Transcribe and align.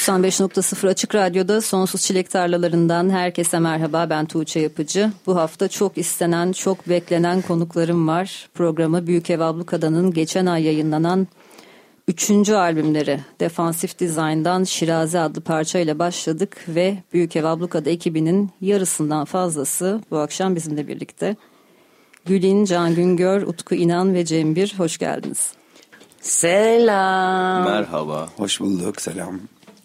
95.0 0.00 0.88
Açık 0.88 1.14
Radyo'da 1.14 1.60
Sonsuz 1.60 2.02
Çilek 2.02 2.30
Tarlalarından 2.30 3.10
herkese 3.10 3.58
merhaba. 3.58 4.10
Ben 4.10 4.26
Tuğçe 4.26 4.60
Yapıcı. 4.60 5.12
Bu 5.26 5.36
hafta 5.36 5.68
çok 5.68 5.98
istenen, 5.98 6.52
çok 6.52 6.88
beklenen 6.88 7.42
konuklarım 7.42 8.08
var. 8.08 8.48
Programı 8.54 9.06
Büyük 9.06 9.30
Ev 9.30 9.40
Ablukada'nın 9.40 10.12
geçen 10.12 10.46
ay 10.46 10.62
yayınlanan 10.62 11.28
üçüncü 12.08 12.54
albümleri 12.54 13.20
Defansif 13.40 14.00
Design'dan 14.00 14.64
Şirazi 14.64 15.18
adlı 15.18 15.40
parçayla 15.40 15.98
başladık 15.98 16.56
ve 16.68 16.96
Büyük 17.12 17.36
Ev 17.36 17.44
Ablukada 17.44 17.90
ekibinin 17.90 18.50
yarısından 18.60 19.24
fazlası 19.24 20.00
bu 20.10 20.18
akşam 20.18 20.56
bizimle 20.56 20.88
birlikte. 20.88 21.36
Gülin, 22.24 22.64
Can 22.64 22.94
Güngör, 22.94 23.42
Utku 23.42 23.74
İnan 23.74 24.14
ve 24.14 24.24
Cembir 24.24 24.74
hoş 24.76 24.98
geldiniz. 24.98 25.52
Selam. 26.20 27.64
Merhaba. 27.64 28.28
Hoş 28.36 28.60
bulduk. 28.60 29.00
Selam. 29.00 29.40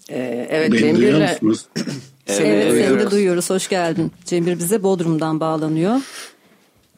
Ee, 0.10 0.48
evet 0.50 0.72
Beni 0.72 0.80
Cembir'le... 0.80 1.16
evet, 1.48 1.68
evet 2.28 2.88
seni 2.88 3.00
de 3.00 3.12
duyuyoruz. 3.12 3.50
Hoş 3.50 3.70
geldin. 3.70 4.12
Cembir 4.26 4.60
bize 4.60 4.84
Bodrum'dan 4.84 5.40
bağlanıyor. 5.40 6.02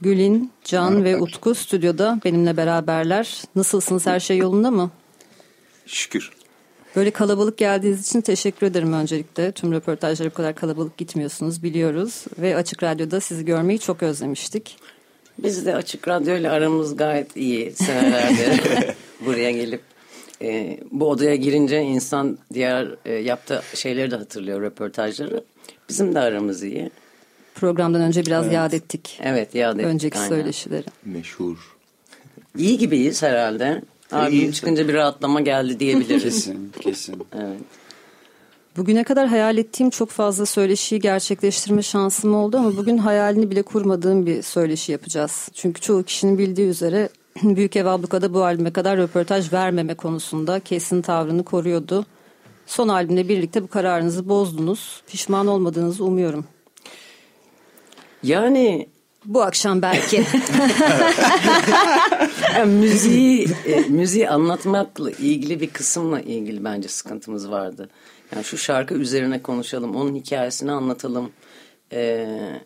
Gül'in, 0.02 0.52
Can 0.64 0.94
Merhaba. 0.94 1.06
ve 1.06 1.22
Utku 1.22 1.56
stüdyoda 1.56 2.20
benimle 2.26 2.58
beraberler. 2.58 3.42
Nasılsınız? 3.56 4.08
Her 4.08 4.20
şey 4.20 4.38
yolunda 4.38 4.72
mı? 4.72 4.92
Şükür. 5.86 6.32
Böyle 6.96 7.12
kalabalık 7.12 7.58
geldiğiniz 7.58 8.08
için 8.08 8.22
teşekkür 8.22 8.68
ederim 8.68 8.94
öncelikle. 8.94 9.52
Tüm 9.52 9.74
röportajlara 9.74 10.30
bu 10.30 10.34
kadar 10.34 10.56
kalabalık 10.56 10.98
gitmiyorsunuz 10.98 11.64
biliyoruz. 11.64 12.26
Ve 12.38 12.56
Açık 12.56 12.84
Radyo'da 12.84 13.20
sizi 13.20 13.46
görmeyi 13.46 13.80
çok 13.80 14.04
özlemiştik. 14.04 14.78
Biz 15.40 15.66
de 15.66 15.76
Açık 15.76 16.08
Radyo 16.08 16.38
ile 16.38 16.50
aramız 16.50 16.98
gayet 16.98 17.36
iyi 17.38 17.72
senelerdir. 17.72 18.62
buraya 19.26 19.52
gelip 19.52 19.82
e, 20.42 20.80
bu 20.92 21.10
odaya 21.10 21.36
girince 21.36 21.82
insan 21.82 22.38
diğer 22.54 22.96
e, 23.06 23.14
yaptığı 23.14 23.62
şeyleri 23.74 24.12
de 24.12 24.16
hatırlıyor 24.16 24.62
röportajları. 24.62 25.44
Bizim 25.90 26.16
de 26.16 26.20
aramız 26.20 26.64
iyi. 26.64 26.90
Programdan 27.56 28.02
önce 28.02 28.26
biraz 28.26 28.46
evet. 28.46 28.56
yad 28.56 28.72
ettik. 28.72 29.20
Evet 29.24 29.56
yad 29.56 29.76
ettik. 29.76 29.86
Önceki 29.86 30.18
aynen. 30.18 30.30
söyleşileri. 30.30 30.86
Meşhur. 31.06 31.78
İyi 32.58 32.78
gibiyiz 32.78 33.24
herhalde. 33.24 33.82
Abim 34.12 34.52
çıkınca 34.52 34.88
bir 34.88 34.94
rahatlama 34.94 35.42
geldi 35.42 35.80
diyebiliriz. 35.80 36.24
kesin 36.24 36.72
kesin. 36.82 37.16
Evet. 37.36 37.60
Bugüne 38.78 39.04
kadar 39.04 39.28
hayal 39.28 39.58
ettiğim 39.58 39.90
çok 39.90 40.10
fazla 40.10 40.46
söyleşiyi 40.46 41.02
gerçekleştirme 41.02 41.82
şansım 41.82 42.36
oldu 42.36 42.58
ama 42.58 42.78
bugün 42.78 42.98
hayalini 42.98 43.52
bile 43.52 43.62
kurmadığım 43.62 44.26
bir 44.26 44.42
söyleşi 44.42 44.92
yapacağız. 44.92 45.50
Çünkü 45.54 45.82
çoğu 45.82 46.04
kişinin 46.04 46.38
bildiği 46.38 46.68
üzere 46.68 47.10
Büyük 47.44 47.76
Ev 47.76 47.86
Abluka'da 47.86 48.34
bu 48.34 48.44
albüme 48.44 48.74
kadar 48.74 48.98
röportaj 48.98 49.54
vermeme 49.54 49.94
konusunda 49.94 50.60
kesin 50.60 51.02
tavrını 51.02 51.44
koruyordu. 51.44 52.06
Son 52.66 52.88
albümle 52.88 53.30
birlikte 53.30 53.64
bu 53.64 53.68
kararınızı 53.68 54.30
bozdunuz. 54.30 55.02
Pişman 55.08 55.48
olmadığınızı 55.48 56.06
umuyorum. 56.06 56.46
Yani 58.24 58.88
bu 59.26 59.42
akşam 59.42 59.82
belki. 59.82 60.16
yani 62.56 62.74
müziği, 62.74 63.48
e, 63.66 63.80
müziği 63.80 64.30
anlatmakla 64.30 65.12
ilgili 65.12 65.60
bir 65.60 65.70
kısımla 65.70 66.22
ilgili 66.22 66.64
bence 66.64 66.88
sıkıntımız 66.88 67.52
vardı. 67.52 67.90
Yani 68.36 68.44
şu 68.44 68.58
şarkı 68.58 68.94
üzerine 68.94 69.42
konuşalım, 69.42 69.96
onun 69.96 70.16
hikayesini 70.16 70.72
anlatalım. 70.72 71.32
Ee, 71.94 72.62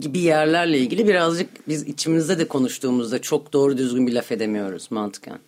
gibi 0.00 0.18
yerlerle 0.18 0.78
ilgili 0.78 1.08
birazcık 1.08 1.68
biz 1.68 1.82
içimizde 1.82 2.38
de 2.38 2.48
konuştuğumuzda 2.48 3.22
çok 3.22 3.52
doğru 3.52 3.78
düzgün 3.78 4.06
bir 4.06 4.12
laf 4.12 4.32
edemiyoruz 4.32 4.90
mantıken. 4.90 5.38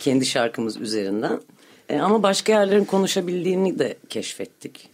Kendi 0.00 0.26
şarkımız 0.26 0.80
üzerinden. 0.80 1.40
E, 1.88 1.98
ama 1.98 2.22
başka 2.22 2.52
yerlerin 2.52 2.84
konuşabildiğini 2.84 3.78
de 3.78 3.96
keşfettik. 4.08 4.88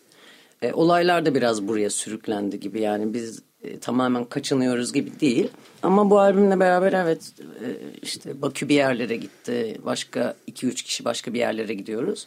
E, 0.62 0.72
olaylar 0.72 1.26
da 1.26 1.34
biraz 1.34 1.68
buraya 1.68 1.90
sürüklendi 1.90 2.60
gibi 2.60 2.80
yani 2.80 3.14
biz 3.14 3.42
e, 3.64 3.78
tamamen 3.78 4.24
kaçınıyoruz 4.24 4.92
gibi 4.92 5.20
değil. 5.20 5.48
Ama 5.82 6.10
bu 6.10 6.18
albümle 6.18 6.60
beraber 6.60 6.92
evet 6.92 7.32
e, 7.38 7.66
işte 8.02 8.42
Bakü 8.42 8.68
bir 8.68 8.74
yerlere 8.74 9.16
gitti. 9.16 9.78
Başka 9.84 10.34
iki 10.46 10.66
üç 10.66 10.82
kişi 10.82 11.04
başka 11.04 11.34
bir 11.34 11.38
yerlere 11.38 11.74
gidiyoruz. 11.74 12.26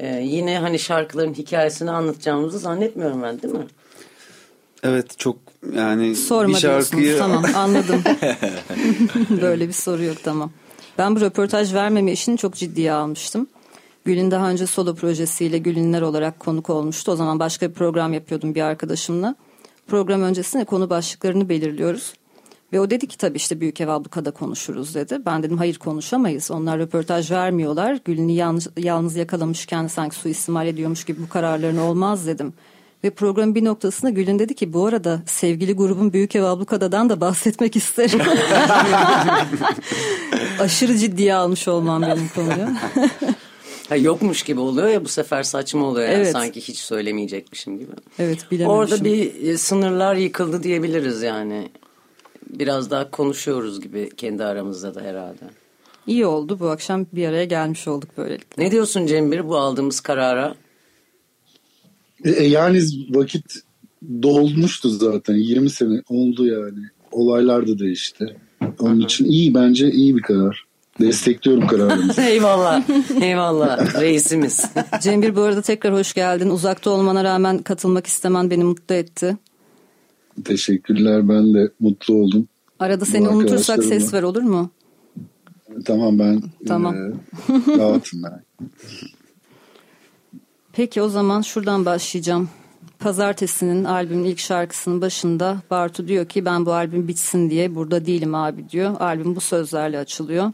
E, 0.00 0.16
yine 0.16 0.58
hani 0.58 0.78
şarkıların 0.78 1.34
hikayesini 1.34 1.90
anlatacağımızı 1.90 2.58
zannetmiyorum 2.58 3.22
ben 3.22 3.42
değil 3.42 3.54
mi? 3.54 3.66
Evet 4.82 5.18
çok 5.18 5.36
yani 5.72 6.16
Sorma 6.16 6.54
bir 6.54 6.60
şarkıyı... 6.60 7.18
tamam 7.18 7.44
anladım. 7.54 8.02
Böyle 9.42 9.68
bir 9.68 9.72
soru 9.72 10.04
yok 10.04 10.16
tamam. 10.24 10.50
Ben 10.98 11.16
bu 11.16 11.20
röportaj 11.20 11.74
vermeme 11.74 12.12
işini 12.12 12.38
çok 12.38 12.54
ciddiye 12.54 12.92
almıştım. 12.92 13.46
Gül'ün 14.04 14.30
daha 14.30 14.50
önce 14.50 14.66
solo 14.66 14.94
projesiyle 14.94 15.58
Gül'ünler 15.58 16.02
olarak 16.02 16.40
konuk 16.40 16.70
olmuştu. 16.70 17.12
O 17.12 17.16
zaman 17.16 17.38
başka 17.38 17.68
bir 17.70 17.74
program 17.74 18.12
yapıyordum 18.12 18.54
bir 18.54 18.60
arkadaşımla. 18.60 19.34
Program 19.86 20.22
öncesinde 20.22 20.64
konu 20.64 20.90
başlıklarını 20.90 21.48
belirliyoruz. 21.48 22.12
Ve 22.72 22.80
o 22.80 22.90
dedi 22.90 23.06
ki 23.06 23.18
tabii 23.18 23.36
işte 23.36 23.60
Büyük 23.60 23.80
Ev 23.80 23.88
Abluka'da 23.88 24.30
konuşuruz 24.30 24.94
dedi. 24.94 25.18
Ben 25.26 25.42
dedim 25.42 25.58
hayır 25.58 25.78
konuşamayız. 25.78 26.50
Onlar 26.50 26.78
röportaj 26.78 27.30
vermiyorlar. 27.30 27.98
Gül'ünü 28.04 28.32
yalnız, 28.32 28.68
yalnız 28.76 29.16
yakalamışken 29.16 29.86
sanki 29.86 30.16
suistimal 30.16 30.66
ediyormuş 30.66 31.04
gibi 31.04 31.22
bu 31.22 31.28
kararlarını 31.28 31.82
olmaz 31.82 32.26
dedim. 32.26 32.52
Ve 33.04 33.10
programın 33.10 33.54
bir 33.54 33.64
noktasında 33.64 34.10
Gül'ün 34.10 34.38
dedi 34.38 34.54
ki 34.54 34.72
bu 34.72 34.86
arada 34.86 35.22
sevgili 35.26 35.72
grubun 35.72 36.12
Büyük 36.12 36.36
Ev 36.36 36.42
Ablukada'dan 36.42 37.10
da 37.10 37.20
bahsetmek 37.20 37.76
isterim. 37.76 38.20
Aşırı 40.60 40.96
ciddiye 40.96 41.34
almış 41.34 41.68
olmam 41.68 42.02
benim 42.02 42.28
konuyu. 42.34 42.68
Ha, 43.88 43.96
yokmuş 43.96 44.42
gibi 44.42 44.60
oluyor 44.60 44.88
ya 44.88 45.04
bu 45.04 45.08
sefer 45.08 45.42
saçma 45.42 45.86
oluyor 45.86 46.08
yani 46.08 46.16
evet. 46.16 46.32
sanki 46.32 46.60
hiç 46.60 46.78
söylemeyecekmişim 46.78 47.78
gibi. 47.78 47.92
Evet 48.18 48.50
bilememişim. 48.50 48.78
Orada 48.78 49.04
bir 49.04 49.48
e, 49.48 49.58
sınırlar 49.58 50.14
yıkıldı 50.14 50.62
diyebiliriz 50.62 51.22
yani. 51.22 51.68
Biraz 52.50 52.90
daha 52.90 53.10
konuşuyoruz 53.10 53.80
gibi 53.80 54.10
kendi 54.16 54.44
aramızda 54.44 54.94
da 54.94 55.00
herhalde. 55.00 55.44
İyi 56.06 56.26
oldu 56.26 56.60
bu 56.60 56.68
akşam 56.68 57.06
bir 57.12 57.28
araya 57.28 57.44
gelmiş 57.44 57.88
olduk 57.88 58.08
böylelikle. 58.16 58.64
Ne 58.64 58.70
diyorsun 58.70 59.06
Cembir 59.06 59.48
bu 59.48 59.56
aldığımız 59.56 60.00
karara? 60.00 60.54
E, 62.24 62.30
e, 62.30 62.48
yani 62.48 62.82
vakit 63.10 63.44
dolmuştu 64.22 64.88
zaten 64.88 65.34
20 65.34 65.70
sene 65.70 66.02
oldu 66.08 66.46
yani. 66.46 66.78
Olaylar 67.12 67.66
da 67.68 67.78
değişti. 67.78 68.36
Onun 68.78 69.00
için 69.00 69.24
iyi 69.24 69.54
bence 69.54 69.90
iyi 69.90 70.16
bir 70.16 70.22
karar. 70.22 70.68
Destekliyorum 71.00 71.66
kararınızı. 71.66 72.20
eyvallah. 72.30 72.82
Eyvallah. 73.20 74.00
Reisimiz. 74.00 74.64
Cembir 75.02 75.36
bu 75.36 75.40
arada 75.40 75.62
tekrar 75.62 75.94
hoş 75.94 76.14
geldin. 76.14 76.50
Uzakta 76.50 76.90
olmana 76.90 77.24
rağmen 77.24 77.58
katılmak 77.58 78.06
istemen 78.06 78.50
beni 78.50 78.64
mutlu 78.64 78.94
etti. 78.94 79.36
Teşekkürler. 80.44 81.28
Ben 81.28 81.54
de 81.54 81.70
mutlu 81.80 82.14
oldum. 82.14 82.48
Arada 82.78 83.04
seni 83.04 83.28
unutursak 83.28 83.84
ses 83.84 84.14
ver 84.14 84.22
olur 84.22 84.42
mu? 84.42 84.70
Tamam 85.84 86.18
ben. 86.18 86.42
Tamam. 86.66 86.94
E, 86.96 87.12
rahatım 87.78 88.22
ben. 88.22 88.44
Peki 90.78 91.02
o 91.02 91.08
zaman 91.08 91.42
şuradan 91.42 91.84
başlayacağım. 91.84 92.48
Pazartesinin 92.98 93.84
albümün 93.84 94.24
ilk 94.24 94.38
şarkısının 94.38 95.00
başında 95.00 95.56
Bartu 95.70 96.08
diyor 96.08 96.26
ki 96.26 96.44
ben 96.44 96.66
bu 96.66 96.72
albüm 96.72 97.08
bitsin 97.08 97.50
diye 97.50 97.74
burada 97.74 98.06
değilim 98.06 98.34
abi 98.34 98.68
diyor. 98.68 99.00
Albüm 99.00 99.36
bu 99.36 99.40
sözlerle 99.40 99.98
açılıyor. 99.98 100.52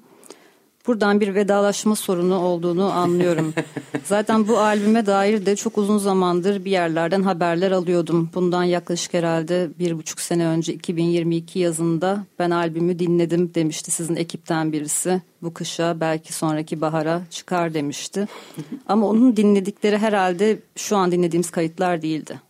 Buradan 0.87 1.21
bir 1.21 1.35
vedalaşma 1.35 1.97
sorunu 1.97 2.39
olduğunu 2.39 2.93
anlıyorum. 2.93 3.55
Zaten 4.05 4.49
bu 4.49 4.59
albüme 4.59 5.07
dair 5.07 5.47
de 5.47 5.57
çok 5.57 5.79
uzun 5.79 5.99
zamandır 5.99 6.65
bir 6.65 6.71
yerlerden 6.71 7.23
haberler 7.23 7.71
alıyordum. 7.71 8.31
Bundan 8.35 8.65
yaklaşık 8.65 9.15
herhalde 9.15 9.71
bir 9.79 9.99
buçuk 9.99 10.21
sene 10.21 10.47
önce 10.47 10.75
2022 10.75 11.59
yazında 11.59 12.27
ben 12.39 12.51
albümü 12.51 12.99
dinledim 12.99 13.55
demişti 13.55 13.91
sizin 13.91 14.17
ekipten 14.17 14.73
birisi. 14.73 15.23
Bu 15.43 15.55
kışa 15.55 16.01
belki 16.01 16.33
sonraki 16.33 16.81
bahara 16.81 17.23
çıkar 17.31 17.75
demişti. 17.75 18.29
Ama 18.89 19.07
onun 19.07 19.37
dinledikleri 19.37 19.99
herhalde 19.99 20.59
şu 20.77 20.97
an 20.97 21.13
dinlediğimiz 21.13 21.51
kayıtlar 21.51 22.03
değildi. 22.03 22.41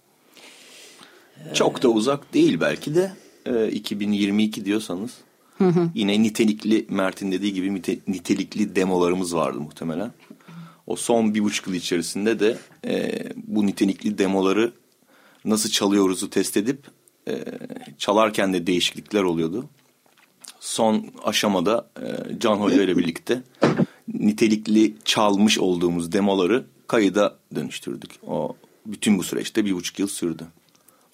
Çok 1.55 1.83
da 1.83 1.89
uzak 1.89 2.35
değil 2.35 2.61
belki 2.61 2.95
de. 2.95 3.13
Ee, 3.47 3.69
2022 3.69 4.65
diyorsanız. 4.65 5.24
Yine 5.95 6.23
nitelikli 6.23 6.87
Mert'in 6.89 7.33
dediği 7.33 7.53
gibi 7.55 7.67
nite- 7.69 7.99
nitelikli 8.09 8.77
demolarımız 8.77 9.35
vardı 9.37 9.61
muhtemelen. 9.61 10.13
O 10.87 10.97
son 10.97 11.35
bir 11.35 11.45
buçuk 11.45 11.67
yıl 11.67 11.75
içerisinde 11.75 12.41
de 12.41 12.59
e, 12.87 13.23
bu 13.47 13.67
nitelikli 13.67 14.19
demoları 14.19 14.73
nasıl 15.45 15.71
çalıyoruzu 15.71 16.31
test 16.31 16.57
edip 16.57 16.79
e, 17.29 17.45
çalarken 17.99 18.53
de 18.53 18.67
değişiklikler 18.67 19.23
oluyordu. 19.23 19.69
Son 20.61 21.07
aşamada 21.25 21.91
e, 22.03 22.39
Can 22.41 22.57
Hoca 22.57 22.83
ile 22.83 22.97
birlikte 22.97 23.43
nitelikli 24.09 24.95
çalmış 25.05 25.59
olduğumuz 25.59 26.13
demoları 26.13 26.65
kayıda 26.87 27.39
dönüştürdük. 27.55 28.11
O 28.27 28.57
bütün 28.87 29.19
bu 29.19 29.23
süreçte 29.23 29.65
bir 29.65 29.73
buçuk 29.75 29.99
yıl 29.99 30.09
sürdü. 30.09 30.47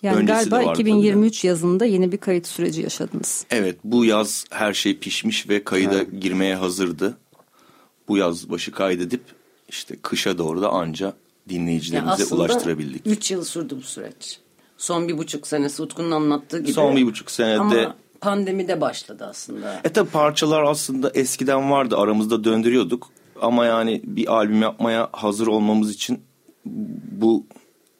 Yani 0.03 0.17
Öncesi 0.17 0.47
de 0.47 0.51
galiba 0.51 0.57
vardı 0.69 0.79
tabii 0.79 0.87
de. 0.87 0.91
2023 0.91 1.45
yazında 1.45 1.85
yeni 1.85 2.13
bir 2.13 2.19
kayıt 2.19 2.47
süreci 2.47 2.83
yaşadınız. 2.83 3.47
Evet 3.51 3.79
bu 3.85 4.05
yaz 4.05 4.45
her 4.51 4.75
şey 4.75 4.99
pişmiş 4.99 5.49
ve 5.49 5.65
kayıda 5.65 6.03
girmeye 6.03 6.55
hazırdı. 6.55 7.19
Bu 8.09 8.17
yaz 8.17 8.51
başı 8.51 8.73
kaydedip 8.73 9.23
işte 9.69 9.97
kışa 10.03 10.39
doğru 10.39 10.63
da 10.63 10.69
anca 10.69 11.07
Yani 11.07 11.15
dinleyicilerimize 11.49 12.13
aslında 12.25 12.43
ulaştırabildik. 12.43 13.07
3 13.07 13.31
yıl 13.31 13.45
sürdü 13.45 13.77
bu 13.77 13.83
süreç. 13.83 14.39
Son 14.79 15.09
bir 15.09 15.19
buçuk 15.19 15.47
senesi 15.47 15.83
Utku'nun 15.83 16.11
anlattığı 16.11 16.59
gibi. 16.59 16.73
Son 16.73 16.97
bir 16.97 17.07
buçuk 17.07 17.31
senede 17.31 17.59
Ama 17.61 17.97
pandemide 18.21 18.81
başladı 18.81 19.27
aslında. 19.31 19.81
e 19.85 19.89
tabi 19.89 20.11
parçalar 20.11 20.63
aslında 20.63 21.11
eskiden 21.11 21.71
vardı 21.71 21.97
aramızda 21.99 22.45
döndürüyorduk. 22.45 23.09
Ama 23.41 23.67
yani 23.67 24.01
bir 24.05 24.33
albüm 24.33 24.63
yapmaya 24.63 25.09
hazır 25.13 25.47
olmamız 25.47 25.95
için 25.95 26.21
bu 27.13 27.47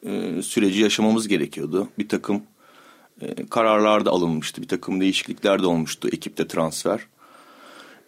e, 0.05 0.41
süreci 0.41 0.81
yaşamamız 0.81 1.27
gerekiyordu. 1.27 1.89
Bir 1.99 2.09
takım 2.09 2.43
e, 3.21 3.47
kararlar 3.49 4.05
da 4.05 4.11
alınmıştı. 4.11 4.61
Bir 4.61 4.67
takım 4.67 5.01
değişiklikler 5.01 5.61
de 5.61 5.67
olmuştu 5.67 6.09
ekipte 6.11 6.47
transfer. 6.47 6.99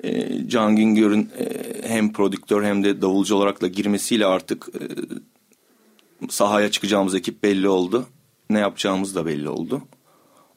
E, 0.03 0.29
Can 0.47 0.75
Güngör'ün 0.75 1.29
e, 1.39 1.47
hem 1.87 2.13
prodüktör 2.13 2.63
hem 2.63 2.83
de 2.83 3.01
davulcu 3.01 3.35
olarak 3.35 3.61
da 3.61 3.67
girmesiyle 3.67 4.25
artık 4.25 4.69
e, 4.75 4.81
sahaya 6.29 6.71
çıkacağımız 6.71 7.15
ekip 7.15 7.43
belli 7.43 7.69
oldu. 7.69 8.05
Ne 8.49 8.59
yapacağımız 8.59 9.15
da 9.15 9.25
belli 9.25 9.49
oldu. 9.49 9.81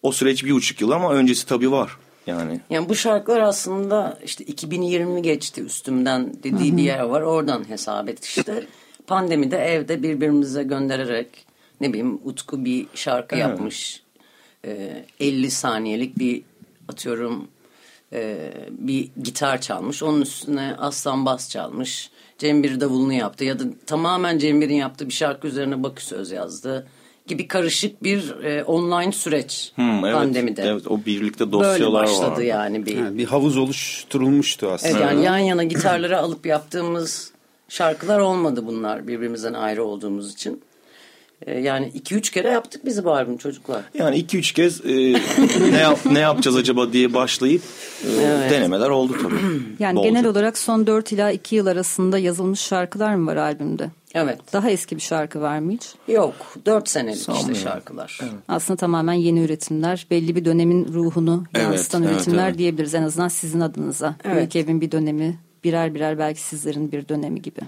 O 0.02 0.12
süreç 0.12 0.44
bir 0.44 0.52
buçuk 0.52 0.80
yıl 0.80 0.90
ama 0.90 1.12
öncesi 1.12 1.46
tabii 1.46 1.70
var. 1.70 1.96
Yani 2.26 2.60
Yani 2.70 2.88
bu 2.88 2.94
şarkılar 2.94 3.40
aslında 3.40 4.18
işte 4.24 4.44
2020 4.44 5.22
geçti 5.22 5.62
üstümden 5.62 6.34
dediği 6.42 6.76
bir 6.76 6.82
yer 6.82 7.00
var. 7.00 7.22
Oradan 7.22 7.68
hesap 7.68 8.08
et 8.08 8.24
işte. 8.24 8.66
Pandemide 9.06 9.56
evde 9.56 10.02
birbirimize 10.02 10.62
göndererek 10.62 11.28
ne 11.80 11.88
bileyim 11.88 12.20
Utku 12.24 12.64
bir 12.64 12.86
şarkı 12.94 13.36
yapmış. 13.36 14.02
Ee, 14.64 15.04
50 15.20 15.50
saniyelik 15.50 16.18
bir 16.18 16.42
atıyorum 16.88 17.48
e, 18.12 18.52
bir 18.70 19.08
gitar 19.22 19.60
çalmış. 19.60 20.02
Onun 20.02 20.20
üstüne 20.20 20.74
Aslan 20.78 21.26
Bas 21.26 21.50
çalmış. 21.50 22.10
Cembir 22.38 22.80
davulunu 22.80 23.12
yaptı 23.12 23.44
ya 23.44 23.58
da 23.58 23.64
tamamen 23.86 24.38
Cembir'in 24.38 24.74
yaptığı 24.74 25.08
bir 25.08 25.12
şarkı 25.14 25.48
üzerine 25.48 25.82
Bakü 25.82 26.04
söz 26.04 26.30
yazdı 26.30 26.86
gibi 27.26 27.48
karışık 27.48 28.02
bir 28.02 28.44
e, 28.44 28.64
online 28.64 29.12
süreç 29.12 29.72
Hmm, 29.74 30.04
evet, 30.04 30.14
pandemide. 30.14 30.62
Evet, 30.62 30.86
o 30.86 31.00
birlikte 31.06 31.52
Böyle 31.52 31.64
dosyalar 31.64 32.02
başladı 32.02 32.30
vardı. 32.30 32.44
yani 32.44 32.86
bir. 32.86 32.96
Yani 32.96 33.18
bir 33.18 33.24
havuz 33.24 33.56
oluşturulmuştu 33.56 34.70
aslında. 34.70 34.92
Evet, 34.92 35.02
yani 35.02 35.24
yan 35.24 35.38
yana 35.38 35.64
gitarları 35.64 36.18
alıp 36.18 36.46
yaptığımız 36.46 37.32
şarkılar 37.68 38.18
olmadı 38.18 38.66
bunlar 38.66 39.08
birbirimizden 39.08 39.52
ayrı 39.52 39.84
olduğumuz 39.84 40.32
için. 40.32 40.62
Ee, 41.46 41.58
yani 41.60 41.90
iki 41.94 42.14
üç 42.14 42.30
kere 42.30 42.48
yaptık 42.48 42.84
bizi 42.84 43.04
bu 43.04 43.12
albüm 43.12 43.36
çocuklar. 43.36 43.82
Yani 43.98 44.16
iki 44.16 44.38
üç 44.38 44.52
kez 44.52 44.80
e, 44.86 44.92
ne 45.70 45.78
yap, 45.78 45.98
ne 46.10 46.18
yapacağız 46.18 46.56
acaba 46.56 46.92
diye 46.92 47.14
başlayıp 47.14 47.62
e, 48.04 48.50
denemeler 48.50 48.88
oldu 48.88 49.16
tabii. 49.22 49.34
Yani 49.78 49.96
Bolca. 49.96 50.08
genel 50.08 50.26
olarak 50.26 50.58
son 50.58 50.86
4 50.86 51.12
ila 51.12 51.30
2 51.30 51.56
yıl 51.56 51.66
arasında 51.66 52.18
yazılmış 52.18 52.60
şarkılar 52.60 53.14
mı 53.14 53.26
var 53.30 53.36
albümde? 53.36 53.90
Evet. 54.14 54.38
Daha 54.52 54.70
eski 54.70 54.96
bir 54.96 55.00
şarkı 55.00 55.40
var 55.40 55.58
mı 55.58 55.72
hiç? 55.72 55.94
Yok. 56.08 56.34
Dört 56.66 56.88
senelik 56.88 57.28
işte 57.36 57.54
şarkılar. 57.54 58.20
Aslında 58.48 58.76
tamamen 58.76 59.12
yeni 59.12 59.40
üretimler. 59.40 60.06
Belli 60.10 60.36
bir 60.36 60.44
dönemin 60.44 60.92
ruhunu 60.92 61.44
Evet, 61.54 61.64
yansıtan 61.64 62.02
evet, 62.02 62.14
üretimler 62.14 62.48
evet. 62.48 62.58
diyebiliriz. 62.58 62.94
En 62.94 63.02
azından 63.02 63.28
sizin 63.28 63.60
adınıza. 63.60 64.16
Evet. 64.24 64.36
Büyük 64.36 64.56
evin 64.56 64.80
bir 64.80 64.90
dönemi, 64.90 65.38
birer 65.66 65.94
birer 65.94 66.18
belki 66.18 66.40
sizlerin 66.40 66.92
bir 66.92 67.08
dönemi 67.08 67.42
gibi. 67.42 67.60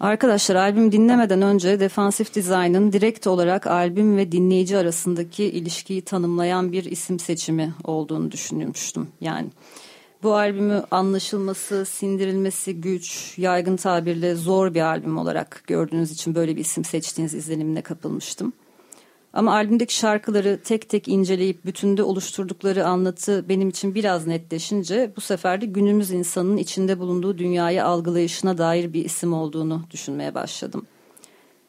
Arkadaşlar 0.00 0.54
albüm 0.56 0.92
dinlemeden 0.92 1.42
önce 1.42 1.80
Defansif 1.80 2.34
Design'ın 2.34 2.92
direkt 2.92 3.26
olarak 3.26 3.66
albüm 3.66 4.16
ve 4.16 4.32
dinleyici 4.32 4.76
arasındaki 4.76 5.44
ilişkiyi 5.44 6.02
tanımlayan 6.02 6.72
bir 6.72 6.84
isim 6.84 7.18
seçimi 7.18 7.74
olduğunu 7.84 8.32
düşünmüştüm. 8.32 9.08
Yani 9.20 9.48
bu 10.22 10.34
albümü 10.34 10.82
anlaşılması, 10.90 11.84
sindirilmesi 11.84 12.80
güç, 12.80 13.34
yaygın 13.38 13.76
tabirle 13.76 14.34
zor 14.34 14.74
bir 14.74 14.80
albüm 14.80 15.18
olarak 15.18 15.62
gördüğünüz 15.66 16.12
için 16.12 16.34
böyle 16.34 16.56
bir 16.56 16.60
isim 16.60 16.84
seçtiğiniz 16.84 17.34
izlenimine 17.34 17.82
kapılmıştım. 17.82 18.52
Ama 19.34 19.54
albümdeki 19.54 19.96
şarkıları 19.96 20.60
tek 20.64 20.88
tek 20.88 21.08
inceleyip 21.08 21.64
bütünde 21.64 22.02
oluşturdukları 22.02 22.86
anlatı 22.86 23.48
benim 23.48 23.68
için 23.68 23.94
biraz 23.94 24.26
netleşince 24.26 25.12
bu 25.16 25.20
sefer 25.20 25.60
de 25.60 25.66
günümüz 25.66 26.10
insanının 26.10 26.56
içinde 26.56 26.98
bulunduğu 26.98 27.38
dünyayı 27.38 27.84
algılayışına 27.84 28.58
dair 28.58 28.92
bir 28.92 29.04
isim 29.04 29.32
olduğunu 29.32 29.82
düşünmeye 29.90 30.34
başladım. 30.34 30.86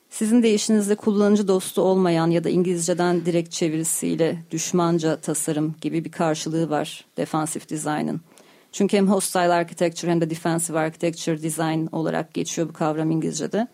Sizin 0.09 0.44
deyişinizde 0.44 0.95
kullanıcı 0.95 1.47
dostu 1.47 1.81
olmayan 1.81 2.31
ya 2.31 2.44
da 2.44 2.50
İngilizceden 2.50 3.25
direkt 3.25 3.51
çevirisiyle 3.51 4.44
düşmanca 4.51 5.15
tasarım 5.15 5.75
gibi 5.81 6.06
bir 6.06 6.12
karşılığı 6.12 6.69
var 6.69 7.06
defansif 7.17 7.69
design'ın. 7.69 8.21
Çünkü 8.71 8.97
hem 8.97 9.07
hostile 9.07 9.53
architecture 9.53 10.12
hem 10.12 10.21
de 10.21 10.29
defensive 10.29 10.79
architecture 10.79 11.44
design 11.44 11.88
olarak 11.91 12.33
geçiyor 12.33 12.69
bu 12.69 12.73
kavram 12.73 13.12
İngilizce'de. 13.12 13.67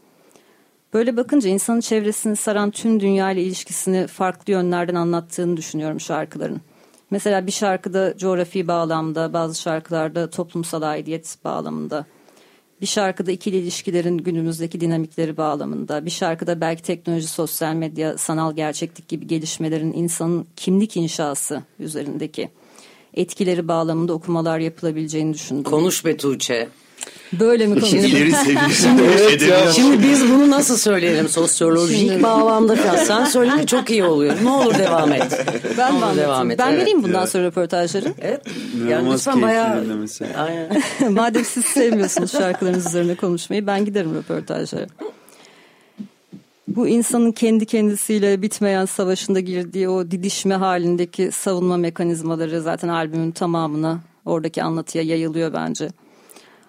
Böyle 0.94 1.18
bakınca 1.18 1.50
insanın 1.50 1.82
çevresini 1.82 2.36
saran 2.36 2.72
tüm 2.72 3.00
dünya 3.00 3.32
ile 3.32 3.44
ilişkisini 3.44 4.08
farklı 4.08 4.54
yönlerden 4.54 4.96
anlattığını 4.96 5.58
düşünüyorum 5.58 6.00
şarkıların. 6.00 6.62
Mesela 7.12 7.48
bir 7.48 7.52
şarkıda 7.52 8.18
coğrafi 8.18 8.68
bağlamda, 8.68 9.34
bazı 9.34 9.62
şarkılarda 9.62 10.30
toplumsal 10.30 10.82
aidiyet 10.82 11.38
bağlamında. 11.44 12.06
Bir 12.82 12.86
şarkıda 12.86 13.32
ikili 13.32 13.58
ilişkilerin 13.58 14.18
günümüzdeki 14.18 14.82
dinamikleri 14.82 15.38
bağlamında. 15.38 16.06
Bir 16.06 16.12
şarkıda 16.12 16.62
belki 16.62 16.84
teknoloji, 16.84 17.28
sosyal 17.28 17.74
medya, 17.74 18.18
sanal 18.18 18.56
gerçeklik 18.56 19.08
gibi 19.08 19.28
gelişmelerin 19.28 19.94
insanın 19.94 20.48
kimlik 20.56 20.98
inşası 20.98 21.64
üzerindeki 21.80 22.50
etkileri 23.14 23.68
bağlamında 23.68 24.14
okumalar 24.14 24.60
yapılabileceğini 24.60 25.34
düşündüm. 25.34 25.64
Konuş 25.64 26.06
be 26.06 26.18
Tuğçe. 26.18 26.70
Böyle 27.34 27.68
mi 27.68 27.80
konuşuyoruz? 27.80 28.10
İleri 28.10 28.32
seviyesi 28.32 28.88
edebiyat. 29.34 29.72
Şimdi 29.76 30.04
biz 30.04 30.30
bunu 30.30 30.50
nasıl 30.50 30.78
söyleyelim 30.78 31.30
sosyolojik 31.30 32.24
bağlamda 32.24 32.76
falan. 32.76 32.96
Sen 32.96 33.26
söyle 33.26 33.66
çok 33.66 33.90
iyi 33.90 34.04
oluyor. 34.04 34.34
Ne 34.44 34.50
olur 34.50 34.78
devam 34.78 35.12
et. 35.12 35.46
Ben 35.78 35.94
Ne 35.94 36.06
olur 36.06 36.18
anlatayım? 36.18 36.50
Ben 36.58 36.70
evet. 36.70 36.82
vereyim 36.82 37.04
bundan 37.04 37.26
sonra 37.26 37.44
röportajları. 37.44 38.14
Evet. 38.22 38.42
Yani 38.78 38.92
İnanılmaz 38.92 39.20
lütfen 39.20 39.42
bayağı... 39.42 39.86
Aynen. 40.38 40.84
Madem 41.14 41.46
siz 41.46 41.66
sevmiyorsunuz 41.66 42.32
şarkılarınız 42.32 42.86
üzerine 42.86 43.16
konuşmayı 43.16 43.68
ben 43.68 43.86
giderim 43.86 44.16
röportajlara. 44.16 44.88
Bu 46.68 46.88
insanın 46.88 47.32
kendi 47.32 47.66
kendisiyle 47.66 48.42
bitmeyen 48.42 48.86
savaşında 48.86 49.40
girdiği 49.40 49.90
o 49.90 50.12
didişme 50.12 50.56
halindeki 50.56 51.32
savunma 51.32 51.78
mekanizmaları 51.78 52.62
zaten 52.62 52.88
albümün 52.88 53.32
tamamına 53.32 54.00
oradaki 54.26 54.64
anlatıya 54.64 55.04
yayılıyor 55.04 55.54
bence. 55.54 55.90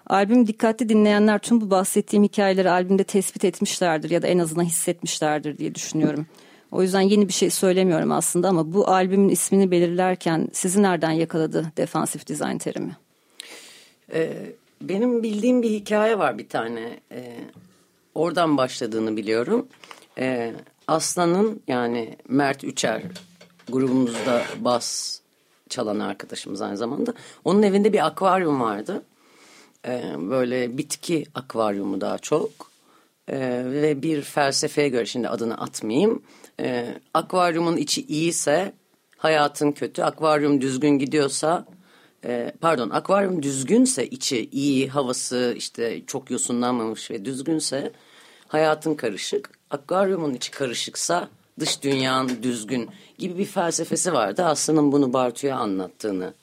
Albüm 0.07 0.47
dikkatli 0.47 0.89
dinleyenler 0.89 1.39
tüm 1.39 1.61
bu 1.61 1.69
bahsettiğim 1.69 2.23
hikayeleri 2.23 2.69
albümde 2.69 3.03
tespit 3.03 3.45
etmişlerdir 3.45 4.09
ya 4.09 4.21
da 4.21 4.27
en 4.27 4.39
azından 4.39 4.63
hissetmişlerdir 4.63 5.57
diye 5.57 5.75
düşünüyorum. 5.75 6.25
O 6.71 6.81
yüzden 6.81 7.01
yeni 7.01 7.27
bir 7.27 7.33
şey 7.33 7.49
söylemiyorum 7.49 8.11
aslında 8.11 8.49
ama 8.49 8.73
bu 8.73 8.87
albümün 8.87 9.29
ismini 9.29 9.71
belirlerken 9.71 10.47
sizi 10.53 10.83
nereden 10.83 11.11
yakaladı 11.11 11.71
defansif 11.77 12.27
design 12.27 12.57
terimi? 12.57 12.97
Ee, 14.13 14.33
benim 14.81 15.23
bildiğim 15.23 15.61
bir 15.61 15.69
hikaye 15.69 16.19
var 16.19 16.37
bir 16.37 16.49
tane. 16.49 16.99
Ee, 17.11 17.37
oradan 18.15 18.57
başladığını 18.57 19.17
biliyorum. 19.17 19.67
Ee, 20.17 20.53
Aslan'ın 20.87 21.61
yani 21.67 22.17
Mert 22.27 22.63
Üçer 22.63 23.01
grubumuzda 23.71 24.41
bas 24.59 25.19
çalan 25.69 25.99
arkadaşımız 25.99 26.61
aynı 26.61 26.77
zamanda. 26.77 27.13
Onun 27.45 27.63
evinde 27.63 27.93
bir 27.93 28.05
akvaryum 28.05 28.61
vardı. 28.61 29.01
Ee, 29.87 30.03
böyle 30.17 30.77
bitki 30.77 31.25
akvaryumu 31.35 32.01
daha 32.01 32.17
çok. 32.17 32.51
Ee, 33.27 33.63
ve 33.65 34.01
bir 34.01 34.21
felsefeye 34.21 34.89
göre 34.89 35.05
şimdi 35.05 35.29
adını 35.29 35.57
atmayayım. 35.57 36.23
Ee, 36.59 36.97
akvaryumun 37.13 37.77
içi 37.77 38.05
iyiyse 38.05 38.73
hayatın 39.17 39.71
kötü. 39.71 40.03
Akvaryum 40.03 40.61
düzgün 40.61 40.99
gidiyorsa 40.99 41.65
e, 42.25 42.53
pardon 42.61 42.89
akvaryum 42.89 43.43
düzgünse 43.43 44.07
içi 44.07 44.49
iyi 44.51 44.89
havası 44.89 45.53
işte 45.57 46.01
çok 46.07 46.31
yosunlanmamış 46.31 47.11
ve 47.11 47.25
düzgünse 47.25 47.91
hayatın 48.47 48.95
karışık. 48.95 49.49
Akvaryumun 49.69 50.33
içi 50.33 50.51
karışıksa 50.51 51.29
dış 51.59 51.83
dünyanın 51.83 52.43
düzgün 52.43 52.89
gibi 53.17 53.37
bir 53.37 53.45
felsefesi 53.45 54.13
vardı. 54.13 54.45
Aslı'nın 54.45 54.91
bunu 54.91 55.13
Bartu'ya 55.13 55.57
anlattığını 55.57 56.33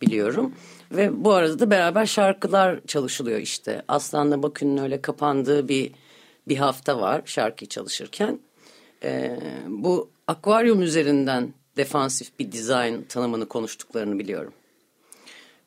biliyorum. 0.00 0.54
Ve 0.92 1.24
bu 1.24 1.32
arada 1.32 1.58
da 1.58 1.70
beraber 1.70 2.06
şarkılar 2.06 2.80
çalışılıyor 2.86 3.38
işte. 3.38 3.82
Aslan'la 3.88 4.42
Bakü'nün 4.42 4.76
öyle 4.76 5.02
kapandığı 5.02 5.68
bir 5.68 5.92
bir 6.48 6.56
hafta 6.56 7.00
var 7.00 7.22
şarkıyı 7.24 7.68
çalışırken. 7.68 8.38
Ee, 9.04 9.40
bu 9.68 10.10
akvaryum 10.26 10.82
üzerinden 10.82 11.54
defansif 11.76 12.38
bir 12.38 12.52
dizayn 12.52 13.02
tanımını 13.02 13.48
konuştuklarını 13.48 14.18
biliyorum. 14.18 14.52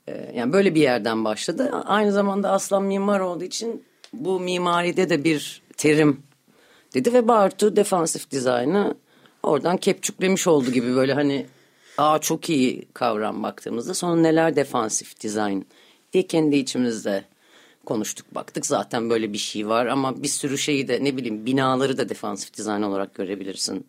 Ee, 0.08 0.32
yani 0.36 0.54
böyle 0.54 0.76
bir 0.76 0.82
yerden 0.82 1.26
başladı. 1.26 1.72
Aynı 1.86 2.12
zamanda 2.12 2.52
Aslan 2.52 2.84
mimar 2.84 3.20
olduğu 3.20 3.44
için 3.44 3.84
bu 4.14 4.40
mimaride 4.40 5.10
de 5.10 5.24
bir 5.24 5.62
terim 5.78 6.24
dedi 6.94 7.14
ve 7.14 7.28
Bartu 7.28 7.76
defansif 7.76 8.32
dizaynı 8.32 8.96
oradan 9.44 9.78
kepçüklemiş 9.78 10.48
oldu 10.48 10.72
gibi 10.72 10.96
böyle 10.96 11.14
hani 11.14 11.46
aa 11.98 12.20
çok 12.20 12.50
iyi 12.50 12.86
kavram 12.94 13.44
baktığımızda 13.44 13.94
sonra 13.94 14.22
neler 14.22 14.56
defansif 14.56 15.20
dizayn 15.20 15.66
diye 16.14 16.28
kendi 16.28 16.56
içimizde 16.56 17.24
konuştuk 17.86 18.36
baktık 18.36 18.66
zaten 18.66 19.10
böyle 19.10 19.34
bir 19.34 19.38
şey 19.38 19.68
var 19.68 19.86
ama 19.86 20.24
bir 20.24 20.28
sürü 20.28 20.58
şeyi 20.58 20.88
de 20.88 21.04
ne 21.04 21.18
bileyim 21.18 21.46
binaları 21.46 21.98
da 21.98 22.10
defansif 22.10 22.54
dizayn 22.54 22.82
olarak 22.82 23.16
görebilirsin. 23.16 23.86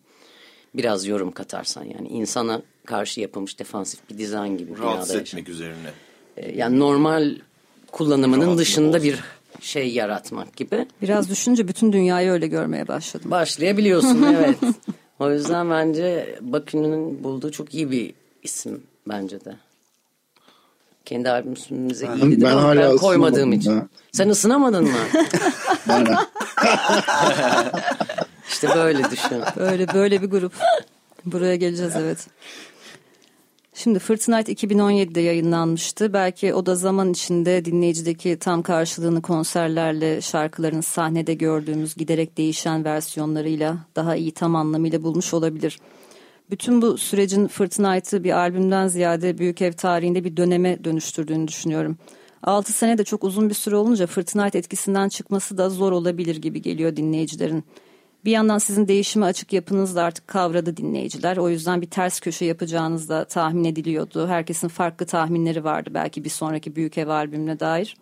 Biraz 0.75 1.05
yorum 1.07 1.31
katarsan 1.31 1.83
yani 1.83 2.07
insana 2.07 2.61
karşı 2.85 3.21
yapılmış 3.21 3.59
defansif 3.59 3.99
bir 4.09 4.17
dizayn 4.17 4.57
gibi. 4.57 4.79
Rahatsız 4.79 5.15
etmek 5.15 5.49
üzerine. 5.49 5.89
Ee, 6.37 6.51
Yani 6.51 6.79
normal 6.79 7.35
kullanımının 7.91 8.41
Rahatlık 8.41 8.59
dışında 8.59 8.87
olsun. 8.97 9.03
bir 9.03 9.19
şey 9.61 9.89
yaratmak 9.93 10.55
gibi. 10.55 10.87
Biraz 11.01 11.29
düşünce 11.29 11.67
bütün 11.67 11.93
dünyayı 11.93 12.31
öyle 12.31 12.47
görmeye 12.47 12.87
başladım. 12.87 13.31
Başlayabiliyorsun 13.31 14.23
evet. 14.35 14.57
O 15.19 15.31
yüzden 15.31 15.69
bence 15.69 16.39
Bakü'nün 16.41 17.23
bulduğu 17.23 17.51
çok 17.51 17.73
iyi 17.73 17.91
bir 17.91 18.13
isim 18.43 18.83
bence 19.07 19.45
de. 19.45 19.55
Kendi 21.05 21.29
albümümüze 21.29 22.05
iyi 22.05 22.21
Ben- 22.21 22.31
dedim 22.31 22.41
ben 22.41 22.57
hala 22.57 22.91
ben 22.91 22.97
koymadığım 22.97 23.53
için. 23.53 23.71
ya. 23.71 23.87
Sen 24.11 24.29
ısınamadın 24.29 24.83
mı? 24.83 24.97
İşte 28.49 28.69
böyle 28.75 29.11
düşün. 29.11 29.41
Böyle 29.57 29.93
böyle 29.93 30.21
bir 30.21 30.27
grup. 30.29 30.53
Buraya 31.25 31.55
geleceğiz 31.55 31.93
evet. 31.95 32.27
Şimdi 33.77 33.99
Fırtınayt 33.99 34.49
2017'de 34.49 35.21
yayınlanmıştı. 35.21 36.13
Belki 36.13 36.53
o 36.53 36.65
da 36.65 36.75
zaman 36.75 37.11
içinde 37.11 37.65
dinleyicideki 37.65 38.37
tam 38.39 38.61
karşılığını 38.61 39.21
konserlerle 39.21 40.21
şarkıların 40.21 40.81
sahnede 40.81 41.33
gördüğümüz 41.33 41.95
giderek 41.95 42.37
değişen 42.37 42.85
versiyonlarıyla 42.85 43.77
daha 43.95 44.15
iyi 44.15 44.31
tam 44.31 44.55
anlamıyla 44.55 45.03
bulmuş 45.03 45.33
olabilir. 45.33 45.79
Bütün 46.51 46.81
bu 46.81 46.97
sürecin 46.97 47.47
Fırtınayt'ı 47.47 48.23
bir 48.23 48.31
albümden 48.31 48.87
ziyade 48.87 49.37
Büyük 49.37 49.61
Ev 49.61 49.73
tarihinde 49.73 50.23
bir 50.23 50.37
döneme 50.37 50.83
dönüştürdüğünü 50.83 51.47
düşünüyorum. 51.47 51.97
6 52.43 52.73
sene 52.73 52.97
de 52.97 53.03
çok 53.03 53.23
uzun 53.23 53.49
bir 53.49 53.55
süre 53.55 53.75
olunca 53.75 54.07
Fırtınayt 54.07 54.55
etkisinden 54.55 55.09
çıkması 55.09 55.57
da 55.57 55.69
zor 55.69 55.91
olabilir 55.91 56.35
gibi 56.35 56.61
geliyor 56.61 56.95
dinleyicilerin. 56.95 57.63
Bir 58.25 58.31
yandan 58.31 58.57
sizin 58.57 58.87
değişime 58.87 59.25
açık 59.25 59.53
yapınız 59.53 59.95
da 59.95 60.03
artık 60.03 60.27
kavradı 60.27 60.77
dinleyiciler. 60.77 61.37
O 61.37 61.49
yüzden 61.49 61.81
bir 61.81 61.89
ters 61.89 62.19
köşe 62.19 62.45
yapacağınız 62.45 63.09
da 63.09 63.25
tahmin 63.25 63.63
ediliyordu. 63.63 64.27
Herkesin 64.27 64.67
farklı 64.67 65.05
tahminleri 65.05 65.63
vardı 65.63 65.89
belki 65.93 66.23
bir 66.23 66.29
sonraki 66.29 66.75
Büyük 66.75 66.97
Ev 66.97 67.07
albümüne 67.07 67.59
dair. 67.59 67.97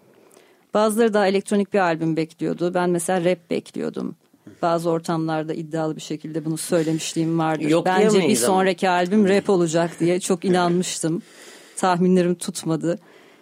Bazıları 0.74 1.14
daha 1.14 1.28
elektronik 1.28 1.74
bir 1.74 1.80
albüm 1.80 2.16
bekliyordu. 2.18 2.74
Ben 2.74 2.90
mesela 2.90 3.32
rap 3.32 3.50
bekliyordum. 3.50 4.16
Bazı 4.62 4.90
ortamlarda 4.90 5.54
iddialı 5.54 5.96
bir 5.96 6.02
şekilde 6.02 6.46
bunu 6.46 6.58
söylemişliğim 6.58 7.40
vardır. 7.40 7.70
Yok 7.70 7.86
Bence 7.86 8.06
bir 8.06 8.12
diyemeyiz 8.12 8.44
ama. 8.44 8.54
sonraki 8.54 8.90
albüm 8.90 9.30
rap 9.30 9.50
olacak 9.50 10.00
diye 10.00 10.20
çok 10.20 10.46
inanmıştım. 10.46 11.22
Tahminlerim 11.78 12.36
tutmadı. 12.36 13.00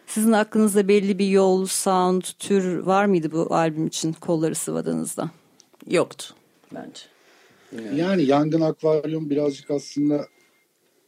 Sizin 0.08 0.32
aklınızda 0.32 0.88
belli 0.88 1.20
bir 1.20 1.28
yol, 1.28 1.66
sound, 1.66 2.22
tür 2.40 2.78
var 2.78 3.06
mıydı 3.06 3.32
bu 3.32 3.56
albüm 3.56 3.88
için 3.88 4.14
kolları 4.14 4.56
sıvadığınızda? 4.56 5.30
Yoktu 5.88 6.36
bence. 6.76 7.02
Yani 7.96 8.24
Yangın 8.24 8.62
Akvaryum 8.62 9.30
birazcık 9.30 9.72
aslında 9.72 10.28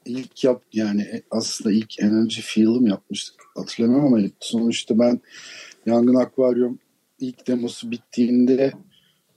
ilk 0.06 0.44
yap 0.44 0.64
yani 0.74 1.22
aslında 1.32 1.76
ilk 1.76 2.00
Energy 2.00 2.42
Field'ım 2.42 2.88
yapmıştık. 2.88 3.36
Hatırlamıyorum 3.56 4.14
ama 4.14 4.28
sonuçta 4.40 5.00
ben 5.00 5.22
Yangın 5.86 6.16
Akvaryum 6.16 6.80
ilk 7.20 7.48
demosu 7.48 7.92
bittiğinde 7.92 8.72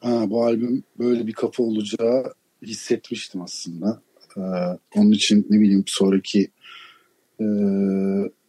ha, 0.00 0.30
bu 0.30 0.45
albüm 0.45 0.85
böyle 0.99 1.26
bir 1.26 1.33
kafa 1.33 1.62
olacağı 1.62 2.35
hissetmiştim 2.62 3.42
aslında. 3.42 4.02
Ee, 4.37 4.40
onun 4.97 5.11
için 5.11 5.47
ne 5.50 5.61
bileyim 5.61 5.85
sonraki 5.87 6.50
e, 7.40 7.47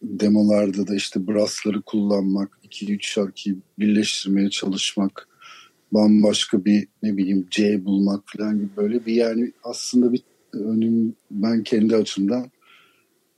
demolarda 0.02 0.86
da 0.86 0.94
işte 0.94 1.26
brassları 1.26 1.82
kullanmak, 1.82 2.58
2-3 2.64 2.98
şarkıyı 3.00 3.56
birleştirmeye 3.78 4.50
çalışmak, 4.50 5.27
bambaşka 5.92 6.64
bir 6.64 6.88
ne 7.02 7.16
bileyim 7.16 7.46
C 7.50 7.84
bulmak 7.84 8.22
falan 8.26 8.58
gibi 8.58 8.76
böyle 8.76 9.06
bir 9.06 9.14
yani 9.14 9.52
aslında 9.64 10.12
bir 10.12 10.22
önüm 10.52 11.14
ben 11.30 11.62
kendi 11.62 11.96
açımdan 11.96 12.50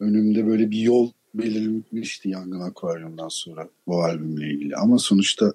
önümde 0.01 0.47
böyle 0.47 0.71
bir 0.71 0.79
yol 0.79 1.11
belirmişti 1.35 2.29
Yangın 2.29 2.61
Akvaryum'dan 2.61 3.29
sonra 3.29 3.69
bu 3.87 4.03
albümle 4.03 4.51
ilgili. 4.51 4.77
Ama 4.77 4.99
sonuçta 4.99 5.53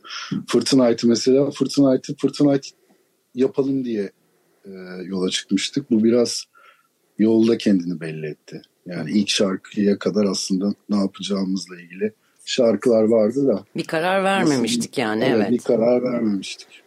Fırtınayt'ı 0.48 1.08
mesela 1.08 1.52
Fırtınayt'ı 1.52 2.16
Fırtınayt 2.16 2.72
yapalım 3.36 3.86
diye 3.86 4.12
e, 4.66 4.72
yola 5.06 5.30
çıkmıştık. 5.30 5.92
Bu 5.92 6.04
biraz 6.04 6.46
yolda 7.20 7.58
kendini 7.58 8.02
belli 8.02 8.28
etti. 8.28 8.62
Yani 8.86 9.12
ilk 9.12 9.30
şarkıya 9.30 10.00
kadar 10.00 10.26
aslında 10.26 10.74
ne 10.90 10.96
yapacağımızla 10.96 11.82
ilgili 11.82 12.14
şarkılar 12.46 13.04
vardı 13.04 13.48
da. 13.48 13.66
Bir 13.76 13.84
karar 13.84 14.24
vermemiştik 14.24 14.98
yani 14.98 15.24
evet. 15.24 15.52
Bir 15.52 15.58
karar 15.58 16.04
vermemiştik. 16.04 16.84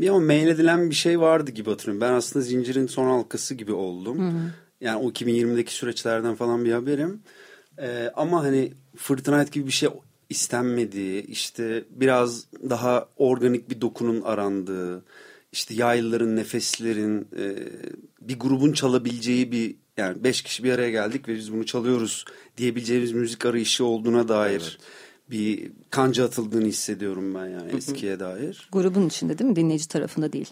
Bir 0.00 0.08
ama 0.08 0.20
mail 0.20 0.48
edilen 0.48 0.90
bir 0.90 0.94
şey 0.94 1.20
vardı 1.20 1.50
gibi 1.50 1.70
hatırlıyorum. 1.70 2.00
Ben 2.00 2.12
aslında 2.12 2.44
zincirin 2.44 2.86
son 2.86 3.06
halkası 3.06 3.54
gibi 3.54 3.72
oldum. 3.72 4.42
Yani 4.80 4.96
o 4.96 5.10
2020'deki 5.10 5.74
süreçlerden 5.74 6.34
falan 6.34 6.64
bir 6.64 6.72
haberim. 6.72 7.20
Ee, 7.78 8.10
ama 8.16 8.42
hani 8.42 8.72
Fırtınayt 8.96 9.52
gibi 9.52 9.66
bir 9.66 9.72
şey 9.72 9.88
istenmediği, 10.30 11.22
işte 11.22 11.84
biraz 11.90 12.46
daha 12.70 13.08
organik 13.16 13.70
bir 13.70 13.80
dokunun 13.80 14.22
arandığı, 14.22 15.04
işte 15.52 15.74
yaylıların, 15.74 16.36
nefeslerin, 16.36 17.28
e, 17.38 17.56
bir 18.20 18.38
grubun 18.38 18.72
çalabileceği 18.72 19.52
bir 19.52 19.76
yani 19.96 20.24
beş 20.24 20.42
kişi 20.42 20.64
bir 20.64 20.72
araya 20.72 20.90
geldik 20.90 21.28
ve 21.28 21.34
biz 21.34 21.52
bunu 21.52 21.66
çalıyoruz 21.66 22.24
diyebileceğimiz 22.56 23.12
müzik 23.12 23.46
arayışı 23.46 23.84
olduğuna 23.84 24.28
dair 24.28 24.78
bir 25.30 25.70
kanca 25.90 26.24
atıldığını 26.24 26.66
hissediyorum 26.66 27.34
ben 27.34 27.46
yani 27.46 27.76
eskiye 27.76 28.20
dair. 28.20 28.68
Grubun 28.72 29.06
içinde 29.06 29.38
değil 29.38 29.50
mi? 29.50 29.56
Dinleyici 29.56 29.88
tarafında 29.88 30.32
değil. 30.32 30.50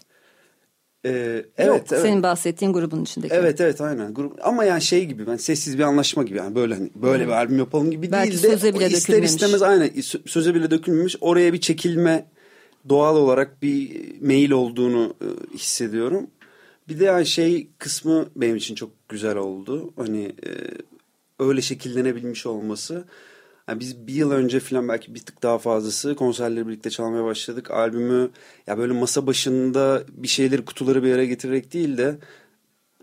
Ee, 1.05 1.09
Yok, 1.09 1.45
evet, 1.57 1.91
evet. 1.91 2.01
Senin 2.01 2.23
bahsettiğin 2.23 2.73
grubun 2.73 3.03
içindeki. 3.03 3.33
Evet 3.33 3.61
evet 3.61 3.81
aynen. 3.81 4.13
Grup 4.13 4.45
ama 4.47 4.63
yani 4.63 4.81
şey 4.81 5.05
gibi 5.05 5.27
ben 5.27 5.35
sessiz 5.37 5.77
bir 5.77 5.83
anlaşma 5.83 6.23
gibi 6.23 6.37
yani 6.37 6.55
böyle 6.55 6.73
hani 6.73 6.89
böyle 6.95 7.27
bir 7.27 7.31
albüm 7.31 7.57
yapalım 7.57 7.91
gibi 7.91 8.11
Belki 8.11 8.31
değil 8.31 8.43
de 8.43 8.47
söze 8.49 8.73
bile 8.73 8.87
ister 8.87 9.01
dökülmemiş. 9.01 9.31
istemez 9.31 9.61
aynen 9.61 9.87
sö- 9.87 10.27
söze 10.27 10.55
bile 10.55 10.71
dökülmemiş 10.71 11.15
oraya 11.21 11.53
bir 11.53 11.61
çekilme 11.61 12.25
doğal 12.89 13.15
olarak 13.17 13.61
bir 13.61 14.05
meyil 14.21 14.51
olduğunu 14.51 15.13
e, 15.21 15.57
hissediyorum. 15.57 16.27
Bir 16.89 16.99
de 16.99 17.05
yani 17.05 17.25
şey 17.25 17.69
kısmı 17.77 18.29
benim 18.35 18.55
için 18.55 18.75
çok 18.75 19.09
güzel 19.09 19.37
oldu. 19.37 19.93
Hani 19.95 20.25
e, 20.25 20.49
öyle 21.39 21.61
şekillenebilmiş 21.61 22.45
olması. 22.45 23.05
Yani 23.67 23.79
biz 23.79 24.07
bir 24.07 24.13
yıl 24.13 24.31
önce 24.31 24.59
falan 24.59 24.87
belki 24.87 25.15
bir 25.15 25.19
tık 25.19 25.43
daha 25.43 25.57
fazlası 25.57 26.15
konserleri 26.15 26.67
birlikte 26.67 26.89
çalmaya 26.89 27.23
başladık. 27.23 27.71
Albümü 27.71 28.29
ya 28.67 28.77
böyle 28.77 28.93
masa 28.93 29.27
başında 29.27 30.03
bir 30.09 30.27
şeyleri 30.27 30.65
kutuları 30.65 31.03
bir 31.03 31.07
yere 31.07 31.25
getirerek 31.25 31.73
değil 31.73 31.97
de 31.97 32.17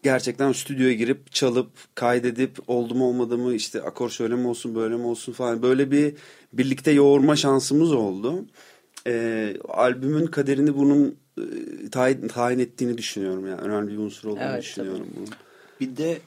gerçekten 0.02 0.52
stüdyoya 0.52 0.92
girip 0.92 1.32
çalıp 1.32 1.70
kaydedip 1.94 2.58
oldu 2.70 2.94
mu 2.94 3.08
olmadı 3.08 3.38
mı 3.38 3.54
işte 3.54 3.82
akor 3.82 4.10
şöyle 4.10 4.34
mi 4.34 4.48
olsun 4.48 4.74
böyle 4.74 4.96
mi 4.96 5.06
olsun 5.06 5.32
falan 5.32 5.62
böyle 5.62 5.90
bir 5.90 6.14
birlikte 6.52 6.90
yoğurma 6.90 7.36
şansımız 7.36 7.92
oldu. 7.92 8.44
Ee, 9.06 9.56
albümün 9.68 10.26
kaderini 10.26 10.76
bunun 10.76 11.16
tayin, 11.92 12.28
tayin 12.28 12.58
ettiğini 12.58 12.98
düşünüyorum 12.98 13.46
yani 13.46 13.60
önemli 13.60 13.92
bir 13.92 13.98
unsur 13.98 14.28
olduğunu 14.28 14.42
Evet, 14.42 14.62
düşünüyorum 14.62 15.06
bunun. 15.16 15.28
Bir 15.80 15.96
de 15.96 16.20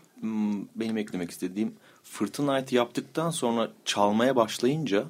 benim 0.76 0.98
eklemek 0.98 1.32
istediğim 1.32 1.74
Fırtına 2.04 2.56
Night 2.56 2.72
yaptıktan 2.72 3.30
sonra 3.30 3.72
çalmaya 3.86 4.36
başlayınca 4.36 5.04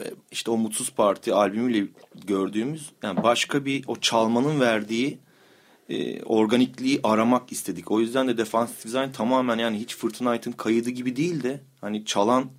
e, 0.00 0.06
işte 0.30 0.50
o 0.50 0.56
Mutsuz 0.56 0.90
Parti 0.90 1.34
albümüyle 1.34 1.86
gördüğümüz 2.26 2.90
yani 3.02 3.22
başka 3.22 3.64
bir 3.64 3.84
o 3.86 3.96
çalmanın 3.96 4.60
verdiği 4.60 5.18
e, 5.88 6.22
organikliği 6.22 7.00
aramak 7.02 7.52
istedik. 7.52 7.90
O 7.90 8.00
yüzden 8.00 8.28
de 8.28 8.38
Defensive 8.38 8.84
Design 8.84 9.12
tamamen 9.12 9.58
yani 9.58 9.78
hiç 9.78 9.96
Fırtına 9.96 10.32
Night'ın 10.32 10.52
kaydı 10.52 10.90
gibi 10.90 11.16
değil 11.16 11.42
de 11.42 11.60
hani 11.80 12.04
çalan 12.04 12.50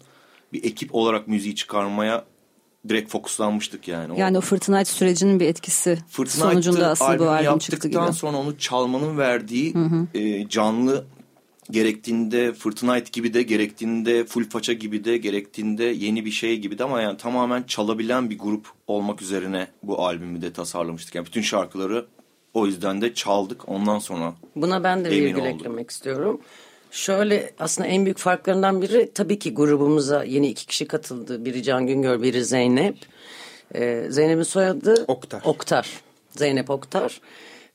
bir 0.54 0.64
ekip 0.64 0.96
olarak 0.96 1.28
müziği 1.28 1.56
çıkarmaya 1.56 2.26
direkt 2.90 3.12
fokuslanmıştık 3.12 3.88
yani. 3.88 4.20
Yani 4.20 4.38
o 4.38 4.42
Fırtına 4.42 4.86
sürecinin 4.86 5.40
bir 5.40 5.48
etkisi 5.48 6.00
Fırtına 6.08 6.52
sonucunda 6.52 6.88
aslında 6.88 7.20
bu 7.20 7.30
albüm 7.30 7.58
çıktı 7.58 7.88
gibi. 7.88 7.96
Yaptıktan 7.96 8.12
sonra 8.12 8.38
onu 8.38 8.58
çalmanın 8.58 9.18
verdiği 9.18 9.74
hı 9.74 9.80
hı. 9.80 10.08
E, 10.14 10.50
canlı 10.50 11.06
gerektiğinde 11.72 12.54
Fırtına 12.54 13.00
gibi 13.00 13.34
de 13.34 13.42
gerektiğinde 13.42 14.26
Full 14.26 14.50
Faça 14.50 14.74
gibi 14.74 15.04
de 15.04 15.18
gerektiğinde 15.18 15.84
yeni 15.84 16.26
bir 16.26 16.32
şey 16.32 16.60
gibi 16.60 16.78
de 16.78 16.84
ama 16.84 17.02
yani 17.02 17.18
tamamen 17.18 17.64
çalabilen 17.64 18.30
bir 18.30 18.40
grup 18.40 18.68
olmak 18.88 19.22
üzerine 19.22 19.68
bu 19.84 20.06
albümü 20.06 20.42
de 20.42 20.54
tasarlamıştık. 20.54 21.16
Yani 21.16 21.26
bütün 21.26 21.42
şarkıları 21.42 22.06
o 22.54 22.66
yüzden 22.66 23.02
de 23.02 23.14
çaldık 23.14 23.70
ondan 23.70 24.00
sonra 24.00 24.34
Buna 24.56 24.84
ben 24.84 25.06
de 25.06 25.12
virgül 25.12 25.46
eklemek 25.46 25.92
istiyorum. 25.92 26.42
Şöyle 26.92 27.52
aslında 27.60 27.88
en 27.88 28.06
büyük 28.06 28.18
farklarından 28.18 28.82
biri 28.82 29.12
tabii 29.14 29.40
ki 29.40 29.54
grubumuza 29.54 30.24
yeni 30.24 30.48
iki 30.48 30.66
kişi 30.66 30.88
katıldı. 30.88 31.46
Biri 31.46 31.64
Can 31.64 31.88
Güngör, 31.88 32.22
biri 32.22 32.46
Zeynep. 32.46 32.98
Ee, 33.76 34.06
Zeynep'in 34.10 34.44
soyadı 34.44 35.06
Oktar. 35.08 35.42
Oktar. 35.46 36.02
Zeynep 36.30 36.70
Oktar. 36.70 37.22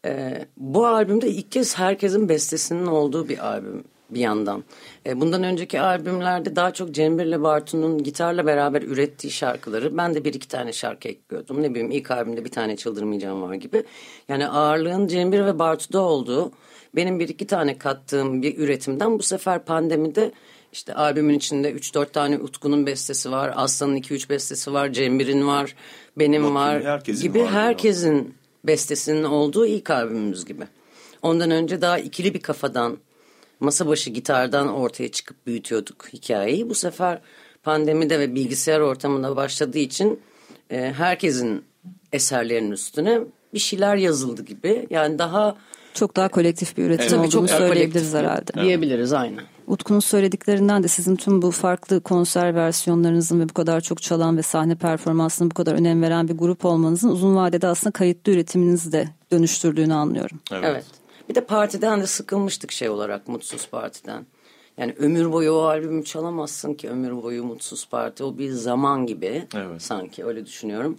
Ee, 0.05 0.45
bu 0.57 0.87
albümde 0.87 1.29
ilk 1.29 1.53
kez 1.53 1.79
herkesin 1.79 2.29
bestesinin 2.29 2.87
olduğu 2.87 3.29
bir 3.29 3.47
albüm 3.47 3.85
bir 4.11 4.21
yandan. 4.21 4.65
Ee, 5.07 5.21
bundan 5.21 5.43
önceki 5.43 5.81
albümlerde 5.81 6.57
daha 6.57 6.73
çok 6.73 6.93
Cembir'le 6.93 7.43
Bartu'nun 7.43 8.03
gitarla 8.03 8.47
beraber 8.47 8.83
ürettiği 8.83 9.31
şarkıları 9.31 9.97
ben 9.97 10.15
de 10.15 10.25
bir 10.25 10.35
iki 10.35 10.49
tane 10.49 10.73
şarkı 10.73 11.09
ekliyordum. 11.09 11.63
Ne 11.63 11.71
bileyim 11.71 11.91
ilk 11.91 12.11
albümde 12.11 12.45
bir 12.45 12.51
tane 12.51 12.77
Çıldırmayacağım 12.77 13.43
var 13.43 13.55
gibi. 13.55 13.85
Yani 14.29 14.49
ağırlığın 14.49 15.07
Cembir 15.07 15.47
ve 15.47 15.59
Bartu'da 15.59 16.01
olduğu 16.01 16.53
benim 16.97 17.21
bir 17.21 17.29
iki 17.29 17.47
tane 17.47 17.79
kattığım 17.79 18.43
bir 18.43 18.59
üretimden 18.59 19.19
bu 19.19 19.23
sefer 19.23 19.65
pandemide 19.65 20.33
işte 20.73 20.95
albümün 20.95 21.35
içinde 21.35 21.73
3-4 21.73 22.13
tane 22.13 22.39
Utku'nun 22.39 22.87
bestesi 22.87 23.31
var. 23.31 23.53
Aslan'ın 23.57 23.97
2-3 23.97 24.29
bestesi 24.29 24.73
var. 24.73 24.93
Cembir'in 24.93 25.47
var. 25.47 25.75
Benim 26.19 26.43
Bakayım, 26.43 26.55
var. 26.55 26.85
Herkesin 26.85 27.23
gibi 27.23 27.41
var 27.41 27.51
herkesin 27.51 28.17
ya. 28.17 28.25
bestesinin 28.65 29.25
olduğu 29.25 29.67
ilk 29.67 29.91
albümümüz 29.91 30.45
gibi. 30.45 30.65
Ondan 31.23 31.51
önce 31.51 31.81
daha 31.81 31.99
ikili 31.99 32.35
bir 32.35 32.41
kafadan 32.41 32.99
masa 33.61 33.87
başı 33.87 34.11
gitardan 34.11 34.69
ortaya 34.69 35.11
çıkıp 35.11 35.47
büyütüyorduk 35.47 36.09
hikayeyi. 36.13 36.71
Bu 36.71 36.75
sefer 36.75 37.21
pandemide 37.63 38.21
ve 38.21 38.35
bilgisayar 38.35 38.81
ortamında 38.81 39.37
başladığı 39.37 39.79
için 39.79 40.21
e, 40.71 40.93
herkesin 40.97 41.65
eserlerinin 42.13 42.71
üstüne 42.71 43.21
bir 43.55 43.59
şeyler 43.59 43.97
yazıldı 43.97 44.43
gibi. 44.43 44.87
Yani 44.91 45.19
daha 45.19 45.57
çok 45.95 46.17
daha 46.17 46.29
kolektif 46.29 46.77
bir 46.77 46.85
üretim 46.85 47.07
evet. 47.19 47.19
olduğunu 47.19 47.49
çok 47.49 47.51
söyleyebiliriz 47.51 48.15
herhalde. 48.15 48.63
Diyebiliriz 48.63 49.13
aynen. 49.13 49.45
Utku'nun 49.67 50.01
söylediklerinden 50.01 50.83
de 50.83 50.89
sizin 50.89 51.17
tüm 51.17 51.43
bu 51.43 51.51
farklı 51.51 52.01
konser 52.01 52.55
versiyonlarınızın 52.55 53.41
ve 53.41 53.49
bu 53.49 53.55
kadar 53.55 53.81
çok 53.81 54.03
çalan 54.03 54.37
ve 54.37 54.43
sahne 54.43 54.75
performansına 54.75 55.51
bu 55.51 55.55
kadar 55.55 55.75
önem 55.75 56.03
veren 56.03 56.29
bir 56.29 56.35
grup 56.35 56.65
olmanızın 56.65 57.09
uzun 57.09 57.37
vadede 57.37 57.67
aslında 57.67 57.93
kayıtlı 57.93 58.33
üretiminizi 58.33 58.93
de 58.93 59.09
dönüştürdüğünü 59.33 59.95
anlıyorum. 59.95 60.41
Evet. 60.53 60.65
evet. 60.65 60.85
Bir 61.29 61.35
de 61.35 61.45
partiden 61.45 62.01
de 62.01 62.07
sıkılmıştık 62.07 62.73
şey 62.73 62.89
olarak 62.89 63.29
Mutsuz 63.29 63.69
Parti'den. 63.69 64.27
Yani 64.79 64.95
ömür 64.99 65.33
boyu 65.33 65.53
o 65.53 65.63
albümü 65.63 66.05
çalamazsın 66.05 66.75
ki 66.75 66.89
ömür 66.91 67.23
boyu 67.23 67.45
Mutsuz 67.45 67.89
Parti. 67.89 68.25
O 68.25 68.39
bir 68.39 68.51
zaman 68.51 69.07
gibi 69.07 69.47
evet. 69.55 69.83
sanki 69.83 70.25
öyle 70.25 70.47
düşünüyorum. 70.47 70.99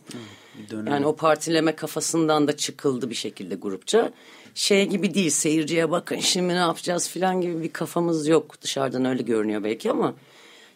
Yani 0.72 1.06
o 1.06 1.16
partileme 1.16 1.76
kafasından 1.76 2.48
da 2.48 2.58
çıkıldı 2.58 3.10
bir 3.10 3.16
şekilde 3.16 3.56
grupça 3.56 4.12
şey 4.56 4.86
gibi 4.86 5.14
değil 5.14 5.30
seyirciye 5.30 5.92
bakın 5.92 6.20
şimdi 6.20 6.48
ne 6.48 6.58
yapacağız 6.58 7.10
filan 7.10 7.42
gibi 7.42 7.64
bir 7.64 7.74
kafamız 7.74 8.28
yok. 8.28 8.62
Dışarıdan 8.62 9.06
öyle 9.06 9.24
görünüyor 9.24 9.64
belki 9.64 9.92
ama 9.92 10.14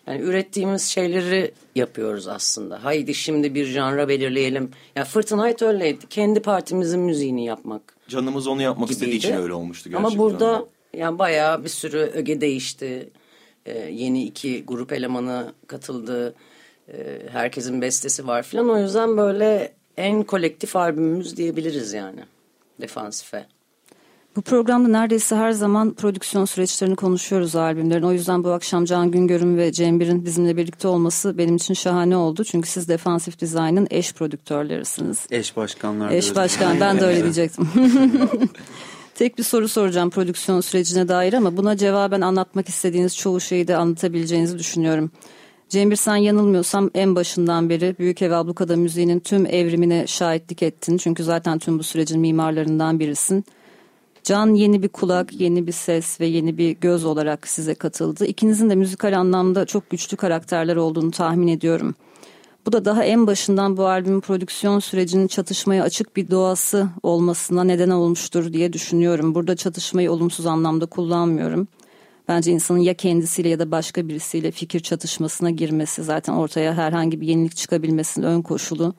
yani 0.07 0.21
ürettiğimiz 0.21 0.83
şeyleri 0.83 1.51
yapıyoruz 1.75 2.27
aslında. 2.27 2.83
Haydi 2.83 3.15
şimdi 3.15 3.55
bir 3.55 3.65
janra 3.65 4.07
belirleyelim. 4.07 4.63
Ya 4.63 4.69
yani 4.95 5.07
Fırtınayt 5.07 5.62
öyleydi. 5.62 6.07
Kendi 6.09 6.39
partimizin 6.39 7.00
müziğini 7.00 7.45
yapmak. 7.45 7.95
Canımız 8.07 8.48
onu 8.48 8.62
yapmak 8.62 8.89
gibiydi. 8.89 9.05
istediği 9.05 9.17
için 9.17 9.43
öyle 9.43 9.53
olmuştu 9.53 9.89
gerçekten. 9.89 10.10
Ama 10.10 10.23
burada 10.23 10.65
yani 10.93 11.19
bayağı 11.19 11.63
bir 11.63 11.69
sürü 11.69 11.97
öge 11.97 12.41
değişti. 12.41 13.10
Ee, 13.65 13.80
yeni 13.80 14.23
iki 14.23 14.65
grup 14.65 14.93
elemanı 14.93 15.54
katıldı. 15.67 16.36
Ee, 16.93 17.19
herkesin 17.32 17.82
bestesi 17.82 18.27
var 18.27 18.43
filan. 18.43 18.69
O 18.69 18.80
yüzden 18.80 19.17
böyle 19.17 19.73
en 19.97 20.23
kolektif 20.23 20.75
albümümüz 20.75 21.38
diyebiliriz 21.38 21.93
yani. 21.93 22.19
Defansife. 22.82 23.45
Bu 24.36 24.42
programda 24.42 24.88
neredeyse 24.88 25.36
her 25.36 25.52
zaman 25.52 25.94
prodüksiyon 25.94 26.46
süreçlerini 26.46 26.96
konuşuyoruz 26.96 27.56
albümlerin. 27.56 28.04
O 28.04 28.12
yüzden 28.12 28.44
bu 28.44 28.52
akşam 28.52 28.86
Can 28.86 29.12
Güngör'ün 29.12 29.58
ve 29.58 29.72
Cembir'in 29.72 30.26
bizimle 30.26 30.58
birlikte 30.58 30.88
olması 30.88 31.38
benim 31.38 31.56
için 31.56 31.74
şahane 31.74 32.18
oldu. 32.18 32.44
Çünkü 32.44 32.70
siz 32.70 32.88
Defansif 32.88 33.42
Design'ın 33.42 33.88
eş 33.92 34.13
prodüktörlerisiniz. 34.13 35.28
Eş 35.32 35.58
başkanlar. 35.58 36.12
Eş 36.12 36.36
başkan 36.36 36.80
ben 36.80 37.00
de 37.00 37.06
öyle 37.06 37.24
diyecektim. 37.24 37.70
Tek 39.15 39.38
bir 39.38 39.44
soru 39.44 39.68
soracağım 39.68 40.10
prodüksiyon 40.10 40.62
sürecine 40.62 41.08
dair 41.08 41.34
ama 41.34 41.58
buna 41.58 41.78
cevaben 41.78 42.22
anlatmak 42.22 42.70
istediğiniz 42.70 43.18
çoğu 43.18 43.42
şeyi 43.42 43.68
de 43.68 43.78
anlatabileceğinizi 43.78 44.60
düşünüyorum. 44.60 45.12
Cembir 45.70 45.96
sen 45.96 46.15
yanılmıyorsam 46.15 46.89
en 46.96 47.15
başından 47.15 47.70
beri 47.70 47.96
Büyük 48.00 48.22
Ev 48.22 48.32
Ablukada 48.32 48.76
müziğinin 48.76 49.20
tüm 49.20 49.46
evrimine 49.46 50.08
şahitlik 50.08 50.63
ettin. 50.63 50.98
Çünkü 50.98 51.24
zaten 51.24 51.60
tüm 51.60 51.80
bu 51.80 51.84
sürecin 51.84 52.20
mimarlarından 52.20 53.00
birisin. 53.00 53.46
Can 54.30 54.54
yeni 54.54 54.84
bir 54.84 54.88
kulak, 54.88 55.42
yeni 55.42 55.68
bir 55.68 55.72
ses 55.72 56.22
ve 56.22 56.26
yeni 56.26 56.58
bir 56.58 56.72
göz 56.72 57.06
olarak 57.06 57.48
size 57.48 57.76
katıldı. 57.76 58.26
İkinizin 58.26 58.70
de 58.70 58.76
müzikal 58.76 59.20
anlamda 59.20 59.65
çok 59.65 59.89
güçlü 59.89 60.18
karakterler 60.18 60.76
olduğunu 60.76 61.12
tahmin 61.12 61.48
ediyorum. 61.48 61.96
Bu 62.65 62.72
da 62.72 62.86
daha 62.86 63.04
en 63.04 63.28
başından 63.28 63.78
bu 63.78 63.88
albümün 63.88 64.20
prodüksiyon 64.20 64.80
sürecinin 64.80 65.28
çatışmaya 65.28 65.84
açık 65.84 66.15
bir 66.15 66.32
doğası 66.32 66.89
olmasına 67.04 67.63
neden 67.63 67.89
olmuştur 67.89 68.54
diye 68.54 68.74
düşünüyorum. 68.74 69.36
Burada 69.36 69.56
çatışmayı 69.56 70.12
olumsuz 70.12 70.46
anlamda 70.46 70.86
kullanmıyorum. 70.86 71.68
Bence 72.28 72.52
insanın 72.52 72.80
ya 72.80 72.94
kendisiyle 72.94 73.50
ya 73.50 73.60
da 73.60 73.72
başka 73.72 74.08
birisiyle 74.08 74.52
fikir 74.52 74.80
çatışmasına 74.80 75.50
girmesi 75.50 76.04
zaten 76.04 76.34
ortaya 76.34 76.74
herhangi 76.74 77.22
bir 77.22 77.28
yenilik 77.28 77.56
çıkabilmesinin 77.56 78.26
ön 78.26 78.42
koşulu. 78.42 78.94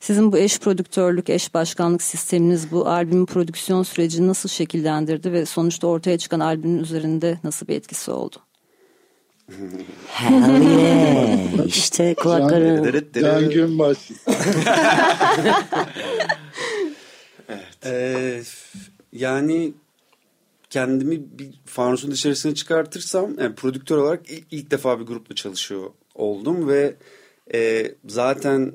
Sizin 0.00 0.32
bu 0.32 0.38
eş 0.38 0.58
prodüktörlük, 0.58 1.30
eş 1.30 1.54
başkanlık 1.54 2.02
sisteminiz 2.02 2.72
bu 2.72 2.88
albümün 2.88 3.26
prodüksiyon 3.26 3.82
sürecini 3.82 4.28
nasıl 4.28 4.48
şekillendirdi 4.48 5.32
ve 5.32 5.46
sonuçta 5.46 5.86
ortaya 5.86 6.18
çıkan 6.18 6.40
albümün 6.40 6.78
üzerinde 6.78 7.38
nasıl 7.44 7.68
bir 7.68 7.76
etkisi 7.76 8.10
oldu? 8.10 8.36
Hell 10.06 10.62
yeah. 10.62 11.66
İşte 11.66 12.14
kulakları. 12.14 13.04
Can 13.14 13.50
Günbaş. 13.50 13.98
evet. 17.48 17.66
Ee, 17.84 18.42
yani 19.12 19.72
kendimi 20.70 21.38
bir 21.38 21.50
fanusun 21.64 22.10
dışarısına 22.10 22.54
çıkartırsam 22.54 23.38
yani 23.38 23.54
prodüktör 23.54 23.96
olarak 23.96 24.30
ilk, 24.30 24.44
ilk 24.50 24.70
defa 24.70 25.00
bir 25.00 25.04
grupla 25.04 25.34
çalışıyor 25.34 25.90
oldum 26.14 26.68
ve 26.68 26.94
e, 27.54 27.92
zaten 28.08 28.72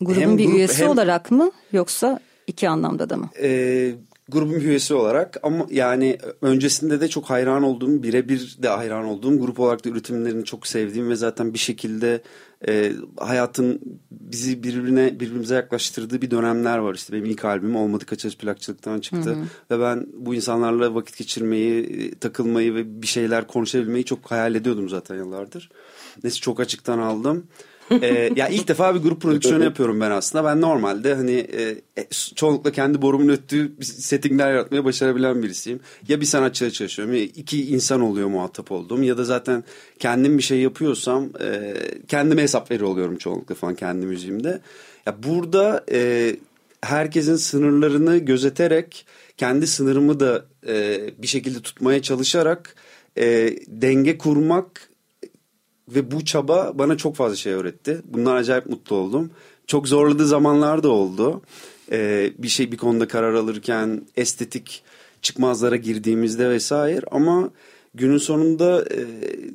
Grubun 0.00 0.20
hem 0.20 0.38
bir 0.38 0.44
grup, 0.44 0.56
üyesi 0.56 0.82
hem, 0.82 0.90
olarak 0.90 1.30
mı 1.30 1.50
yoksa 1.72 2.20
iki 2.46 2.68
anlamda 2.68 3.10
da 3.10 3.16
mı? 3.16 3.30
E, 3.42 3.94
grubun 4.28 4.54
bir 4.54 4.64
üyesi 4.64 4.94
olarak 4.94 5.36
ama 5.42 5.66
yani 5.70 6.18
öncesinde 6.42 7.00
de 7.00 7.08
çok 7.08 7.30
hayran 7.30 7.62
olduğum 7.62 8.02
birebir 8.02 8.56
de 8.62 8.68
hayran 8.68 9.04
olduğum 9.04 9.40
grup 9.40 9.60
olarak 9.60 9.84
da 9.84 9.88
üretimlerini 9.88 10.44
çok 10.44 10.66
sevdiğim 10.66 11.10
ve 11.10 11.16
zaten 11.16 11.54
bir 11.54 11.58
şekilde 11.58 12.22
e, 12.68 12.92
hayatın 13.16 13.80
bizi 14.10 14.62
birbirine 14.62 15.20
birbirimize 15.20 15.54
yaklaştırdığı 15.54 16.22
bir 16.22 16.30
dönemler 16.30 16.78
var 16.78 16.94
işte 16.94 17.12
benim 17.12 17.24
ilk 17.24 17.44
albümüm 17.44 17.76
olmadı 17.76 18.06
kaçarız 18.06 18.36
plakçılıktan 18.36 19.00
çıktı 19.00 19.30
hı 19.30 19.34
hı. 19.34 19.44
ve 19.70 19.80
ben 19.80 20.06
bu 20.12 20.34
insanlarla 20.34 20.94
vakit 20.94 21.16
geçirmeyi 21.16 22.10
takılmayı 22.14 22.74
ve 22.74 23.02
bir 23.02 23.06
şeyler 23.06 23.46
konuşabilmeyi 23.46 24.04
çok 24.04 24.30
hayal 24.30 24.54
ediyordum 24.54 24.88
zaten 24.88 25.16
yıllardır. 25.16 25.70
Neyse 26.24 26.40
çok 26.40 26.60
açıktan 26.60 26.98
aldım 26.98 27.46
ee, 28.02 28.30
ya 28.36 28.48
ilk 28.48 28.68
defa 28.68 28.94
bir 28.94 29.00
grup 29.00 29.22
prodüksiyonu 29.22 29.64
yapıyorum 29.64 30.00
ben 30.00 30.10
aslında. 30.10 30.44
Ben 30.44 30.60
normalde 30.60 31.14
hani 31.14 31.32
e, 31.32 31.62
e 31.96 32.06
çoğunlukla 32.34 32.72
kendi 32.72 33.02
borumun 33.02 33.28
öttüğü 33.28 33.72
settingler 33.82 34.50
yaratmaya 34.50 34.84
başarabilen 34.84 35.42
birisiyim. 35.42 35.80
Ya 36.08 36.20
bir 36.20 36.26
sanatçıyla 36.26 36.70
çalışıyorum 36.70 37.14
ya 37.14 37.22
iki 37.22 37.66
insan 37.70 38.00
oluyor 38.00 38.28
muhatap 38.28 38.72
olduğum 38.72 39.02
ya 39.02 39.18
da 39.18 39.24
zaten 39.24 39.64
kendim 39.98 40.38
bir 40.38 40.42
şey 40.42 40.60
yapıyorsam 40.60 41.28
e, 41.40 41.74
kendime 42.08 42.42
hesap 42.42 42.70
veriyor 42.70 42.90
oluyorum 42.90 43.18
çoğunlukla 43.18 43.54
falan 43.54 43.74
kendi 43.74 44.06
müziğimde. 44.06 44.60
Ya 45.06 45.22
burada 45.22 45.84
e, 45.92 46.36
herkesin 46.82 47.36
sınırlarını 47.36 48.18
gözeterek 48.18 49.06
kendi 49.36 49.66
sınırımı 49.66 50.20
da 50.20 50.44
e, 50.66 51.00
bir 51.18 51.26
şekilde 51.26 51.60
tutmaya 51.60 52.02
çalışarak 52.02 52.74
e, 53.18 53.56
denge 53.66 54.18
kurmak 54.18 54.90
ve 55.94 56.10
bu 56.10 56.24
çaba 56.24 56.72
bana 56.74 56.96
çok 56.96 57.16
fazla 57.16 57.36
şey 57.36 57.52
öğretti. 57.52 58.00
Bundan 58.04 58.36
acayip 58.36 58.66
mutlu 58.66 58.96
oldum. 58.96 59.30
Çok 59.66 59.88
zorladığı 59.88 60.26
zamanlar 60.26 60.82
da 60.82 60.88
oldu. 60.88 61.42
Ee, 61.92 62.32
bir 62.38 62.48
şey 62.48 62.72
bir 62.72 62.76
konuda 62.76 63.08
karar 63.08 63.34
alırken 63.34 64.02
estetik 64.16 64.82
çıkmazlara 65.22 65.76
girdiğimizde 65.76 66.50
vesaire 66.50 67.06
ama 67.10 67.50
günün 67.94 68.18
sonunda 68.18 68.84
e, 68.84 68.98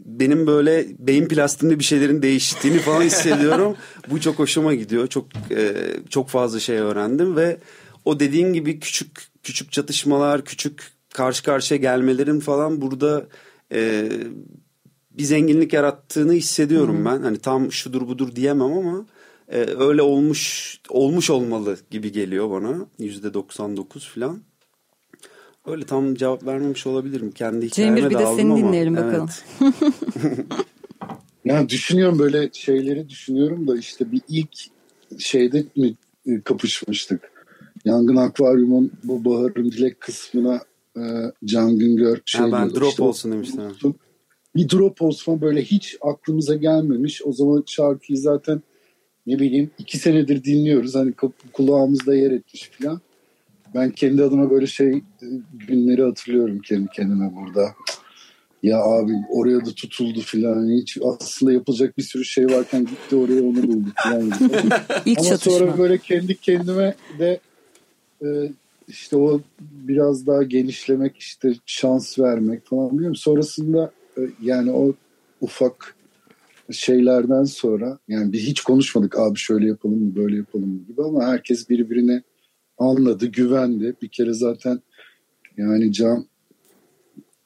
benim 0.06 0.48
böyle 0.48 0.86
beyin 1.00 1.28
plastiğimde 1.28 1.80
bir 1.80 1.84
şeylerin 1.84 2.21
değiştiğini 2.21 2.80
falan 2.80 3.02
hissediyorum. 3.04 3.76
Bu 4.10 4.21
çok 4.21 4.39
hoşuma 4.39 4.74
gidiyor. 4.74 5.08
Çok 5.08 5.26
e, 5.52 5.74
çok 6.10 6.30
fazla 6.30 6.60
şey 6.60 6.78
öğrendim 6.78 7.36
ve 7.36 7.58
o 8.06 8.19
dediğin 8.19 8.54
gibi 8.54 8.80
küçük 8.80 9.28
küçük 9.43 9.71
çatışmalar, 9.71 10.45
küçük 10.45 10.91
karşı 11.13 11.43
karşıya 11.43 11.80
gelmelerin 11.80 12.39
falan 12.39 12.82
burada 12.82 13.26
e, 13.71 14.10
bir 15.17 15.23
zenginlik 15.23 15.73
yarattığını 15.73 16.34
hissediyorum 16.34 16.97
hmm. 16.97 17.06
ben. 17.06 17.21
Hani 17.21 17.38
tam 17.38 17.71
şudur 17.71 18.08
budur 18.08 18.36
diyemem 18.36 18.73
ama 18.73 19.06
e, 19.49 19.58
öyle 19.80 20.01
olmuş 20.01 20.75
olmuş 20.89 21.30
olmalı 21.30 21.78
gibi 21.91 22.12
geliyor 22.12 22.49
bana. 22.49 22.86
Yüzde 22.99 23.34
99 23.34 24.10
falan. 24.10 24.41
Öyle 25.67 25.86
tam 25.86 26.15
cevap 26.15 26.45
vermemiş 26.45 26.88
olabilirim. 26.88 27.32
Kendi 27.32 27.65
hikayeme 27.65 28.01
Cemil 28.01 28.10
bir 28.10 28.19
de 28.19 28.25
seni 28.25 28.51
ama. 28.51 28.58
dinleyelim 28.58 28.95
bakalım. 28.95 29.30
Evet. 30.23 30.45
yani 31.45 31.69
düşünüyorum 31.69 32.19
böyle 32.19 32.49
şeyleri 32.54 33.10
düşünüyorum 33.10 33.67
da 33.67 33.78
işte 33.78 34.12
bir 34.12 34.21
ilk 34.30 34.58
şeyde 35.19 35.65
mi 35.75 35.95
e, 36.28 36.41
kapışmıştık? 36.41 37.21
Yangın 37.86 38.15
Akvaryum'un 38.15 38.91
bu 39.04 39.25
Bahar'ın 39.25 39.71
Dilek 39.71 40.01
kısmına 40.01 40.62
e, 40.97 41.01
Can 41.45 41.80
Güngör 41.80 42.17
şey 42.25 42.41
ha, 42.41 42.51
ben 42.51 42.69
diyordu, 42.69 42.80
drop 42.80 42.89
işte 42.89 43.04
olsun 43.04 43.32
demiştim. 43.32 43.95
Bir 44.55 44.69
drop 44.69 45.01
olsun 45.01 45.41
böyle 45.41 45.61
hiç 45.61 45.97
aklımıza 46.01 46.55
gelmemiş. 46.55 47.21
O 47.25 47.31
zaman 47.33 47.63
şarkıyı 47.67 48.17
zaten 48.17 48.61
ne 49.27 49.39
bileyim 49.39 49.71
iki 49.77 49.97
senedir 49.97 50.43
dinliyoruz. 50.43 50.95
Hani 50.95 51.13
kulağımızda 51.53 52.15
yer 52.15 52.31
etmiş 52.31 52.71
falan. 52.79 53.01
Ben 53.75 53.91
kendi 53.91 54.23
adıma 54.23 54.49
böyle 54.51 54.67
şey 54.67 54.89
e, 54.91 55.27
günleri 55.67 56.03
hatırlıyorum 56.03 56.59
kendi 56.59 56.87
kendime 56.89 57.31
burada. 57.35 57.75
Ya 58.63 58.79
abi 58.83 59.11
oraya 59.29 59.65
da 59.65 59.71
tutuldu 59.75 60.19
filan. 60.19 60.69
Hiç 60.81 60.97
aslında 61.03 61.53
yapılacak 61.53 61.97
bir 61.97 62.03
sürü 62.03 62.25
şey 62.25 62.45
varken 62.45 62.85
gitti 62.85 63.15
oraya 63.15 63.41
onu 63.41 63.63
buldu 63.63 63.87
filan. 64.03 64.21
İlk 65.05 65.19
Ama 65.19 65.29
çatışma. 65.29 65.51
sonra 65.51 65.77
böyle 65.77 65.97
kendi 65.97 66.35
kendime 66.35 66.95
de 67.19 67.39
e, 68.21 68.27
işte 68.87 69.17
o 69.17 69.41
biraz 69.61 70.27
daha 70.27 70.43
genişlemek 70.43 71.17
işte 71.17 71.53
şans 71.65 72.19
vermek 72.19 72.65
falan 72.65 72.91
biliyorum. 72.91 73.15
Sonrasında 73.15 73.91
yani 74.41 74.71
o 74.71 74.93
ufak 75.41 75.95
şeylerden 76.71 77.43
sonra 77.43 77.99
yani 78.08 78.34
bir 78.34 78.39
hiç 78.39 78.62
konuşmadık 78.62 79.19
abi 79.19 79.39
şöyle 79.39 79.67
yapalım 79.67 80.04
mı 80.04 80.15
böyle 80.15 80.36
yapalım 80.36 80.69
mı 80.69 80.80
gibi 80.88 81.04
ama 81.04 81.25
herkes 81.28 81.69
birbirine 81.69 82.23
anladı, 82.78 83.25
güvendi. 83.25 83.95
Bir 84.01 84.08
kere 84.08 84.34
zaten 84.34 84.80
yani 85.58 85.93
Can 85.93 86.28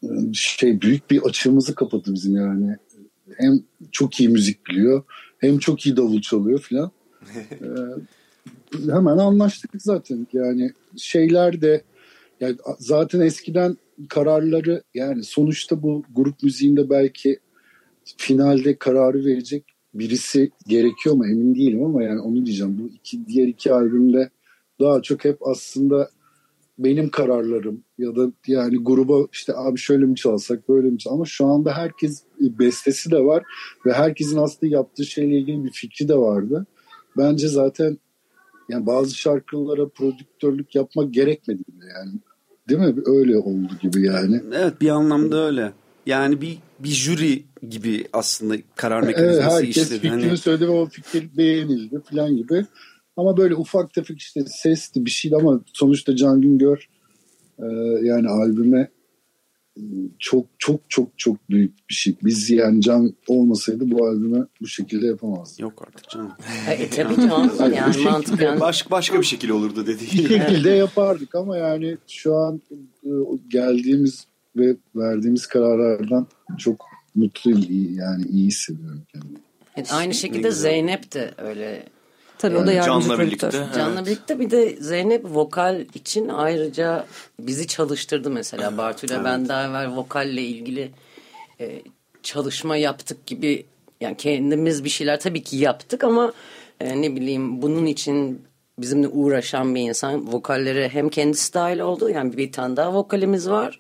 e, 0.04 0.08
şey 0.34 0.82
büyük 0.82 1.12
bir 1.12 1.22
açığımızı 1.22 1.76
kapadı 1.76 2.14
bizim 2.14 2.36
yani. 2.36 2.78
Hem 3.38 3.64
çok 3.92 4.20
iyi 4.20 4.30
müzik 4.30 4.68
biliyor, 4.68 5.04
hem 5.38 5.60
çok 5.60 5.86
iyi 5.86 5.98
davul 5.98 6.22
çalıyor 6.22 6.60
filan. 6.60 6.92
ee, 7.36 7.68
hemen 8.74 9.18
anlaştık 9.18 9.72
zaten. 9.78 10.28
Yani 10.34 10.72
şeyler 10.98 11.62
de 11.62 11.84
yani 12.40 12.56
zaten 12.80 13.20
eskiden 13.20 13.78
kararları 14.08 14.84
yani 14.94 15.24
sonuçta 15.24 15.84
bu 15.84 16.04
grup 16.16 16.44
müziğinde 16.44 16.90
belki 16.90 17.40
finalde 18.18 18.76
kararı 18.76 19.26
verecek 19.26 19.64
birisi 19.94 20.52
gerekiyor 20.68 21.16
mu 21.16 21.28
emin 21.28 21.56
değilim 21.56 21.84
ama 21.84 22.04
yani 22.04 22.20
onu 22.20 22.46
diyeceğim. 22.46 22.78
Bu 22.80 22.88
iki, 22.88 23.28
diğer 23.28 23.48
iki 23.48 23.74
albümde 23.74 24.30
daha 24.80 25.02
çok 25.02 25.26
hep 25.26 25.48
aslında 25.48 26.10
benim 26.80 27.10
kararlarım 27.10 27.84
ya 27.98 28.16
da 28.16 28.32
yani 28.48 28.78
gruba 28.78 29.28
işte 29.32 29.54
abi 29.56 29.80
şöyle 29.80 30.06
mi 30.06 30.16
çalsak 30.16 30.70
böyle 30.70 30.90
mi 30.90 30.98
çalsak 30.98 31.14
ama 31.16 31.26
şu 31.26 31.46
anda 31.46 31.78
herkes 31.78 32.24
bestesi 32.40 33.12
de 33.12 33.20
var 33.20 33.44
ve 33.86 33.94
herkesin 33.94 34.38
aslında 34.38 34.76
yaptığı 34.76 35.06
şeyle 35.06 35.38
ilgili 35.38 35.64
bir 35.64 35.72
fikri 35.72 36.08
de 36.08 36.16
vardı. 36.16 36.66
Bence 37.18 37.48
zaten 37.48 37.98
yani 38.70 38.86
bazı 38.86 39.16
şarkılara 39.16 39.88
prodüktörlük 39.88 40.76
yapmak 40.76 41.14
gerekmedi 41.14 41.64
yani. 41.82 42.12
Değil 42.70 42.82
mi? 42.82 42.96
Öyle 43.06 43.38
oldu 43.38 43.74
gibi 43.82 44.06
yani. 44.06 44.42
Evet 44.54 44.82
bir 44.82 44.90
anlamda 44.90 45.46
öyle. 45.46 45.72
Yani 46.06 46.42
bir 46.42 46.58
bir 46.80 46.90
jüri 46.90 47.44
gibi 47.70 48.06
aslında 48.14 48.56
karar 48.76 49.02
mekanizması 49.02 49.42
evet, 49.42 49.52
herkes 49.52 49.78
işledi. 49.78 50.02
fikrini 50.02 50.26
hani... 50.26 50.38
söyledi 50.38 50.68
ve 50.68 50.72
o 50.72 50.86
fikir 50.86 51.38
beğenildi 51.38 52.00
falan 52.12 52.38
gibi. 52.38 52.66
Ama 53.18 53.38
böyle 53.38 53.56
ufak 53.56 53.94
tefek 53.94 54.18
işte 54.18 54.46
sesti 54.48 55.06
bir 55.06 55.10
şeydi 55.10 55.36
ama 55.36 55.62
sonuçta 55.74 56.16
Can 56.16 56.42
Güngör 56.42 56.90
e, 57.60 57.66
yani 58.04 58.30
albüme 58.30 58.90
çok 60.20 60.46
çok 60.58 60.90
çok 60.90 61.20
çok 61.20 61.50
büyük 61.50 61.90
bir 61.90 61.94
şey. 61.94 62.16
Biz 62.24 62.50
yani 62.50 62.82
Can 62.82 63.14
olmasaydı 63.28 63.92
bu 63.92 64.06
albümü 64.08 64.48
bu 64.62 64.68
şekilde 64.68 65.08
yapamazdık. 65.08 65.60
Yok 65.60 65.84
artık 65.88 66.10
canım. 66.10 66.32
E, 66.70 66.90
tabii 66.90 67.16
canım. 67.16 67.52
Yani 67.60 67.76
yani 67.76 67.96
bu 68.00 68.04
mantıken. 68.04 68.60
Baş, 68.60 68.92
başka 68.92 69.20
bir 69.20 69.26
şekilde 69.26 69.54
olurdu 69.54 69.82
Bir 69.82 69.88
dediğin. 69.88 70.28
şekilde 70.28 70.70
yapardık 70.70 71.36
ama 71.36 71.58
yani 71.58 71.98
şu 72.08 72.36
an 72.36 72.62
e, 73.06 73.10
geldiğimiz 73.48 74.28
ve 74.56 74.76
verdiğimiz 74.96 75.48
kararlardan 75.48 76.28
çok 76.58 76.86
mutluyum. 77.16 77.66
yani 77.96 78.26
iyi 78.26 78.48
hissediyorum 78.48 79.02
kendimi. 79.14 79.40
Evet, 79.76 79.90
aynı 79.94 80.14
şekilde 80.14 80.52
Zeynep 80.52 81.14
de 81.14 81.34
öyle 81.38 81.86
Tabii 82.40 82.58
o 82.58 82.66
da 82.68 82.72
yardımcı 82.72 83.08
Can'la 83.08 83.24
birlikte. 83.24 83.52
Can'la 83.52 83.94
Evet. 83.96 84.06
birlikte 84.06 84.40
bir 84.40 84.52
de 84.52 84.76
Zeynep 84.80 85.26
vokal 85.26 85.86
için 85.94 86.28
ayrıca 86.28 87.06
bizi 87.40 87.68
çalıştırdı 87.68 88.30
mesela. 88.30 88.78
Bartu'yla 88.78 89.24
ben 89.24 89.50
daha 89.50 89.66
evvel 89.68 89.96
vokalle 89.96 90.42
ilgili 90.42 90.92
e, 91.60 91.82
çalışma 92.24 92.78
yaptık 92.78 93.28
gibi 93.28 93.66
yani 94.02 94.18
kendimiz 94.18 94.84
bir 94.84 94.90
şeyler 94.90 95.20
tabii 95.20 95.44
ki 95.44 95.58
yaptık 95.58 96.04
ama 96.04 96.34
e, 96.80 97.02
ne 97.02 97.16
bileyim 97.16 97.62
bunun 97.62 97.86
için 97.86 98.42
bizimle 98.80 99.08
uğraşan 99.08 99.76
bir 99.76 99.82
insan 99.82 100.34
vokallere 100.34 100.90
hem 100.90 101.10
kendisi 101.10 101.54
dahil 101.54 101.80
oldu 101.80 102.10
yani 102.10 102.38
bir 102.38 102.52
tane 102.52 102.76
daha 102.78 102.94
vokalimiz 102.94 103.50
var 103.50 103.80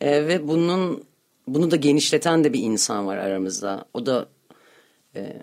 E, 0.00 0.26
ve 0.26 0.48
bunun 0.48 1.04
bunu 1.46 1.70
da 1.70 1.76
genişleten 1.76 2.44
de 2.44 2.52
bir 2.52 2.58
insan 2.62 3.06
var 3.06 3.16
aramızda. 3.16 3.84
O 3.94 4.06
da 4.06 4.26
e, 5.16 5.42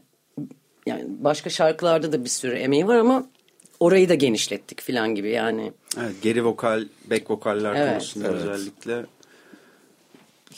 yani 0.89 1.03
başka 1.19 1.49
şarkılarda 1.49 2.11
da 2.11 2.23
bir 2.23 2.29
sürü 2.29 2.55
emeği 2.55 2.87
var 2.87 2.95
ama 2.95 3.25
orayı 3.79 4.09
da 4.09 4.15
genişlettik 4.15 4.81
falan 4.81 5.15
gibi 5.15 5.29
yani. 5.29 5.71
Evet, 5.99 6.21
geri 6.21 6.45
vokal, 6.45 6.85
back 7.11 7.31
vokaller 7.31 7.75
Evet. 7.75 7.91
konusunda 7.91 8.27
Evet. 8.27 8.41
özellikle. 8.41 9.05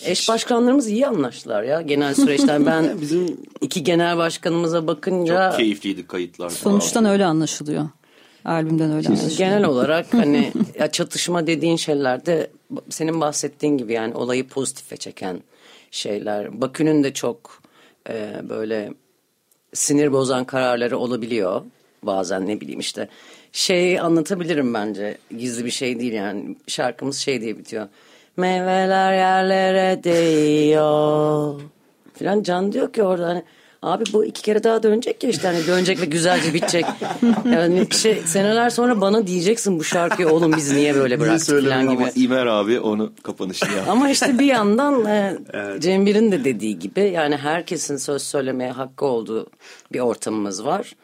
Eş 0.04 0.30
başkanlarımız 0.30 0.88
iyi 0.88 1.08
anlaştılar 1.08 1.64
ya 1.64 1.82
genel 1.82 2.14
süreçten. 2.14 2.66
Ben 2.66 2.98
Bizim 3.02 3.38
iki 3.62 3.84
genel 3.84 4.18
başkanımıza 4.18 4.88
bakınca 4.88 5.50
Çok 5.50 5.58
keyifliydi 5.60 6.08
kayıtlar. 6.08 6.50
Sonuçtan 6.50 7.06
öyle 7.06 7.26
anlaşılıyor. 7.26 7.90
Albümden 8.46 8.92
öyle 8.92 9.08
anlaşılıyor. 9.08 9.38
genel 9.38 9.64
olarak 9.64 10.06
hani 10.14 10.54
ya 10.80 10.92
çatışma 10.92 11.48
dediğin 11.48 11.76
şeylerde 11.76 12.52
senin 12.90 13.22
bahsettiğin 13.22 13.78
gibi 13.78 13.94
yani 13.94 14.14
olayı 14.16 14.48
pozitife 14.48 14.98
çeken 14.98 15.42
şeyler. 15.92 16.62
Bakü'nün 16.62 17.04
de 17.04 17.14
çok 17.14 17.62
e, 18.10 18.42
böyle 18.50 18.94
sinir 19.74 20.12
bozan 20.12 20.46
kararları 20.46 20.98
olabiliyor. 20.98 21.62
Bazen 22.04 22.48
ne 22.48 22.62
bileyim 22.62 22.80
işte 22.80 23.08
şey 23.52 24.00
anlatabilirim 24.00 24.74
bence 24.74 25.18
gizli 25.38 25.66
bir 25.66 25.72
şey 25.72 26.00
değil 26.00 26.14
yani 26.14 26.56
şarkımız 26.68 27.18
şey 27.18 27.42
diye 27.42 27.58
bitiyor. 27.58 27.88
Meyveler 28.38 29.14
yerlere 29.14 30.04
değiyor. 30.04 31.62
Filan 32.14 32.44
Can 32.44 32.74
diyor 32.74 32.94
ki 32.94 33.04
orada 33.04 33.28
hani 33.28 33.44
abi 33.82 34.04
bu 34.14 34.26
iki 34.26 34.42
kere 34.42 34.64
daha 34.64 34.84
dönecek 34.84 35.24
ya 35.24 35.30
işte 35.30 35.48
hani 35.48 35.68
dönecek 35.68 36.02
ve 36.02 36.06
güzelce 36.06 36.54
bitecek. 36.54 36.86
Yani 37.52 37.88
şey 37.92 38.16
seneler 38.16 38.70
sonra 38.70 39.02
bana 39.02 39.28
diyeceksin 39.28 39.80
bu 39.80 39.84
şarkıyı 39.84 40.30
oğlum 40.30 40.54
biz 40.58 40.72
niye 40.72 40.96
böyle 40.96 41.20
bıraktık 41.20 41.64
falan 41.64 41.82
gibi. 41.82 42.04
Ama 42.04 42.10
İmer 42.16 42.46
abi 42.46 42.80
onu 42.80 43.14
kapanışını 43.24 43.72
yaptı. 43.72 43.92
Ama 43.92 44.10
işte 44.10 44.40
bir 44.40 44.46
yandan 44.46 45.06
e, 45.06 45.38
Cem 45.80 46.06
Bir'in 46.06 46.32
de 46.32 46.44
dediği 46.44 46.80
gibi 46.80 47.02
yani 47.02 47.38
herkesin 47.38 47.98
söz 47.98 48.22
söylemeye 48.22 48.72
hakkı 48.72 49.06
olduğu 49.06 49.48
bir 49.94 50.00
ortamımız 50.00 50.66
var. 50.66 50.96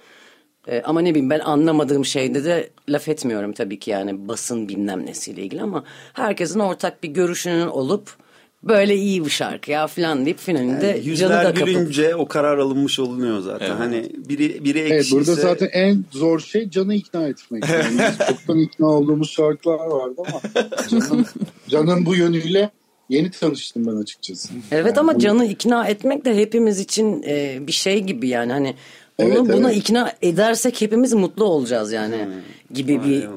E, 0.67 0.81
ama 0.81 1.01
ne 1.01 1.09
bileyim 1.09 1.29
ben 1.29 1.39
anlamadığım 1.39 2.05
şeyde 2.05 2.43
de 2.43 2.69
laf 2.89 3.07
etmiyorum 3.07 3.53
tabii 3.53 3.79
ki 3.79 3.91
yani 3.91 4.27
basın 4.27 4.69
bilmem 4.69 5.05
nesiyle 5.05 5.41
ilgili 5.41 5.61
ama 5.61 5.83
herkesin 6.13 6.59
ortak 6.59 7.03
bir 7.03 7.09
görüşünün 7.09 7.67
olup 7.67 8.26
böyle 8.63 8.95
iyi 8.95 9.25
bu 9.25 9.29
şarkı 9.29 9.71
ya 9.71 9.87
falan 9.87 10.25
deyip 10.25 10.39
finalinde 10.39 10.81
canı 10.81 10.93
da 10.93 11.09
yüzler 11.09 11.43
kapıp. 11.43 11.65
gülünce 11.67 12.15
o 12.15 12.27
karar 12.27 12.57
alınmış 12.57 12.99
olunuyor 12.99 13.39
zaten. 13.39 13.65
Evet. 13.65 13.79
Hani 13.79 14.11
biri 14.29 14.63
biri 14.63 14.79
Evet 14.79 14.91
ekşiyse 14.91 15.15
burada 15.15 15.33
zaten 15.35 15.69
en 15.73 16.03
zor 16.11 16.39
şey 16.39 16.69
Can'ı 16.69 16.93
ikna 16.95 17.27
etmek. 17.27 17.63
Yani 17.69 18.11
çoktan 18.27 18.59
ikna 18.59 18.85
olduğumuz 18.87 19.29
şarkılar 19.31 19.85
vardı 19.87 20.21
ama 20.27 20.41
Can'ın, 20.89 21.25
Can'ın 21.69 22.05
bu 22.05 22.15
yönüyle 22.15 22.69
Yeni 23.09 23.31
tanıştım 23.31 23.87
ben 23.87 24.01
açıkçası. 24.01 24.49
Evet 24.71 24.85
Yani 24.87 24.99
ama 24.99 25.15
bu- 25.15 25.19
Can'ı 25.19 25.45
ikna 25.45 25.87
etmek 25.87 26.25
de 26.25 26.35
hepimiz 26.37 26.79
için 26.79 27.23
e, 27.27 27.57
bir 27.67 27.71
şey 27.71 27.99
gibi 28.03 28.27
yani 28.27 28.51
hani 28.51 28.75
onu 29.17 29.29
Evet, 29.29 29.39
buna 29.57 29.71
evet. 29.71 29.83
ikna 29.83 30.13
edersek 30.21 30.81
hepimiz 30.81 31.13
mutlu 31.13 31.45
olacağız 31.45 31.91
yani 31.91 32.27
gibi 32.73 33.03
bir 33.03 33.21
Aynen. 33.21 33.31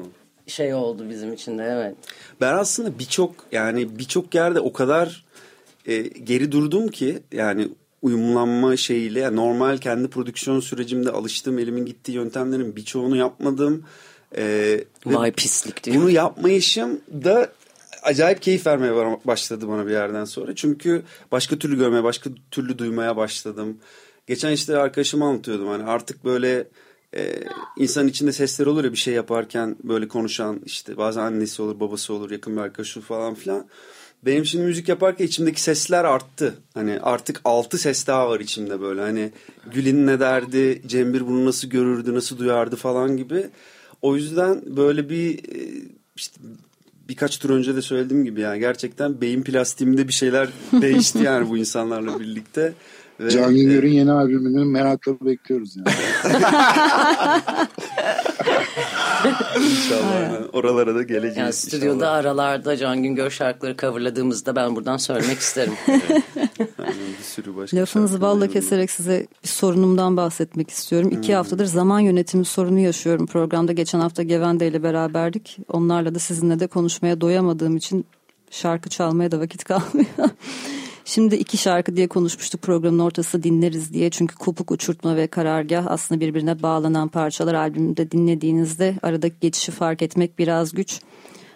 Şey 0.47 0.73
oldu 0.73 1.09
bizim 1.09 1.33
için 1.33 1.57
de 1.57 1.63
evet. 1.63 1.95
Ben 2.41 2.53
aslında 2.53 2.99
birçok 2.99 3.35
yani 3.51 3.99
birçok 3.99 4.35
yerde 4.35 4.59
o 4.59 4.73
kadar 4.73 5.25
e, 5.85 6.01
geri 6.01 6.51
durdum 6.51 6.87
ki 6.87 7.19
yani 7.31 7.69
uyumlanma 8.01 8.77
şeyiyle 8.77 9.19
yani 9.19 9.35
normal 9.35 9.77
kendi 9.77 10.07
prodüksiyon 10.07 10.59
sürecimde 10.59 11.11
alıştığım 11.11 11.59
elimin 11.59 11.85
gittiği 11.85 12.11
yöntemlerin 12.11 12.75
birçoğunu 12.75 13.15
yapmadım. 13.15 13.83
E, 14.37 14.83
Vay 15.05 15.31
pislik 15.31 15.83
diyor. 15.83 15.97
bunu 15.97 16.09
yapmayışım 16.09 17.01
da 17.23 17.51
acayip 18.03 18.41
keyif 18.41 18.67
vermeye 18.67 19.17
başladı 19.25 19.67
bana 19.67 19.87
bir 19.87 19.91
yerden 19.91 20.25
sonra. 20.25 20.55
Çünkü 20.55 21.03
başka 21.31 21.59
türlü 21.59 21.77
görmeye, 21.77 22.03
başka 22.03 22.29
türlü 22.51 22.77
duymaya 22.77 23.17
başladım. 23.17 23.77
Geçen 24.27 24.51
işte 24.51 24.77
arkadaşıma 24.77 25.27
anlatıyordum 25.27 25.67
hani 25.67 25.83
artık 25.83 26.25
böyle 26.25 26.67
e, 27.15 27.43
insanın 27.77 28.07
içinde 28.07 28.31
sesler 28.31 28.65
olur 28.65 28.83
ya 28.83 28.91
bir 28.91 28.97
şey 28.97 29.13
yaparken 29.13 29.75
böyle 29.83 30.07
konuşan 30.07 30.61
işte 30.65 30.97
bazen 30.97 31.21
annesi 31.21 31.61
olur, 31.61 31.79
babası 31.79 32.13
olur, 32.13 32.31
yakın 32.31 32.55
bir 32.55 32.61
arkadaşı 32.61 33.01
falan 33.01 33.33
filan. 33.33 33.65
Benim 34.25 34.45
şimdi 34.45 34.65
müzik 34.65 34.89
yaparken 34.89 35.25
içimdeki 35.25 35.61
sesler 35.61 36.03
arttı. 36.03 36.55
Hani 36.73 36.99
artık 37.01 37.41
altı 37.45 37.77
ses 37.77 38.07
daha 38.07 38.29
var 38.29 38.39
içimde 38.39 38.81
böyle. 38.81 39.01
Hani 39.01 39.31
Gül'in 39.73 40.07
ne 40.07 40.19
derdi, 40.19 40.81
Cembir 40.87 41.27
bunu 41.27 41.45
nasıl 41.45 41.67
görürdü, 41.67 42.13
nasıl 42.13 42.37
duyardı 42.37 42.75
falan 42.75 43.17
gibi. 43.17 43.49
O 44.01 44.15
yüzden 44.15 44.61
böyle 44.65 45.09
bir 45.09 45.37
e, 45.37 45.81
işte 46.15 46.41
birkaç 47.09 47.37
tur 47.37 47.49
önce 47.49 47.75
de 47.75 47.81
söylediğim 47.81 48.25
gibi 48.25 48.41
yani 48.41 48.59
gerçekten 48.59 49.21
beyin 49.21 49.43
plastiğimde 49.43 50.07
bir 50.07 50.13
şeyler 50.13 50.49
değişti 50.81 51.19
yani 51.23 51.49
bu 51.49 51.57
insanlarla 51.57 52.19
birlikte. 52.19 52.73
Ve, 53.21 53.29
Can 53.29 53.55
Güngör'ün 53.55 53.91
yeni 53.91 54.11
albümünü 54.11 54.65
merakla 54.65 55.25
bekliyoruz 55.25 55.75
yani. 55.75 55.89
İnşallah 59.57 60.15
aynen. 60.15 60.43
oralara 60.53 60.95
da 60.95 61.03
geleceğiz. 61.03 61.37
Yani 61.37 61.53
stüdyoda 61.53 61.95
inşallah. 61.95 62.13
aralarda 62.13 62.77
Can 62.77 63.03
Güngör 63.03 63.29
şarkıları 63.29 63.77
coverladığımızda 63.77 64.55
ben 64.55 64.75
buradan 64.75 64.97
söylemek 64.97 65.39
isterim. 65.39 65.73
Aynen, 65.87 67.07
bir 67.19 67.23
sürü 67.23 67.55
başka 67.55 67.77
Lafınızı 67.77 68.21
balla 68.21 68.47
keserek 68.47 68.91
size 68.91 69.27
bir 69.43 69.49
sorunumdan 69.49 70.17
bahsetmek 70.17 70.69
istiyorum. 70.69 71.11
Hmm. 71.11 71.17
İki 71.17 71.35
haftadır 71.35 71.65
zaman 71.65 71.99
yönetimi 71.99 72.45
sorunu 72.45 72.79
yaşıyorum 72.79 73.27
programda. 73.27 73.71
Geçen 73.71 73.99
hafta 73.99 74.23
Gevende 74.23 74.67
ile 74.67 74.83
beraberdik. 74.83 75.57
Onlarla 75.69 76.15
da 76.15 76.19
sizinle 76.19 76.59
de 76.59 76.67
konuşmaya 76.67 77.21
doyamadığım 77.21 77.77
için 77.77 78.05
şarkı 78.51 78.89
çalmaya 78.89 79.31
da 79.31 79.39
vakit 79.39 79.63
kalmıyor. 79.63 80.05
Şimdi 81.13 81.35
iki 81.35 81.57
şarkı 81.57 81.95
diye 81.95 82.07
konuşmuştuk 82.07 82.61
programın 82.61 82.99
ortası 82.99 83.43
dinleriz 83.43 83.93
diye. 83.93 84.09
Çünkü 84.09 84.35
kopuk 84.35 84.71
uçurtma 84.71 85.15
ve 85.15 85.27
karargah 85.27 85.87
aslında 85.87 86.21
birbirine 86.21 86.63
bağlanan 86.63 87.07
parçalar 87.07 87.53
albümde 87.53 88.11
dinlediğinizde 88.11 88.95
aradaki 89.03 89.35
geçişi 89.41 89.71
fark 89.71 90.01
etmek 90.01 90.39
biraz 90.39 90.71
güç. 90.71 91.01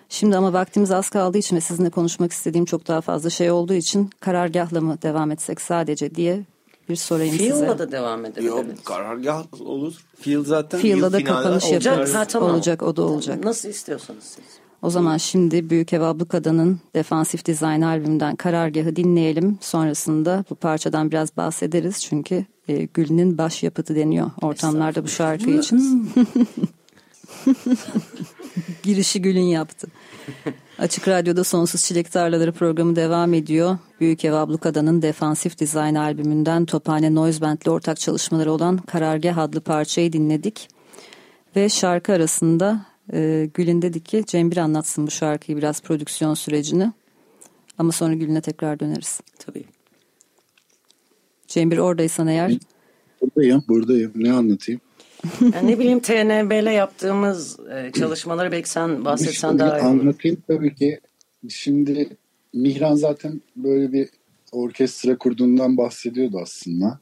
Şimdi 0.10 0.38
ama 0.38 0.54
vaktimiz 0.54 0.92
az 0.92 1.10
kaldığı 1.10 1.38
için 1.38 1.56
ve 1.56 1.62
sizinle 1.62 1.90
konuşmak 1.90 2.32
istediğim 2.32 2.66
çok 2.66 2.88
daha 2.88 3.02
fazla 3.02 3.30
şey 3.30 3.52
olduğu 3.52 3.74
için 3.74 4.10
karargahla 4.20 4.82
mı 4.82 4.98
devam 5.02 5.32
etsek 5.32 5.62
sadece 5.62 6.16
diye 6.16 6.44
bir 6.90 6.96
sorayım 6.96 7.38
size. 7.38 7.44
Fiyon'la 7.44 7.80
da 7.80 7.92
devam 7.92 8.26
edebiliriz. 8.26 8.48
Yok 8.48 8.86
karargah 8.86 9.62
olur. 9.62 9.94
Feel 10.20 10.44
zaten 10.44 10.80
Field'a 10.80 11.14
da 11.14 11.24
kapanış 11.24 11.66
olacak. 11.66 11.86
yaparız. 11.86 12.16
Ha, 12.16 12.26
tamam. 12.26 12.52
Olacak 12.52 12.84
o 12.84 12.96
da 12.96 13.02
olacak. 13.02 13.44
Nasıl 13.44 13.70
istiyorsanız 13.70 14.24
siz. 14.24 14.65
O 14.86 14.90
zaman 14.90 15.18
şimdi 15.18 15.70
Büyük 15.70 15.94
Ev 15.94 16.02
Ablukada'nın 16.02 16.80
Defansif 16.96 17.48
Design 17.48 17.82
albümünden 17.82 18.36
Karargahı 18.36 18.96
dinleyelim. 18.96 19.58
Sonrasında 19.62 20.46
bu 20.50 20.56
parçadan 20.56 21.12
biraz 21.12 21.38
bahsederiz. 21.38 22.02
Çünkü 22.02 22.46
e, 22.68 22.86
Gül'ün 22.86 23.38
başyapıtı 23.38 23.96
deniyor 23.96 24.32
ortamlarda 24.42 25.04
bu 25.04 25.08
şarkı 25.08 25.50
için. 25.50 26.10
Girişi 28.84 29.22
Gül'ün 29.22 29.40
yaptı. 29.40 29.88
Açık 30.80 31.08
Radyo'da 31.08 31.44
Sonsuz 31.44 31.84
Çilek 31.84 32.12
Tarlaları 32.12 32.52
programı 32.52 32.96
devam 32.96 33.34
ediyor. 33.34 33.78
Büyük 34.00 34.26
Ev 34.26 34.34
Ablukada'nın 34.34 35.02
Defansif 35.02 35.60
Design 35.60 35.96
albümünden 35.96 36.66
Tophane 36.66 37.16
Noise 37.16 37.42
Band'le 37.42 37.68
ortak 37.68 38.00
çalışmaları 38.00 38.52
olan 38.52 38.78
Karargah 38.78 39.38
adlı 39.38 39.62
parçayı 39.62 40.14
dinledik. 40.14 40.68
Ve 41.56 41.70
şarkı 41.70 42.14
arasında 42.14 42.95
e, 43.14 43.50
Gül'ün 43.54 43.82
dedi 43.82 44.04
ki 44.04 44.24
Cembir 44.28 44.58
anlatsın 44.58 45.08
bu 45.08 45.12
şarkıyı 45.12 45.58
biraz 45.58 45.82
prodüksiyon 45.82 46.34
sürecini. 46.34 46.92
Ama 47.78 47.92
sonra 47.92 48.14
Gül'üne 48.14 48.42
tekrar 48.42 48.80
döneriz. 48.80 49.22
Tabii. 49.40 49.64
Cembir 51.48 51.78
oradaysan 51.78 52.28
eğer 52.28 52.58
Buradayım, 53.22 53.64
buradayım. 53.68 54.12
Ne 54.16 54.34
anlatayım? 54.34 54.82
Yani 55.42 55.72
ne 55.72 55.80
bileyim 55.80 56.00
TNB'le 56.00 56.72
yaptığımız 56.72 57.60
e, 57.60 57.92
çalışmaları 57.92 58.52
belki 58.52 58.70
sen 58.70 59.06
bahsetsen 59.06 59.50
Şimdi 59.50 59.60
daha 59.60 59.80
iyi 59.80 59.86
olur. 59.86 60.02
Anlatayım 60.02 60.38
tabii 60.48 60.76
ki. 60.76 61.00
Şimdi 61.50 62.18
Mihran 62.54 62.96
zaten 62.96 63.42
böyle 63.56 63.92
bir 63.94 64.10
orkestra 64.52 65.18
kurduğundan 65.18 65.78
bahsediyordu 65.78 66.40
aslında. 66.42 67.00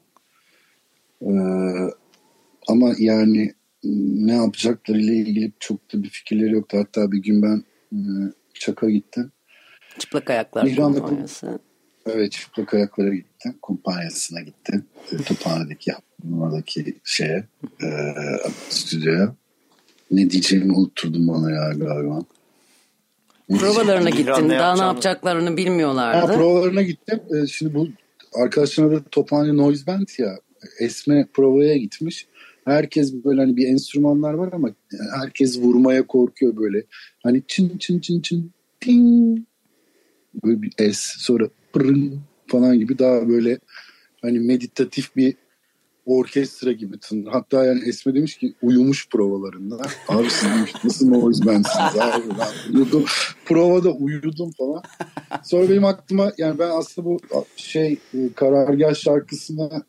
Ee, 1.22 1.30
ama 2.68 2.92
yani 2.98 3.54
ne 3.84 4.34
yapacaklarıyla 4.34 5.14
ilgili 5.14 5.52
çok 5.60 5.92
da 5.94 6.02
bir 6.02 6.08
fikirleri 6.08 6.52
yoktu. 6.52 6.78
Hatta 6.80 7.12
bir 7.12 7.22
gün 7.22 7.42
ben 7.42 7.64
e, 7.92 7.98
Çak'a 8.54 8.90
gittim. 8.90 9.32
Çıplak 9.98 10.30
ayaklar 10.30 10.64
Mihran'la 10.64 10.98
kumpanyası. 11.00 11.58
Evet 12.06 12.32
çıplak 12.32 12.74
ayaklara 12.74 13.14
gittim. 13.14 13.54
Kumpanyasına 13.62 14.40
gittim. 14.40 14.84
E, 15.12 15.16
Tophane'deki 15.16 15.92
oradaki 16.40 16.94
şeye 17.04 17.44
e, 17.82 17.88
stüdyoya. 18.68 19.34
Ne 20.10 20.30
diyeceğimi 20.30 20.72
unutturdum 20.72 21.28
bana 21.28 21.50
ya 21.50 21.72
galiba. 21.72 22.20
Provalarına 23.48 24.10
gittin. 24.10 24.48
ne 24.48 24.58
Daha 24.58 24.76
ne 24.76 24.82
yapacaklarını 24.82 25.50
Ha, 25.50 25.56
bilmiyorlardı. 25.56 26.34
provalarına 26.34 26.82
gittim. 26.82 27.20
E, 27.42 27.46
şimdi 27.46 27.74
bu 27.74 27.88
arkadaşların 28.42 28.90
adı 28.90 29.04
Tophane 29.10 29.56
Noise 29.56 29.86
Band 29.86 30.08
ya. 30.18 30.38
Esme 30.80 31.26
provaya 31.34 31.76
gitmiş. 31.76 32.26
Herkes 32.64 33.24
böyle 33.24 33.40
hani 33.40 33.56
bir 33.56 33.68
enstrümanlar 33.68 34.34
var 34.34 34.52
ama 34.52 34.70
herkes 35.14 35.60
vurmaya 35.60 36.06
korkuyor 36.06 36.56
böyle. 36.56 36.84
Hani 37.22 37.42
çın 37.48 37.78
çın 37.78 37.98
çın 37.98 38.20
çın 38.20 38.50
ting 38.80 39.38
böyle 40.44 40.62
bir 40.62 40.72
es 40.78 40.98
sonra 41.18 41.48
pırın 41.72 42.20
falan 42.46 42.78
gibi 42.78 42.98
daha 42.98 43.28
böyle 43.28 43.58
hani 44.22 44.40
meditatif 44.40 45.16
bir 45.16 45.34
orkestra 46.06 46.72
gibi 46.72 46.98
tın. 46.98 47.26
Hatta 47.26 47.64
yani 47.64 47.88
Esme 47.88 48.14
demiş 48.14 48.36
ki 48.38 48.54
uyumuş 48.62 49.08
provalarında. 49.08 49.76
Abi 50.08 50.30
siz 50.30 50.50
demiş, 50.50 50.72
nasıl 50.84 51.08
noise 51.08 51.46
bandsiniz 51.46 51.98
abi 52.00 52.22
ben 52.38 52.74
uyudum. 52.74 53.04
Provada 53.44 53.90
uyudum 53.90 54.50
falan. 54.58 54.82
Sonra 55.44 55.68
benim 55.68 55.84
aklıma 55.84 56.32
yani 56.38 56.58
ben 56.58 56.70
aslında 56.70 57.08
bu 57.08 57.20
şey 57.56 57.98
e, 58.14 58.32
karargah 58.34 58.94
şarkısına 58.94 59.82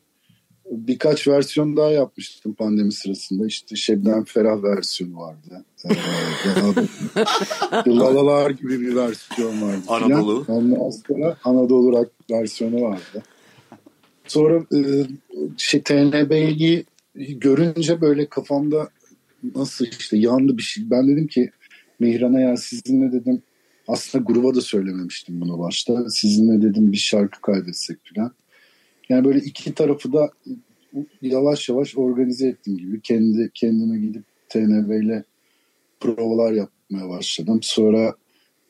birkaç 0.70 1.28
versiyon 1.28 1.76
daha 1.76 1.90
yapmıştım 1.90 2.54
pandemi 2.54 2.92
sırasında. 2.92 3.46
İşte 3.46 3.76
Şebnem 3.76 4.24
Ferah 4.24 4.62
versiyonu 4.62 5.16
vardı. 5.16 5.64
Ee, 5.84 5.88
Lalalar 7.90 8.50
gibi 8.50 8.80
bir 8.80 8.96
versiyon 8.96 9.62
vardı. 9.62 9.82
Anadolu. 9.88 10.44
Ondan 10.48 10.90
sonra 10.90 11.36
Anadolu 11.44 11.92
rock 11.92 12.10
versiyonu 12.30 12.82
vardı. 12.82 13.22
Sonra 14.26 14.64
e, 14.74 15.06
şey, 15.56 15.82
TNB'yi 15.82 16.84
görünce 17.14 18.00
böyle 18.00 18.26
kafamda 18.26 18.88
nasıl 19.54 19.86
işte 19.98 20.16
yandı 20.16 20.56
bir 20.56 20.62
şey. 20.62 20.90
Ben 20.90 21.08
dedim 21.08 21.26
ki 21.26 21.50
Mihran'a 22.00 22.40
ya 22.40 22.56
sizinle 22.56 23.12
dedim 23.12 23.42
aslında 23.88 24.24
gruba 24.24 24.54
da 24.54 24.60
söylememiştim 24.60 25.40
bunu 25.40 25.58
başta. 25.58 26.10
Sizinle 26.10 26.62
dedim 26.62 26.92
bir 26.92 26.96
şarkı 26.96 27.40
kaydetsek 27.40 27.98
falan. 28.14 28.32
Yani 29.08 29.24
böyle 29.24 29.38
iki 29.38 29.74
tarafı 29.74 30.12
da 30.12 30.30
yavaş 31.22 31.68
yavaş 31.68 31.96
organize 31.96 32.48
ettim 32.48 32.76
gibi. 32.76 33.00
Kendi 33.00 33.50
kendime 33.54 33.98
gidip 33.98 34.22
TNB 34.48 35.04
ile 35.04 35.24
provalar 36.00 36.52
yapmaya 36.52 37.08
başladım. 37.08 37.58
Sonra 37.62 38.14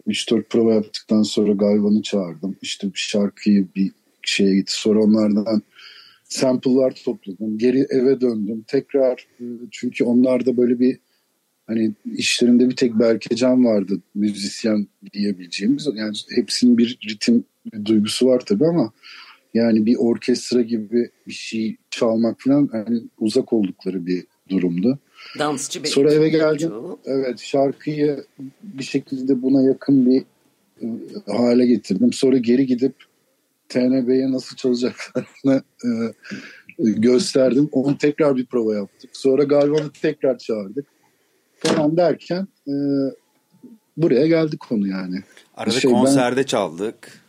3-4 0.06 0.42
prova 0.42 0.74
yaptıktan 0.74 1.22
sonra 1.22 1.52
Gayvan'ı 1.52 2.02
çağırdım. 2.02 2.56
İşte 2.62 2.86
bir 2.86 2.98
şarkıyı 2.98 3.66
bir 3.76 3.92
şeye 4.22 4.56
gitti. 4.56 4.72
Sonra 4.72 5.02
onlardan 5.02 5.62
sample'lar 6.28 6.94
topladım. 7.04 7.58
Geri 7.58 7.86
eve 7.90 8.20
döndüm. 8.20 8.64
Tekrar 8.66 9.26
çünkü 9.70 10.04
onlarda 10.04 10.56
böyle 10.56 10.80
bir 10.80 10.98
hani 11.66 11.92
işlerinde 12.04 12.68
bir 12.68 12.76
tek 12.76 12.98
Berkecan 12.98 13.64
vardı 13.64 14.00
müzisyen 14.14 14.86
diyebileceğimiz. 15.12 15.88
Yani 15.94 16.16
hepsinin 16.34 16.78
bir 16.78 16.98
ritim 17.10 17.44
duygusu 17.84 18.26
var 18.26 18.42
tabii 18.46 18.66
ama 18.66 18.92
yani 19.56 19.86
bir 19.86 19.96
orkestra 19.96 20.60
gibi 20.60 21.10
bir 21.26 21.32
şey 21.32 21.76
çalmak 21.90 22.40
falan 22.40 22.68
hani 22.72 23.02
uzak 23.18 23.52
oldukları 23.52 24.06
bir 24.06 24.24
durumdu. 24.48 24.98
Dansçı 25.38 25.82
bir 25.82 25.88
Sonra 25.88 26.12
eve 26.12 26.28
geldim. 26.28 26.68
çoğu. 26.68 26.98
Evet 27.04 27.40
şarkıyı 27.40 28.24
bir 28.62 28.84
şekilde 28.84 29.42
buna 29.42 29.62
yakın 29.62 30.06
bir 30.06 30.24
e, 30.82 30.86
hale 31.26 31.66
getirdim. 31.66 32.12
Sonra 32.12 32.36
geri 32.36 32.66
gidip 32.66 32.94
TNB'ye 33.68 34.32
nasıl 34.32 34.56
çalacaklarını 34.56 35.62
e, 35.84 35.90
gösterdim. 36.78 37.68
Onu 37.72 37.98
tekrar 37.98 38.36
bir 38.36 38.46
prova 38.46 38.74
yaptık. 38.74 39.10
Sonra 39.12 39.42
Galvan'ı 39.42 39.90
tekrar 40.02 40.38
çağırdık. 40.38 40.86
Falan 41.58 41.96
derken 41.96 42.48
e, 42.68 42.74
buraya 43.96 44.26
geldik 44.26 44.60
konu 44.60 44.88
yani. 44.88 45.22
Arada 45.56 45.80
Şey, 45.80 45.90
konserde 45.90 46.46
çaldık. 46.46 47.25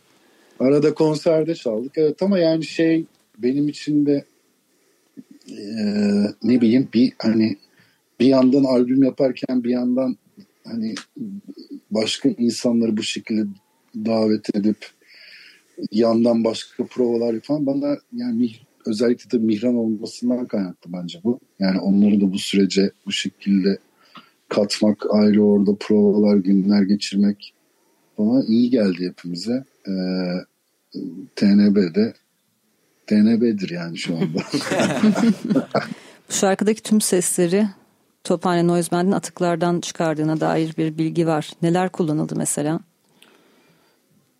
Arada 0.60 0.94
konserde 0.94 1.54
çaldık. 1.54 1.92
Evet 1.96 2.22
ama 2.22 2.38
yani 2.38 2.64
şey 2.64 3.04
benim 3.38 3.68
için 3.68 4.06
de 4.06 4.24
e, 5.50 5.62
ne 6.42 6.60
bileyim 6.60 6.88
bir 6.94 7.12
hani 7.18 7.56
bir 8.20 8.26
yandan 8.26 8.64
albüm 8.64 9.02
yaparken 9.02 9.64
bir 9.64 9.70
yandan 9.70 10.16
hani 10.64 10.94
başka 11.90 12.28
insanları 12.28 12.96
bu 12.96 13.02
şekilde 13.02 13.46
davet 13.94 14.56
edip 14.56 14.86
yandan 15.92 16.44
başka 16.44 16.86
provalar 16.86 17.40
falan 17.40 17.66
bana 17.66 17.98
yani 18.12 18.50
özellikle 18.86 19.30
de 19.30 19.44
Mihran 19.44 19.74
olmasından 19.74 20.46
kaynaklı 20.46 20.92
bence 20.92 21.20
bu. 21.24 21.40
Yani 21.58 21.80
onları 21.80 22.20
da 22.20 22.32
bu 22.32 22.38
sürece 22.38 22.90
bu 23.06 23.12
şekilde 23.12 23.78
katmak, 24.48 25.06
ayrı 25.10 25.44
orada 25.44 25.74
provalar, 25.80 26.36
günler 26.36 26.82
geçirmek 26.82 27.54
bana 28.18 28.44
iyi 28.48 28.70
geldi 28.70 29.06
hepimize. 29.08 29.64
Ee, 29.88 29.92
TNB'de 31.36 32.14
TNB'dir 33.06 33.70
yani 33.70 33.98
şu 33.98 34.16
anda. 34.16 34.38
Bu 36.28 36.32
şarkıdaki 36.34 36.82
tüm 36.82 37.00
sesleri 37.00 37.66
Tophane 38.24 38.66
Noise 38.66 38.90
Band'in 38.90 39.12
atıklardan 39.12 39.80
çıkardığına 39.80 40.40
dair 40.40 40.74
bir 40.78 40.98
bilgi 40.98 41.26
var. 41.26 41.50
Neler 41.62 41.88
kullanıldı 41.88 42.36
mesela? 42.36 42.80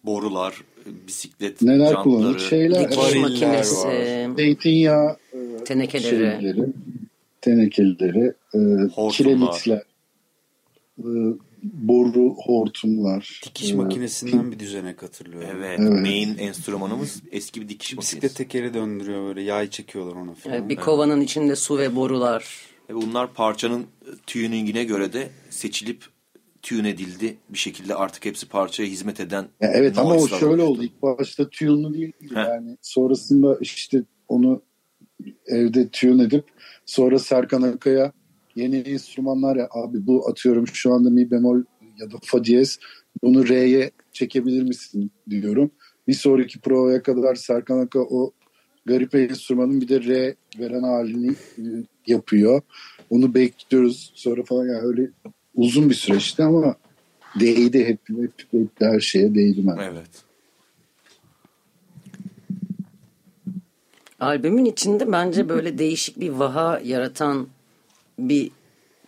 Borular, 0.05 0.63
bisiklet 1.07 1.63
Neler 1.63 1.85
jantları. 1.87 2.03
kullanıldı? 2.03 2.41
Şeyler, 2.41 2.91
Dikiş 2.91 3.15
makinesi, 3.17 4.29
zeytinyağı 4.37 5.17
e, 5.33 5.65
tenekeleri. 5.65 6.11
şeyleri, 6.11 6.67
tenekeleri, 7.41 8.35
e, 8.55 8.61
kiremitler, 9.11 9.83
e, 10.99 11.09
boru 11.63 12.35
hortumlar. 12.35 13.41
Dikiş 13.47 13.71
e, 13.71 13.75
makinesinden 13.75 14.53
bir 14.53 14.59
düzenek 14.59 15.03
hatırlıyorum. 15.03 15.49
Evet, 15.57 15.81
Evet. 15.81 15.93
main 15.93 16.39
enstrümanımız 16.39 17.23
eski 17.33 17.61
bir 17.61 17.69
dikiş 17.69 17.99
Bisiklet 17.99 18.23
makinesi. 18.23 18.37
tekeri 18.37 18.75
döndürüyor 18.75 19.25
böyle 19.27 19.43
yay 19.43 19.71
çekiyorlar 19.71 20.17
ona 20.17 20.35
falan. 20.35 20.57
Evet, 20.57 20.69
bir 20.69 20.77
kovanın 20.77 21.21
içinde 21.21 21.57
su 21.57 21.79
ve 21.79 21.97
borular. 21.97 22.67
Ve 22.91 22.95
bunlar 22.95 23.35
parçanın 23.35 23.87
tuningine 24.27 24.85
göre 24.85 25.13
de 25.13 25.29
seçilip 25.51 26.05
tune 26.63 26.89
edildi. 26.89 27.37
Bir 27.51 27.59
şekilde 27.59 27.95
artık 27.95 28.25
hepsi 28.25 28.49
parçaya 28.49 28.87
hizmet 28.89 29.21
eden 29.21 29.49
Ya 29.61 29.71
evet 29.75 29.99
ama 29.99 30.15
o 30.15 30.29
şöyle 30.29 30.45
oluştu. 30.45 30.63
oldu. 30.65 30.83
İlk 30.83 31.03
başta 31.03 31.49
tune'lu 31.51 31.95
değil 31.95 32.13
Heh. 32.35 32.37
yani. 32.49 32.77
Sonrasında 32.83 33.59
işte 33.61 34.03
onu 34.29 34.63
evde 35.47 35.89
tune 35.89 36.23
edip 36.23 36.45
sonra 36.87 37.19
Serkan 37.19 37.63
Akay'a 37.63 38.13
yeni 38.59 38.77
enstrümanlar 38.77 39.57
ya 39.57 39.69
abi 39.71 40.07
bu 40.07 40.29
atıyorum 40.29 40.67
şu 40.67 40.93
anda 40.93 41.11
mi 41.11 41.31
bemol 41.31 41.63
ya 41.99 42.11
da 42.11 42.17
fa 42.23 42.45
diyez 42.45 42.79
bunu 43.23 43.49
re'ye 43.49 43.91
çekebilir 44.13 44.63
misin 44.63 45.11
diyorum. 45.31 45.71
Bir 46.09 46.15
sonraki 46.15 46.61
provaya 46.61 47.03
kadar 47.03 47.35
Serkan 47.35 47.79
Aka 47.79 47.99
o 48.01 48.33
garip 48.87 49.15
enstrümanın 49.15 49.81
bir 49.81 49.89
de 49.89 50.01
re 50.01 50.35
veren 50.59 50.83
halini 50.83 51.31
e, 51.59 51.63
yapıyor. 52.07 52.61
Onu 53.11 53.35
bekliyoruz 53.35 54.13
sonra 54.15 54.43
falan 54.43 54.67
yani 54.67 54.83
öyle 54.83 55.11
uzun 55.55 55.91
bir 55.91 55.95
süreçti 55.95 56.43
ama 56.43 56.77
değdi 57.41 57.85
hep, 57.85 58.01
hep, 58.09 58.33
hep 58.51 58.69
her 58.81 59.01
şeye 59.01 59.35
değdi 59.35 59.61
ben. 59.67 59.77
Evet. 59.77 60.25
Albümün 64.21 64.65
içinde 64.65 65.13
bence 65.13 65.49
böyle 65.49 65.79
değişik 65.79 66.21
bir 66.21 66.29
vaha 66.29 66.81
yaratan 66.85 67.49
bir 68.19 68.51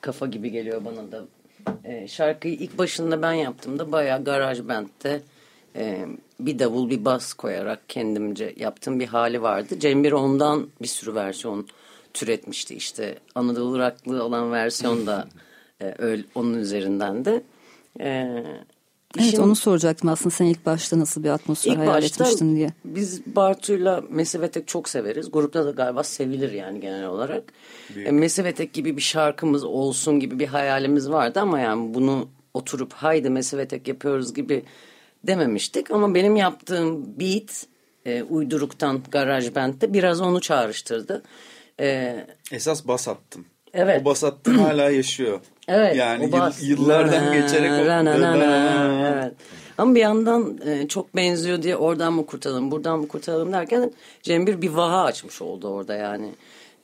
kafa 0.01 0.27
gibi 0.27 0.51
geliyor 0.51 0.85
bana 0.85 1.12
da. 1.12 1.25
Ee, 1.85 2.09
şarkıyı 2.09 2.55
ilk 2.55 2.79
başında 2.79 3.23
ben 3.23 3.33
yaptığımda 3.33 3.92
bayağı 3.92 4.25
garaj 4.25 4.68
band'te 4.68 5.23
e, 5.77 6.07
bir 6.40 6.59
davul 6.59 6.90
bir 6.90 7.05
bas 7.05 7.33
koyarak 7.33 7.88
kendimce 7.88 8.55
yaptığım 8.57 9.01
bir 9.01 9.07
hali 9.07 9.42
vardı. 9.42 9.79
Cembir 9.81 10.12
ondan 10.12 10.68
bir 10.83 10.88
sürü 10.88 11.14
versiyon 11.14 11.68
türetmişti 12.14 12.75
işte. 12.75 13.18
Anadolu 13.35 13.77
Iraklı 13.77 14.25
olan 14.25 14.53
versiyon 14.53 15.07
da 15.07 15.29
e, 15.83 15.94
öyle, 15.99 16.23
onun 16.35 16.55
üzerinden 16.55 17.25
de. 17.25 17.42
Ee, 18.01 18.44
Evet 19.18 19.29
işin- 19.29 19.42
onu 19.42 19.57
soracaktım 19.57 20.09
aslında 20.09 20.31
sen 20.31 20.44
ilk 20.44 20.66
başta 20.66 20.99
nasıl 20.99 21.25
bir 21.25 21.29
atmosfer 21.29 21.73
İlk 21.73 21.79
hayal 21.79 22.03
etmiştin 22.03 22.57
diye. 22.57 22.70
biz 22.85 23.23
Bartu'yla 23.37 24.03
Mesivetek 24.11 24.68
çok 24.68 24.88
severiz. 24.88 25.31
Grupta 25.31 25.64
da 25.66 25.70
galiba 25.70 26.03
sevilir 26.03 26.53
yani 26.53 26.81
genel 26.81 27.07
olarak. 27.07 27.44
E, 28.05 28.11
Mesivetek 28.11 28.73
gibi 28.73 28.96
bir 28.96 29.03
şarkımız 29.03 29.64
olsun 29.64 30.20
gibi 30.20 30.38
bir 30.38 30.46
hayalimiz 30.46 31.11
vardı 31.11 31.40
ama 31.40 31.61
yani 31.61 31.94
bunu 31.94 32.29
oturup 32.55 32.92
haydi 32.92 33.31
Mesivetek 33.31 33.88
yapıyoruz 33.88 34.35
gibi 34.35 34.62
dememiştik. 35.27 35.90
Ama 35.90 36.14
benim 36.14 36.37
yaptığım 36.37 37.20
beat 37.20 37.66
e, 38.07 38.23
uyduruktan 38.23 39.03
Garaj 39.11 39.55
Band'de 39.55 39.92
biraz 39.92 40.20
onu 40.20 40.40
çağrıştırdı. 40.40 41.23
E, 41.81 42.16
Esas 42.53 42.87
bas 42.87 43.09
attım. 43.09 43.44
Evet. 43.75 44.03
O 44.03 44.05
bas 44.05 44.25
attım 44.25 44.59
hala 44.59 44.90
yaşıyor. 44.90 45.40
Evet. 45.71 45.97
Yani 45.97 46.33
bas. 46.33 46.63
yıllardan 46.63 47.33
geçerek 47.33 47.71
o. 47.71 47.75
Evet. 49.15 49.33
Ama 49.79 49.95
bir 49.95 50.01
yandan 50.01 50.59
e, 50.67 50.89
çok 50.89 51.17
benziyor 51.17 51.63
diye 51.63 51.77
oradan 51.77 52.13
mı 52.13 52.27
kurtaralım 52.27 52.71
buradan 52.71 52.99
mı 52.99 53.09
kurtaralım 53.09 53.53
derken 53.53 53.93
Cembir 54.23 54.63
bir 54.63 54.69
vaha 54.71 55.03
açmış 55.05 55.43
oldu 55.43 55.69
orada 55.69 55.95
yani. 55.95 56.29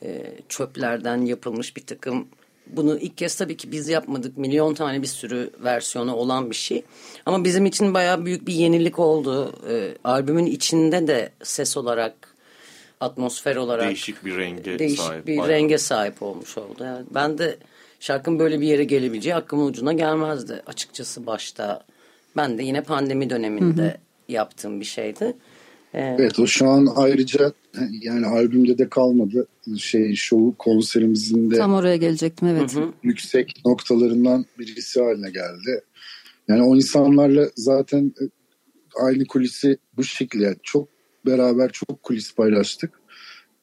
E, 0.03 0.23
çöplerden 0.49 1.17
yapılmış 1.21 1.77
bir 1.77 1.87
takım 1.87 2.27
bunu 2.67 2.99
ilk 2.99 3.19
kez 3.19 3.35
tabii 3.35 3.57
ki 3.57 3.73
biz 3.73 3.89
yapmadık. 3.89 4.39
Milyon 4.39 4.75
tane 4.75 5.03
bir 5.03 5.07
sürü 5.07 5.51
versiyonu 5.65 6.15
olan 6.15 6.51
bir 6.51 6.57
şey. 6.57 6.83
Ama 7.27 7.45
bizim 7.45 7.67
için 7.67 7.95
bayağı 7.95 8.25
büyük 8.25 8.47
bir 8.47 8.55
yenilik 8.55 8.99
oldu. 8.99 9.53
E, 9.71 9.95
albümün 10.05 10.47
içinde 10.47 11.07
de 11.07 11.31
ses 11.43 11.77
olarak, 11.77 12.15
atmosfer 13.01 13.57
olarak 13.57 13.87
Değişik 13.87 14.25
bir 14.25 14.37
renge 14.37 14.79
değişik 14.79 15.01
sahip. 15.01 15.27
bir 15.27 15.39
bayağı. 15.39 15.49
renge 15.49 15.79
sahip 15.79 16.23
olmuş 16.23 16.59
oldu. 16.59 16.85
Yani 16.85 17.05
ben 17.11 17.39
de 17.39 17.57
şarkının 18.01 18.39
böyle 18.39 18.61
bir 18.61 18.67
yere 18.67 18.85
gelebileceği 18.85 19.35
aklımın 19.35 19.67
ucuna 19.67 19.93
gelmezdi 19.93 20.63
açıkçası 20.67 21.27
başta. 21.27 21.85
Ben 22.37 22.59
de 22.59 22.63
yine 22.63 22.83
pandemi 22.83 23.31
döneminde 23.31 23.99
yaptığım 24.29 24.81
bir 24.81 24.85
şeydi. 24.85 25.37
Ee, 25.95 26.17
Evet 26.19 26.39
o 26.39 26.47
şu 26.47 26.69
an 26.69 26.89
ayrıca 26.97 27.53
yani 28.01 28.27
albümde 28.27 28.79
de 28.79 28.89
kalmadı. 28.89 29.47
Şey 29.79 30.15
şovu 30.15 30.55
konserimizin 30.59 31.51
de 31.51 31.57
Tam 31.57 31.75
oraya 31.75 31.97
gelecektim 31.97 32.49
evet. 32.49 32.77
yüksek 33.03 33.65
noktalarından 33.67 34.47
birisi 34.59 35.03
haline 35.03 35.31
geldi. 35.31 35.81
Yani 36.49 36.63
o 36.63 36.77
insanlarla 36.77 37.49
zaten 37.57 38.15
e, 38.21 38.25
aynı 39.03 39.27
kulisi 39.27 39.79
bu 39.97 40.05
şekilde 40.05 40.45
yani 40.45 40.57
çok 40.63 40.89
beraber 41.27 41.73
çok 41.73 42.03
kulis 42.03 42.35
paylaştık. 42.35 43.01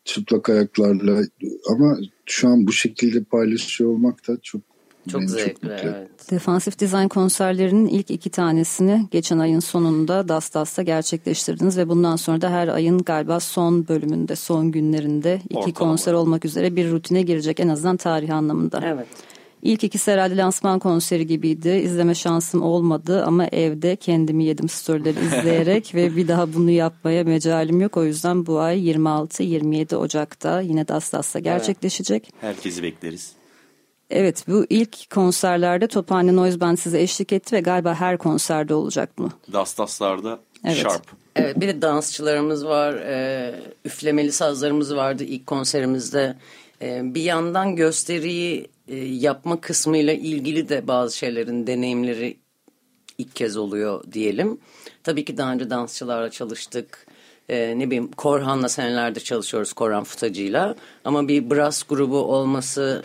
Çıplak 0.06 0.50
ayaklarla 0.50 1.22
ama 1.69 1.98
şu 2.26 2.48
an 2.48 2.68
bu 2.68 2.72
şekilde 2.72 3.24
paylaşıyor 3.24 3.90
olmak 3.90 4.28
da 4.28 4.38
çok 4.42 4.62
çok 5.10 5.22
beni 5.22 5.30
zevkli 5.30 5.54
mutlu 5.54 5.74
etti. 5.74 5.94
evet. 5.98 6.32
Defansif 6.32 6.80
Design 6.80 7.08
konserlerinin 7.08 7.88
ilk 7.88 8.12
iki 8.12 8.30
tanesini 8.30 9.08
geçen 9.12 9.40
ayın 9.40 9.60
sonunda 9.60 10.28
Das 10.28 10.54
Das'ta 10.54 10.84
gerçekleştirdiniz 10.84 11.78
ve 11.78 11.90
bundan 11.90 12.16
sonra 12.16 12.42
da 12.42 12.50
her 12.50 12.68
ayın 12.68 12.98
galiba 12.98 13.40
son 13.40 13.88
bölümünde, 13.88 14.36
son 14.36 14.72
günlerinde 14.72 15.42
iki 15.46 15.58
Ortalama. 15.58 15.74
konser 15.74 16.14
olmak 16.14 16.46
üzere 16.46 16.76
bir 16.76 16.92
rutine 16.92 17.22
girecek 17.22 17.60
en 17.60 17.68
azından 17.68 17.98
tarih 17.98 18.36
anlamında. 18.36 18.82
Evet. 18.86 19.08
İlk 19.63 19.84
ikisi 19.84 20.12
herhalde 20.12 20.38
lansman 20.38 20.80
konseri 20.80 21.28
gibiydi. 21.28 21.69
İzleme 21.69 22.15
şansım 22.15 22.62
olmadı 22.62 23.23
ama 23.23 23.47
evde 23.47 23.95
kendimi 23.95 24.43
yedim 24.43 24.69
storyleri 24.69 25.19
izleyerek 25.26 25.95
ve 25.95 26.15
bir 26.15 26.28
daha 26.28 26.54
bunu 26.54 26.71
yapmaya 26.71 27.23
mecalim 27.23 27.82
yok. 27.82 27.97
O 27.97 28.04
yüzden 28.04 28.45
bu 28.45 28.60
ay 28.60 28.91
26-27 28.91 29.95
Ocak'ta 29.95 30.62
yine 30.62 30.88
Das 30.88 31.13
Das'ta 31.13 31.39
gerçekleşecek. 31.39 32.30
Herkesi 32.41 32.84
bekleriz. 32.84 33.32
Evet 34.10 34.45
bu 34.47 34.65
ilk 34.69 35.10
konserlerde 35.10 35.88
Tophane 35.88 36.36
Noise 36.36 36.60
Band 36.60 36.78
size 36.78 37.02
eşlik 37.02 37.34
etti 37.34 37.56
ve 37.56 37.60
galiba 37.60 37.95
her 37.95 38.17
konserde 38.17 38.73
olacak 38.73 39.17
mı? 39.17 39.30
Dastaslar'da 39.54 40.39
Evet. 40.65 40.78
Sharp. 40.78 41.04
Evet 41.36 41.60
bir 41.60 41.67
de 41.67 41.82
dansçılarımız 41.82 42.65
var. 42.65 42.93
e, 42.93 43.56
üflemeli 43.86 44.32
sazlarımız 44.32 44.96
vardı 44.96 45.23
ilk 45.23 45.48
konserimizde. 45.48 46.35
E, 46.81 47.02
bir 47.15 47.21
yandan 47.21 47.75
gösteriyi 47.75 48.67
e, 48.88 48.96
yapma 48.96 49.62
kısmıyla 49.62 50.13
ilgili 50.13 50.69
de 50.69 50.88
bazı 50.88 51.17
şeylerin 51.17 51.67
deneyimleri 51.67 52.38
ilk 53.17 53.36
kez 53.36 53.58
oluyor 53.58 54.04
diyelim. 54.12 54.58
Tabii 55.04 55.25
ki 55.25 55.38
daha 55.38 55.54
önce 55.54 55.69
dansçılarla 55.69 56.29
çalıştık. 56.31 57.08
E, 57.50 57.79
ne 57.79 57.86
bileyim 57.86 58.12
Korhan'la 58.12 58.69
senelerdir 58.69 59.21
çalışıyoruz 59.21 59.73
Korhan 59.73 60.04
Futacı'yla. 60.04 60.75
Ama 61.06 61.27
bir 61.27 61.50
brass 61.50 61.84
grubu 61.84 62.17
olması 62.17 63.04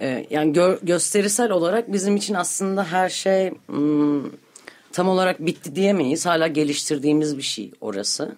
e, 0.00 0.26
yani 0.30 0.52
gö- 0.52 0.86
gösterisel 0.86 1.50
olarak 1.50 1.92
bizim 1.92 2.16
için 2.16 2.34
aslında 2.34 2.84
her 2.84 3.08
şey... 3.08 3.50
hmm, 3.66 4.22
tam 4.92 5.08
olarak 5.08 5.40
bitti 5.40 5.76
diyemeyiz. 5.76 6.26
Hala 6.26 6.46
geliştirdiğimiz 6.46 7.36
bir 7.36 7.42
şey 7.42 7.72
orası. 7.80 8.36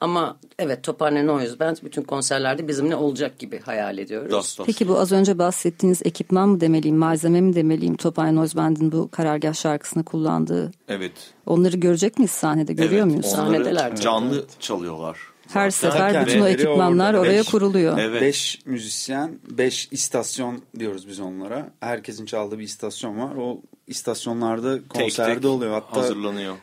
Ama 0.00 0.36
evet 0.58 0.82
Tophane 0.82 1.26
Noise 1.26 1.58
Band 1.58 1.76
bütün 1.84 2.02
konserlerde 2.02 2.68
bizimle 2.68 2.96
olacak 2.96 3.38
gibi 3.38 3.60
hayal 3.60 3.98
ediyoruz. 3.98 4.32
Das, 4.32 4.58
das. 4.58 4.66
Peki 4.66 4.88
bu 4.88 4.98
az 4.98 5.12
önce 5.12 5.38
bahsettiğiniz 5.38 6.02
ekipman 6.04 6.48
mı 6.48 6.60
demeliyim, 6.60 6.96
malzeme 6.96 7.40
mi 7.40 7.54
demeliyim? 7.54 7.96
Topay 7.96 8.34
Noise 8.34 8.58
Band'in 8.58 8.92
bu 8.92 9.10
karargah 9.10 9.54
şarkısını 9.54 10.04
kullandığı. 10.04 10.72
Evet. 10.88 11.12
Onları 11.46 11.76
görecek 11.76 12.18
miyiz 12.18 12.30
sahnede? 12.30 12.72
Görüyor 12.72 13.02
evet, 13.02 13.10
muyuz? 13.10 13.26
Sahnedeler. 13.26 13.96
Canlı 13.96 14.44
çalıyorlar. 14.60 15.18
Her 15.52 15.70
sefer 15.70 15.98
Zaten 15.98 16.26
bütün 16.26 16.40
o 16.40 16.46
ekipmanlar 16.46 17.14
orada. 17.14 17.20
oraya 17.20 17.40
Beş- 17.40 17.50
kuruluyor. 17.50 17.98
Evet. 17.98 18.22
Beş 18.22 18.58
müzisyen, 18.64 19.38
beş 19.50 19.88
istasyon 19.90 20.62
diyoruz 20.78 21.08
biz 21.08 21.20
onlara. 21.20 21.70
Herkesin 21.80 22.26
çaldığı 22.26 22.58
bir 22.58 22.64
istasyon 22.64 23.18
var. 23.18 23.36
O 23.36 23.60
istasyonlarda 23.86 24.78
Tek 24.78 24.88
konserde 24.88 25.34
tek 25.34 25.44
oluyor. 25.44 25.72
Hatta 25.72 26.00
hazırlanıyor. 26.00 26.56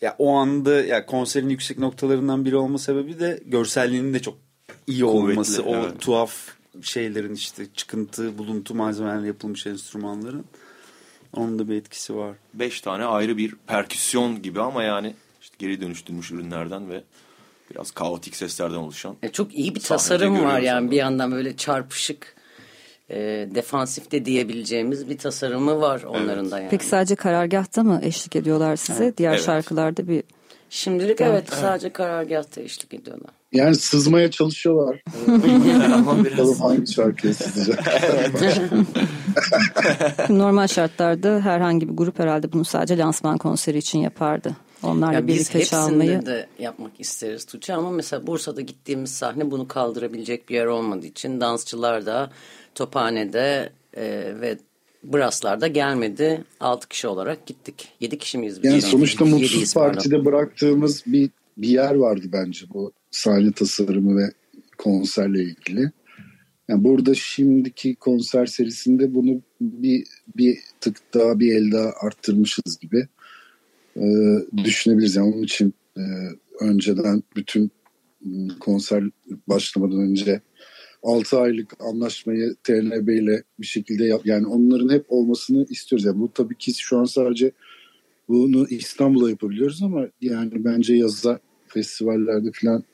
Ya 0.00 0.16
o 0.18 0.34
anda 0.34 0.84
ya 0.84 1.06
konserin 1.06 1.48
yüksek 1.48 1.78
noktalarından 1.78 2.44
biri 2.44 2.56
olma 2.56 2.78
sebebi 2.78 3.20
de 3.20 3.40
görselliğinin 3.46 4.14
de 4.14 4.18
çok 4.18 4.38
iyi 4.86 5.02
Kuvvetli, 5.02 5.32
olması. 5.32 5.62
O 5.62 5.74
evet. 5.76 6.00
tuhaf 6.00 6.48
şeylerin 6.82 7.34
işte 7.34 7.66
çıkıntı, 7.74 8.38
buluntu 8.38 8.74
malzemelerle 8.74 9.26
yapılmış 9.26 9.66
enstrümanların. 9.66 10.44
Onun 11.36 11.58
da 11.58 11.68
bir 11.68 11.74
etkisi 11.74 12.16
var. 12.16 12.36
Beş 12.54 12.80
tane 12.80 13.04
ayrı 13.04 13.36
bir 13.36 13.54
perküsyon 13.66 14.42
gibi 14.42 14.60
ama 14.60 14.82
yani 14.82 15.14
işte 15.40 15.56
geri 15.58 15.80
dönüştürülmüş 15.80 16.30
ürünlerden 16.30 16.90
ve 16.90 17.02
biraz 17.70 17.90
kaotik 17.90 18.36
seslerden 18.36 18.76
oluşan. 18.76 19.16
E, 19.22 19.28
çok 19.28 19.54
iyi 19.54 19.74
bir 19.74 19.80
tasarım 19.80 20.44
var 20.44 20.60
yani 20.60 20.90
bir 20.90 20.96
yandan 20.96 21.32
böyle 21.32 21.56
çarpışık 21.56 22.36
e, 23.10 23.48
defansif 23.54 24.10
de 24.10 24.24
diyebileceğimiz 24.24 25.08
bir 25.08 25.18
tasarımı 25.18 25.80
var 25.80 26.02
onların 26.02 26.50
da 26.50 26.58
yani. 26.58 26.70
Peki 26.70 26.86
sadece 26.86 27.14
karargahta 27.14 27.82
mı 27.82 28.00
eşlik 28.02 28.36
ediyorlar 28.36 28.76
size? 28.76 29.16
Diğer 29.16 29.32
Evet. 29.32 29.44
şarkılarda 29.44 30.08
bir 30.08 30.22
Şimdilik 30.70 31.20
evet, 31.20 31.52
sadece 31.52 31.90
karargahta 31.92 32.60
eşlik 32.60 32.94
ediyorlar. 32.94 33.30
Yani 33.52 33.76
sızmaya 33.76 34.30
çalışıyorlar. 34.30 35.02
ama 35.94 36.24
biraz 36.24 36.38
Bakalım 36.38 36.60
hangi 36.60 36.92
şarkıya 36.92 37.34
sızacak. 37.34 37.84
normal 40.30 40.66
şartlarda 40.66 41.40
herhangi 41.40 41.88
bir 41.88 41.96
grup 41.96 42.18
herhalde 42.18 42.52
bunu 42.52 42.64
sadece 42.64 42.98
lansman 42.98 43.38
konseri 43.38 43.78
için 43.78 43.98
yapardı. 43.98 44.56
Onlarla 44.82 45.14
Ya 45.14 45.26
biz 45.26 45.34
birlikte 45.34 45.58
hepsinde 45.58 45.82
çalmayı. 45.82 46.26
de 46.26 46.46
yapmak 46.58 47.00
isteriz 47.00 47.44
Tuğçe 47.44 47.74
ama 47.74 47.90
mesela 47.90 48.26
Bursa'da 48.26 48.60
gittiğimiz 48.60 49.10
sahne 49.10 49.50
bunu 49.50 49.68
kaldırabilecek 49.68 50.48
bir 50.48 50.54
yer 50.54 50.66
olmadığı 50.66 51.06
için 51.06 51.40
dansçılar 51.40 52.06
da 52.06 52.30
Tophane'de 52.74 53.72
e, 53.94 54.02
ve 54.40 54.58
Braslar'da 55.04 55.66
gelmedi. 55.66 56.44
6 56.60 56.88
kişi 56.88 57.08
olarak 57.08 57.46
gittik. 57.46 57.88
7 58.00 58.18
kişi 58.18 58.38
miyiz? 58.38 58.62
biz? 58.62 58.70
Yani 58.70 58.82
sonuçta 58.82 59.24
Yediyiz, 59.24 59.52
Mutsuz 59.52 59.74
pardon. 59.74 59.94
Parti'de 59.94 60.24
bıraktığımız 60.24 61.02
bir, 61.06 61.30
bir 61.56 61.68
yer 61.68 61.94
vardı 61.94 62.26
bence 62.32 62.66
bu 62.74 62.92
sahne 63.10 63.52
tasarımı 63.52 64.18
ve 64.18 64.30
konserle 64.78 65.42
ilgili. 65.42 65.90
Yani 66.68 66.84
burada 66.84 67.14
şimdiki 67.14 67.94
konser 67.94 68.46
serisinde 68.46 69.14
bunu 69.14 69.40
bir, 69.60 70.06
bir 70.36 70.58
tık 70.80 70.96
daha 71.14 71.38
bir 71.38 71.56
el 71.56 71.72
daha 71.72 71.92
arttırmışız 72.00 72.78
gibi 72.80 73.08
ee, 73.96 74.36
düşünebiliriz. 74.64 75.16
Yani 75.16 75.34
onun 75.34 75.42
için 75.42 75.74
e, 75.96 76.02
önceden 76.60 77.22
bütün 77.36 77.70
konser 78.60 79.04
başlamadan 79.48 80.00
önce 80.00 80.40
6 81.02 81.38
aylık 81.38 81.76
anlaşmayı 81.80 82.54
TNB 82.64 83.08
ile 83.08 83.42
bir 83.60 83.66
şekilde 83.66 84.04
yap. 84.04 84.20
Yani 84.24 84.46
onların 84.46 84.94
hep 84.94 85.04
olmasını 85.08 85.66
istiyoruz. 85.70 86.04
Yani 86.04 86.20
bu 86.20 86.32
tabii 86.32 86.56
ki 86.58 86.72
şu 86.78 86.98
an 86.98 87.04
sadece 87.04 87.52
bunu 88.28 88.66
İstanbul'a 88.68 89.30
yapabiliyoruz 89.30 89.82
ama 89.82 90.06
yani 90.20 90.64
bence 90.64 90.94
yazda 90.94 91.40
festivallerde 91.66 92.50
falan 92.52 92.84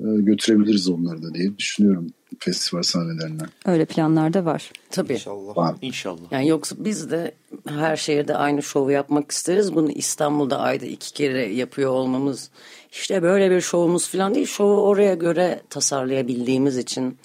e, 0.00 0.04
götürebiliriz 0.04 0.88
onları 0.88 1.22
da 1.22 1.34
diye 1.34 1.58
düşünüyorum 1.58 2.06
festival 2.38 2.82
sahnelerine. 2.82 3.42
Öyle 3.66 3.84
planlar 3.84 4.32
da 4.32 4.44
var. 4.44 4.72
Tabii. 4.90 5.12
İnşallah. 5.12 5.56
Var. 5.56 5.76
inşallah. 5.82 6.32
Yani 6.32 6.48
yoksa 6.48 6.76
biz 6.78 7.10
de 7.10 7.34
her 7.68 7.96
şehirde 7.96 8.36
aynı 8.36 8.62
şovu 8.62 8.90
yapmak 8.90 9.30
isteriz. 9.30 9.74
Bunu 9.74 9.90
İstanbul'da 9.90 10.58
ayda 10.58 10.86
iki 10.86 11.12
kere 11.12 11.46
yapıyor 11.46 11.90
olmamız 11.90 12.50
işte 12.92 13.22
böyle 13.22 13.50
bir 13.50 13.60
şovumuz 13.60 14.08
falan 14.08 14.34
değil. 14.34 14.46
Şovu 14.46 14.80
oraya 14.80 15.14
göre 15.14 15.60
tasarlayabildiğimiz 15.70 16.78
için 16.78 17.18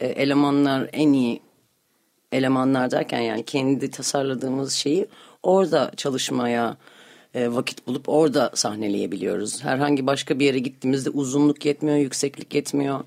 e, 0.00 0.06
elemanlar 0.06 0.90
en 0.92 1.12
iyi 1.12 1.40
elemanlar 2.32 2.90
derken 2.90 3.20
yani 3.20 3.44
kendi 3.44 3.90
tasarladığımız 3.90 4.72
şeyi 4.72 5.06
orada 5.42 5.92
çalışmaya 5.96 6.76
e, 7.34 7.52
vakit 7.52 7.86
bulup 7.86 8.08
orada 8.08 8.50
sahneleyebiliyoruz. 8.54 9.64
Herhangi 9.64 10.06
başka 10.06 10.38
bir 10.38 10.44
yere 10.44 10.58
gittiğimizde 10.58 11.10
uzunluk 11.10 11.64
yetmiyor, 11.66 11.96
yükseklik 11.96 12.54
yetmiyor. 12.54 13.00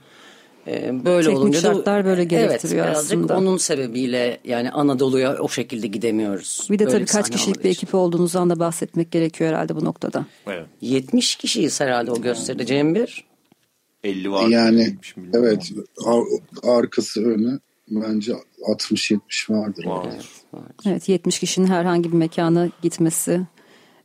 E, 0.67 1.05
böyle 1.05 1.27
Teknik 1.27 1.41
olunca 1.41 1.63
da 1.63 1.73
şartlar 1.73 2.05
böyle 2.05 2.23
gerektiriyor 2.23 2.85
evet, 2.85 2.93
birazcık 2.93 3.17
aslında. 3.17 3.37
onun 3.37 3.57
sebebiyle 3.57 4.39
yani 4.43 4.71
Anadolu'ya 4.71 5.37
o 5.37 5.49
şekilde 5.49 5.87
gidemiyoruz. 5.87 6.67
Bir 6.69 6.79
de 6.79 6.85
Böyle 6.85 6.97
tabii 6.97 7.05
kaç 7.05 7.29
kişilik 7.29 7.47
olmadığı 7.47 7.63
bir 7.63 7.69
ekip 7.69 7.95
olduğunuzdan 7.95 8.49
da 8.49 8.59
bahsetmek 8.59 9.11
gerekiyor 9.11 9.49
herhalde 9.49 9.75
bu 9.75 9.85
noktada. 9.85 10.25
Evet. 10.47 10.65
70 10.81 11.35
kişiyiz 11.35 11.81
herhalde 11.81 12.11
o 12.11 12.21
gösteride 12.21 12.65
Cem 12.65 12.95
bir. 12.95 13.25
50 14.03 14.31
var. 14.31 14.47
Yani 14.47 14.79
70 14.79 15.17
milyon 15.17 15.43
evet 15.43 15.71
ar- 16.05 16.73
arkası 16.77 17.25
önü 17.25 17.59
bence 17.91 18.33
60-70 18.67 19.19
vardır. 19.49 19.85
vardır. 19.85 20.25
Evet 20.85 21.09
70 21.09 21.39
kişinin 21.39 21.67
herhangi 21.67 22.11
bir 22.11 22.17
mekana 22.17 22.69
gitmesi, 22.81 23.41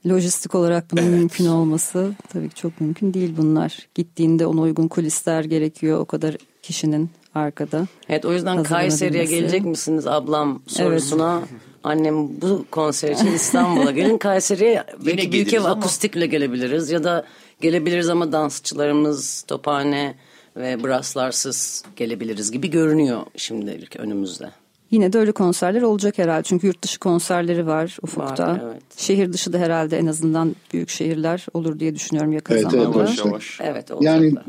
lojistik 0.09 0.55
olarak 0.55 0.85
bunun 0.93 1.05
mümkün 1.05 1.47
olması 1.47 2.13
tabii 2.33 2.49
ki 2.49 2.55
çok 2.55 2.81
mümkün 2.81 3.15
değil 3.15 3.35
bunlar. 3.37 3.89
Gittiğinde 3.95 4.47
ona 4.47 4.61
uygun 4.61 4.89
kulisler 4.89 5.45
gerekiyor 5.45 5.99
o 6.01 6.05
kadar 6.05 6.37
kişinin 6.63 7.11
arkada. 7.35 7.87
Evet 8.09 8.25
o 8.25 8.33
yüzden. 8.33 8.63
Kayseri'ye 8.63 9.25
gelecek 9.25 9.65
misiniz 9.65 10.07
ablam 10.07 10.63
sorusuna 10.67 11.43
annem 11.85 12.41
bu 12.41 12.65
konser 12.71 13.11
için 13.11 13.27
İstanbul'a 13.27 13.91
gelin 13.91 14.19
Kayseri'ye 14.19 14.85
belki 15.07 15.31
geliriz 15.31 15.55
ama- 15.55 15.69
akustikle 15.69 16.27
gelebiliriz 16.27 16.91
ya 16.91 17.05
da 17.05 17.25
gelebiliriz 17.61 18.09
ama 18.09 18.33
dansçılarımız 18.33 19.45
tophane 19.49 20.15
ve 20.57 20.85
braslarsız 20.85 21.85
gelebiliriz 21.97 22.51
gibi 22.51 22.71
görünüyor 22.71 23.21
şimdilik 23.37 23.97
önümüzde. 23.97 24.51
Yine 24.91 25.13
de 25.13 25.19
öyle 25.19 25.33
konserler 25.33 25.83
olacak 25.83 26.19
herhalde 26.19 26.43
çünkü 26.43 26.67
yurt 26.67 26.83
dışı 26.83 26.99
konserleri 26.99 27.67
var 27.67 27.99
ufukta. 28.03 28.49
Var, 28.49 28.63
evet. 28.65 28.83
Şehir 28.97 29.33
dışı 29.33 29.53
da 29.53 29.59
herhalde 29.59 29.99
en 29.99 30.07
azından 30.07 30.57
büyük 30.73 30.89
şehirler 30.89 31.47
olur 31.55 31.81
diye 31.81 31.95
düşünüyorum 31.95 32.33
yakın 32.33 32.55
Evet, 32.55 32.65
evet, 32.65 32.73
zamanda. 32.73 32.99
Yavaş 32.99 33.11
evet. 33.11 33.27
yavaş. 33.27 33.61
Evet 33.61 33.91
Yani 34.01 34.27
olacaklar. 34.27 34.45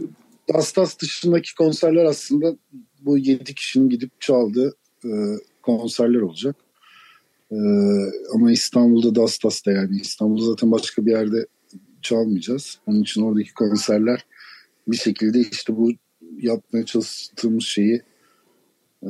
Dastas 0.53 0.99
dışındaki 0.99 1.55
konserler 1.55 2.05
aslında 2.05 2.55
bu 3.01 3.17
7 3.17 3.55
kişinin 3.55 3.89
gidip 3.89 4.21
çaldığı 4.21 4.75
e, 5.05 5.09
konserler 5.61 6.21
olacak. 6.21 6.55
E, 7.51 7.57
ama 8.35 8.51
İstanbul'da 8.51 9.15
Dastas'ta 9.15 9.71
yani 9.71 9.97
İstanbul'da 10.01 10.45
zaten 10.45 10.71
başka 10.71 11.05
bir 11.05 11.11
yerde 11.11 11.45
çalmayacağız. 12.01 12.79
Onun 12.87 13.01
için 13.01 13.21
oradaki 13.21 13.53
konserler 13.53 14.25
bir 14.87 14.97
şekilde 14.97 15.39
işte 15.39 15.77
bu 15.77 15.91
yapmaya 16.37 16.85
çalıştığımız 16.85 17.63
şeyi 17.63 18.01
e, 19.03 19.09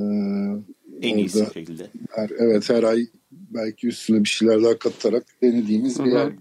En 1.01 1.17
iyisi 1.17 1.39
orada 1.39 1.53
şekilde. 1.53 1.89
her, 2.09 2.29
evet 2.37 2.69
her 2.69 2.83
ay 2.83 3.07
belki 3.31 3.87
üstüne 3.87 4.23
bir 4.23 4.29
şeyler 4.29 4.63
daha 4.63 4.79
katarak 4.79 5.23
denediğimiz 5.41 5.99
bir 5.99 6.11
yer. 6.11 6.31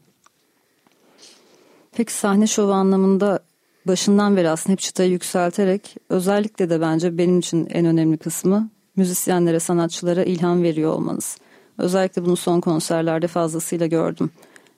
Peki 1.93 2.13
sahne 2.13 2.47
şovu 2.47 2.73
anlamında 2.73 3.41
başından 3.87 4.37
beri 4.37 4.49
aslında 4.49 4.73
hep 4.73 4.79
çıtayı 4.79 5.11
yükselterek 5.11 5.97
özellikle 6.09 6.71
de 6.71 6.81
bence 6.81 7.19
benim 7.19 7.39
için 7.39 7.67
en 7.71 7.87
önemli 7.87 8.19
kısmı 8.19 8.71
müzisyenlere, 8.97 9.61
sanatçılara 9.61 10.25
ilham 10.25 10.63
veriyor 10.63 10.93
olmanız. 10.93 11.39
Özellikle 11.79 12.25
bunu 12.25 12.37
son 12.37 12.61
konserlerde 12.61 13.27
fazlasıyla 13.27 13.87
gördüm. 13.87 14.31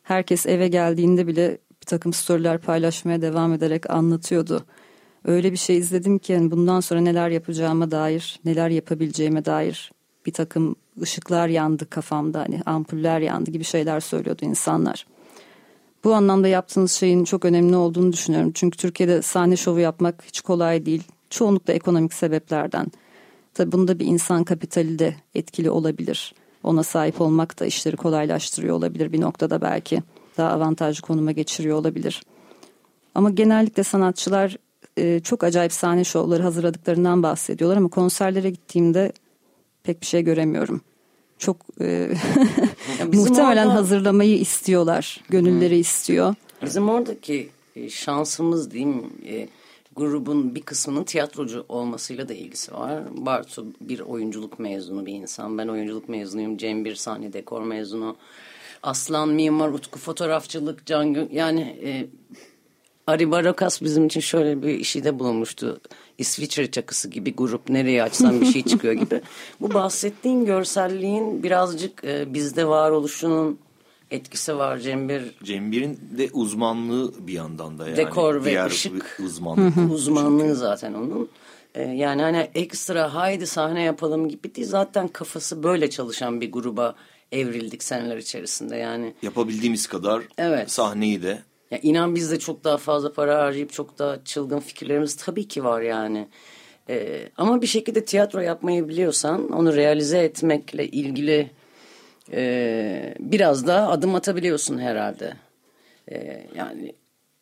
Herkes 0.02 0.46
eve 0.46 0.68
geldiğinde 0.68 1.26
bile 1.26 1.58
bir 1.80 1.86
takım 1.86 2.12
storyler 2.12 2.58
paylaşmaya 2.58 3.22
devam 3.22 3.52
ederek 3.52 3.90
anlatıyordu. 3.90 4.64
Öyle 5.24 5.52
bir 5.52 5.56
şey 5.56 5.76
izledim 5.76 6.18
ki 6.18 6.32
yani 6.32 6.50
bundan 6.50 6.80
sonra 6.80 7.00
neler 7.00 7.30
yapacağıma 7.30 7.90
dair, 7.90 8.40
neler 8.44 8.68
yapabileceğime 8.68 9.44
dair 9.44 9.92
bir 10.26 10.32
takım 10.32 10.76
ışıklar 11.02 11.48
yandı 11.48 11.90
kafamda 11.90 12.40
hani 12.40 12.62
ampuller 12.66 13.20
yandı 13.20 13.50
gibi 13.50 13.64
şeyler 13.64 14.00
söylüyordu 14.00 14.44
insanlar. 14.44 15.06
Bu 16.04 16.14
anlamda 16.14 16.48
yaptığınız 16.48 16.92
şeyin 16.92 17.24
çok 17.24 17.44
önemli 17.44 17.76
olduğunu 17.76 18.12
düşünüyorum. 18.12 18.52
Çünkü 18.54 18.78
Türkiye'de 18.78 19.22
sahne 19.22 19.56
şovu 19.56 19.80
yapmak 19.80 20.24
hiç 20.24 20.40
kolay 20.40 20.86
değil. 20.86 21.02
Çoğunlukla 21.30 21.72
ekonomik 21.72 22.14
sebeplerden. 22.14 22.86
Tabii 23.54 23.72
bunda 23.72 23.98
bir 23.98 24.06
insan 24.06 24.44
kapitali 24.44 24.98
de 24.98 25.14
etkili 25.34 25.70
olabilir. 25.70 26.34
Ona 26.62 26.82
sahip 26.82 27.20
olmak 27.20 27.60
da 27.60 27.66
işleri 27.66 27.96
kolaylaştırıyor 27.96 28.76
olabilir 28.76 29.12
bir 29.12 29.20
noktada 29.20 29.60
belki. 29.60 30.02
Daha 30.36 30.50
avantajlı 30.50 31.02
konuma 31.02 31.32
geçiriyor 31.32 31.76
olabilir. 31.76 32.22
Ama 33.14 33.30
genellikle 33.30 33.82
sanatçılar 33.82 34.56
e, 34.96 35.20
çok 35.20 35.44
acayip 35.44 35.72
sahne 35.72 36.04
şovları 36.04 36.42
hazırladıklarından 36.42 37.22
bahsediyorlar 37.22 37.76
ama 37.76 37.88
konserlere 37.88 38.50
gittiğimde 38.50 39.12
pek 39.82 40.00
bir 40.00 40.06
şey 40.06 40.22
göremiyorum. 40.22 40.80
Çok 41.38 41.56
e, 41.80 42.12
Muhtemelen 43.12 43.66
orada- 43.66 43.74
hazırlamayı 43.74 44.38
istiyorlar. 44.38 45.20
Gönülleri 45.28 45.78
istiyor. 45.78 46.34
Bizim 46.64 46.88
oradaki 46.88 47.48
e, 47.76 47.88
şansımız 47.90 48.70
diyeyim 48.70 49.04
e, 49.26 49.48
grubun 49.96 50.54
bir 50.54 50.62
kısmının 50.62 51.04
tiyatrocu 51.04 51.64
olmasıyla 51.68 52.28
da 52.28 52.34
ilgisi 52.34 52.72
var. 52.72 53.02
Bartu 53.16 53.66
bir 53.80 54.00
oyunculuk 54.00 54.58
mezunu 54.58 55.06
bir 55.06 55.12
insan. 55.12 55.58
Ben 55.58 55.68
oyunculuk 55.68 56.08
mezunuyum. 56.08 56.56
Cem 56.56 56.84
bir 56.84 56.94
sahne 56.94 57.32
dekor 57.32 57.62
mezunu. 57.62 58.16
Aslan 58.82 59.28
mimar, 59.28 59.68
Utku 59.68 59.98
fotoğrafçılık, 59.98 60.86
Can 60.86 61.14
Gö- 61.14 61.34
yani 61.34 61.60
e, 61.60 62.06
Ari 63.06 63.30
Barakas 63.30 63.82
bizim 63.82 64.06
için 64.06 64.20
şöyle 64.20 64.62
bir 64.62 64.68
işi 64.68 65.04
de 65.04 65.18
bulunmuştu. 65.18 65.80
İsviçre 66.18 66.70
çakısı 66.70 67.08
gibi 67.08 67.34
grup 67.34 67.68
nereye 67.68 68.02
açsam 68.02 68.40
bir 68.40 68.46
şey 68.46 68.62
çıkıyor 68.62 68.94
gibi. 68.94 69.20
Bu 69.60 69.74
bahsettiğin 69.74 70.44
görselliğin 70.44 71.42
birazcık 71.42 72.04
e, 72.04 72.34
bizde 72.34 72.68
varoluşunun 72.68 73.58
etkisi 74.10 74.56
var. 74.56 74.78
Cembir 74.78 75.22
Cembir'in 75.44 75.98
de 76.18 76.28
uzmanlığı 76.32 77.26
bir 77.26 77.32
yandan 77.32 77.78
da 77.78 77.86
yani. 77.88 77.96
Dekor 77.96 78.44
ve 78.44 78.50
Diğer 78.50 78.66
ışık. 78.70 79.20
uzmanlık. 79.24 79.74
uzmanlığı 79.92 80.54
zaten 80.54 80.94
onun. 80.94 81.28
Ee, 81.74 81.82
yani 81.82 82.22
hani 82.22 82.50
ekstra 82.54 83.14
haydi 83.14 83.46
sahne 83.46 83.82
yapalım 83.82 84.28
gibi 84.28 84.54
değil. 84.54 84.66
Zaten 84.68 85.08
kafası 85.08 85.62
böyle 85.62 85.90
çalışan 85.90 86.40
bir 86.40 86.52
gruba 86.52 86.94
evrildik 87.32 87.82
seneler 87.82 88.16
içerisinde. 88.16 88.76
Yani 88.76 89.14
Yapabildiğimiz 89.22 89.86
kadar 89.86 90.22
Evet. 90.38 90.70
sahneyi 90.70 91.22
de 91.22 91.38
ya 91.70 91.78
inan 91.78 92.14
biz 92.14 92.30
de 92.30 92.38
çok 92.38 92.64
daha 92.64 92.76
fazla 92.76 93.12
para 93.12 93.38
harcayıp 93.38 93.72
çok 93.72 93.98
daha 93.98 94.24
çılgın 94.24 94.60
fikirlerimiz 94.60 95.16
tabii 95.16 95.48
ki 95.48 95.64
var 95.64 95.80
yani. 95.82 96.28
Ee, 96.88 97.28
ama 97.36 97.62
bir 97.62 97.66
şekilde 97.66 98.04
tiyatro 98.04 98.40
yapmayı 98.40 98.88
biliyorsan 98.88 99.52
onu 99.52 99.76
realize 99.76 100.18
etmekle 100.18 100.86
ilgili 100.86 101.50
e, 102.32 103.14
biraz 103.18 103.66
daha 103.66 103.88
adım 103.88 104.14
atabiliyorsun 104.14 104.78
herhalde. 104.78 105.36
Ee, 106.12 106.46
yani 106.56 106.94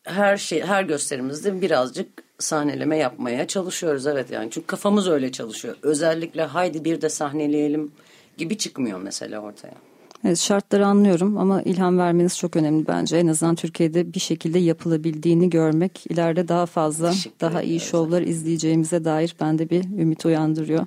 her 0.03 0.37
şey 0.37 0.61
her 0.61 0.83
gösterimizde 0.83 1.61
birazcık 1.61 2.23
sahneleme 2.39 2.97
yapmaya 2.97 3.47
çalışıyoruz 3.47 4.07
evet 4.07 4.31
yani 4.31 4.51
çünkü 4.51 4.67
kafamız 4.67 5.07
öyle 5.07 5.31
çalışıyor. 5.31 5.75
Özellikle 5.81 6.43
haydi 6.43 6.85
bir 6.85 7.01
de 7.01 7.09
sahneleyelim 7.09 7.91
gibi 8.37 8.57
çıkmıyor 8.57 9.01
mesela 9.01 9.39
ortaya. 9.39 9.88
Evet, 10.25 10.37
şartları 10.37 10.85
anlıyorum 10.87 11.37
ama 11.37 11.61
ilham 11.61 11.97
vermeniz 11.97 12.37
çok 12.37 12.55
önemli 12.55 12.87
bence. 12.87 13.17
En 13.17 13.27
azından 13.27 13.55
Türkiye'de 13.55 14.13
bir 14.13 14.19
şekilde 14.19 14.59
yapılabildiğini 14.59 15.49
görmek 15.49 16.05
ileride 16.09 16.47
daha 16.47 16.65
fazla, 16.65 17.11
Teşekkür 17.11 17.39
daha 17.39 17.61
iyi 17.61 17.79
şovlar 17.79 18.21
izleyeceğimize 18.21 19.05
dair 19.05 19.35
bende 19.41 19.69
bir 19.69 19.83
ümit 19.83 20.25
uyandırıyor. 20.25 20.85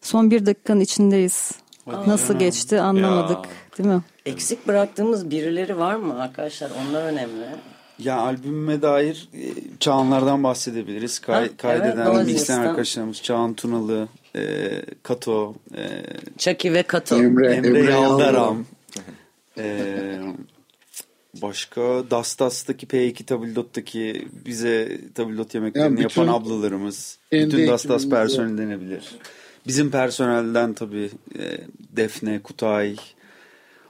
Son 0.00 0.30
bir 0.30 0.46
dakikanın 0.46 0.80
içindeyiz. 0.80 1.52
Nasıl 2.06 2.38
geçti 2.38 2.80
anlamadık 2.80 3.38
değil 3.78 3.88
mi? 3.88 4.00
Eksik 4.26 4.68
bıraktığımız 4.68 5.30
birileri 5.30 5.78
var 5.78 5.94
mı 5.94 6.22
arkadaşlar? 6.22 6.70
Onlar 6.88 7.02
önemli. 7.02 7.44
Ya 7.98 8.18
albümüme 8.18 8.82
dair 8.82 9.28
e, 9.34 9.40
Çağanlardan 9.80 10.42
bahsedebiliriz. 10.44 11.18
Kay, 11.18 11.34
Ha, 11.34 11.40
evet, 11.40 11.56
kaydeden, 11.56 12.06
mixleyen 12.06 12.24
Zinistan. 12.24 12.60
arkadaşlarımız 12.60 13.22
Çağan 13.22 13.54
Tunalı, 13.54 14.08
e, 14.36 14.82
Kato, 15.02 15.54
e, 15.76 16.02
Chucky 16.38 16.72
ve 16.74 16.82
Kato. 16.82 17.16
Emre, 17.16 17.54
Emre, 17.54 17.68
Emre 17.80 17.90
Yaldaram. 17.90 18.64
e, 19.58 20.18
başka 21.42 22.10
Dastas'taki 22.10 22.86
P2 22.86 23.24
tabildot'taki 23.24 24.28
bize 24.46 24.98
tabildot 25.14 25.54
yemeklerini 25.54 25.84
Yani 26.00 26.04
bütün- 26.08 26.22
yapan 26.22 26.40
ablalarımız. 26.40 27.18
bütün 27.32 27.66
Dastas 27.68 28.08
personeli 28.08 28.58
denebilir. 28.58 29.14
Bizim 29.66 29.90
personelden 29.90 30.74
tabii 30.74 31.10
e, 31.38 31.42
Defne, 31.96 32.40
Kutay, 32.42 32.96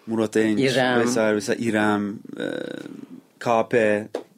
Murat 0.06 0.36
Enç 0.36 0.60
İrem. 0.60 1.00
vesaire 1.00 1.36
vesaire 1.36 1.60
İrem, 1.62 2.10
e, 2.38 2.46
KP, 3.38 3.74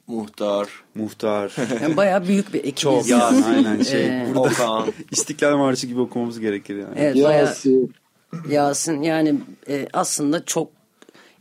muhtar, 0.07 0.67
Muhtar. 0.95 1.55
Yani 1.81 1.97
bayağı 1.97 2.27
büyük 2.27 2.53
bir 2.53 2.59
ekibiz. 2.59 2.75
Çok 2.81 3.07
Ya. 3.09 3.17
yani 3.17 3.45
aynen 3.45 3.83
şey. 3.83 4.05
Ee, 4.05 4.27
Burada 4.35 4.39
Okan. 4.39 4.93
İstiklal 5.11 5.57
Marşı 5.57 5.87
gibi 5.87 5.99
okumamız 5.99 6.39
gerekir 6.39 6.75
yani. 6.75 6.93
Evet, 6.97 7.15
bayağı 7.15 7.45
Yasin. 7.45 7.93
Yasin 8.49 9.01
yani 9.01 9.35
e, 9.69 9.87
aslında 9.93 10.45
çok 10.45 10.69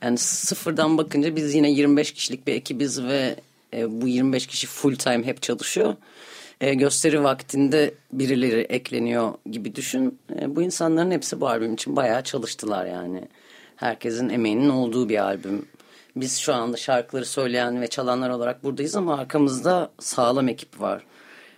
yani 0.02 0.18
sıfırdan 0.18 0.98
bakınca 0.98 1.36
biz 1.36 1.54
yine 1.54 1.70
25 1.70 2.12
kişilik 2.12 2.46
bir 2.46 2.54
ekibiz 2.54 3.02
ve 3.02 3.36
e, 3.74 4.00
bu 4.02 4.08
25 4.08 4.46
kişi 4.46 4.66
full 4.66 4.94
time 4.94 5.26
hep 5.26 5.42
çalışıyor. 5.42 5.94
E, 6.60 6.74
gösteri 6.74 7.24
vaktinde 7.24 7.94
birileri 8.12 8.60
ekleniyor 8.60 9.34
gibi 9.50 9.74
düşün. 9.74 10.18
E, 10.40 10.56
bu 10.56 10.62
insanların 10.62 11.10
hepsi 11.10 11.40
bu 11.40 11.48
albüm 11.48 11.74
için 11.74 11.96
bayağı 11.96 12.22
çalıştılar 12.24 12.86
yani. 12.86 13.22
Herkesin 13.76 14.28
emeğinin 14.28 14.68
olduğu 14.68 15.08
bir 15.08 15.18
albüm. 15.24 15.66
Biz 16.16 16.38
şu 16.38 16.54
anda 16.54 16.76
şarkıları 16.76 17.26
söyleyen 17.26 17.80
ve 17.80 17.86
çalanlar 17.86 18.30
olarak 18.30 18.64
buradayız 18.64 18.96
ama 18.96 19.18
arkamızda 19.18 19.90
sağlam 19.98 20.48
ekip 20.48 20.80
var. 20.80 21.02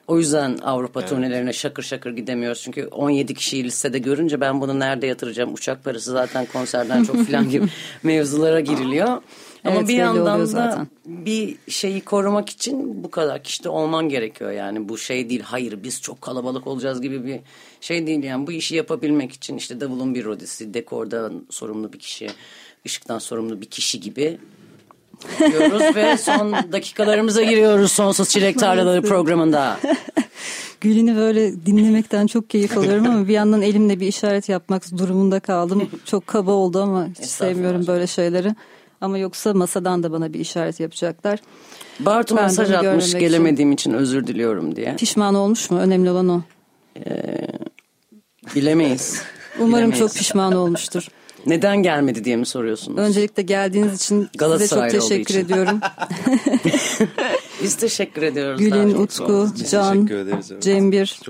O 0.07 0.19
yüzden 0.19 0.59
Avrupa 0.59 1.07
turnelerine 1.07 1.53
şakır 1.53 1.83
şakır 1.83 2.11
gidemiyoruz. 2.11 2.63
Çünkü 2.63 2.87
17 2.87 3.35
kişiyi 3.35 3.65
listede 3.65 3.99
görünce 3.99 4.41
ben 4.41 4.61
bunu 4.61 4.79
nerede 4.81 5.07
yatıracağım? 5.07 5.55
Uçak 5.55 5.85
parası 5.85 6.11
zaten 6.11 6.47
konserden 6.47 7.05
çok 7.05 7.17
filan 7.27 7.51
gibi 7.51 7.67
mevzulara 8.03 8.61
giriliyor. 8.61 9.23
Ama 9.69 9.79
Evet, 9.79 9.89
bir 9.89 9.95
yandan 9.97 10.41
da 10.41 10.47
zaten. 10.47 10.87
bir 11.07 11.57
şeyi 11.69 12.01
korumak 12.01 12.49
için 12.49 13.05
bu 13.05 13.11
kadar 13.11 13.43
kişide 13.43 13.69
olman 13.69 14.09
gerekiyor. 14.09 14.51
Yani 14.51 14.89
bu 14.89 14.99
şey 14.99 15.31
değil 15.31 15.41
hayır 15.41 15.83
biz 15.83 16.03
çok 16.03 16.23
kalabalık 16.23 16.67
olacağız 16.67 17.01
gibi 17.01 17.25
bir 17.25 17.41
şey 17.81 18.07
değil. 18.07 18.23
Yani 18.25 18.47
bu 18.47 18.53
işi 18.53 18.77
yapabilmek 18.77 19.33
için 19.33 19.57
işte 19.57 19.81
davulun 19.81 20.15
bir 20.15 20.25
rodisi, 20.25 20.75
dekordan 20.75 21.47
sorumlu 21.51 21.93
bir 21.93 21.99
kişi, 21.99 22.31
ışıktan 22.87 23.19
sorumlu 23.19 23.61
bir 23.61 23.67
kişi 23.67 24.01
gibi 24.01 24.39
diyoruz 25.39 25.83
ve 25.97 26.17
son 26.17 26.53
dakikalarımıza 26.53 27.43
giriyoruz 27.43 27.93
Sonsuz 27.93 28.29
Çilek 28.29 28.59
Tarlaları 28.59 29.03
programında. 29.03 29.81
Gül'ünü 30.81 31.17
böyle 31.17 31.67
dinlemekten 31.67 32.27
çok 32.27 32.51
keyif 32.51 32.79
alıyorum 32.79 33.07
ama 33.07 33.29
bir 33.29 33.33
yandan 33.33 33.63
elimle 33.63 34.01
bir 34.01 34.07
işaret 34.07 34.49
yapmak 34.49 34.99
durumunda 34.99 35.41
kaldım. 35.41 35.89
Çok 36.05 36.27
kaba 36.27 36.51
oldu 36.53 36.83
ama 36.83 37.09
hiç 37.21 37.27
sevmiyorum 37.27 37.87
böyle 37.87 38.07
şeyleri. 38.07 38.55
Ama 39.01 39.19
yoksa 39.19 39.55
masadan 39.55 40.03
da 40.03 40.13
bana 40.13 40.33
bir 40.33 40.41
işaret 40.41 40.81
yapacaklar. 40.81 41.39
Bartu 42.01 42.37
Ben 42.37 42.45
mesaj 42.45 42.71
atmış 42.71 43.09
için- 43.09 43.19
gelemediğim 43.19 43.73
için 43.73 43.93
özür 43.93 44.27
diliyorum 44.27 44.77
diye. 44.77 44.97
Pişman 44.97 45.35
olmuş 45.35 45.71
mu? 45.71 45.79
Önemli 45.79 46.11
olan 46.11 46.29
o. 46.29 46.43
Bilemeyiz. 48.55 49.23
Umarım 49.59 49.73
Bilemeyiz. 49.75 49.99
çok 49.99 50.15
pişman 50.15 50.53
olmuştur. 50.53 51.09
Neden 51.47 51.77
gelmedi 51.77 52.25
diye 52.25 52.37
mi 52.37 52.47
soruyorsunuz? 52.47 52.99
Öncelikle 52.99 53.43
geldiğiniz 53.43 53.95
için 54.03 54.29
size 54.59 54.69
çok 54.69 54.91
teşekkür 54.91 55.35
ediyorum. 55.35 55.81
Biz 57.63 57.77
teşekkür 57.77 58.23
ediyoruz. 58.23 58.61
Çok. 58.69 59.01
Utku, 59.01 59.49
Can, 59.71 59.95
teşekkür 59.95 60.17
ederiz, 60.17 60.53
evet. 60.53 60.63
Cembir. 60.63 61.21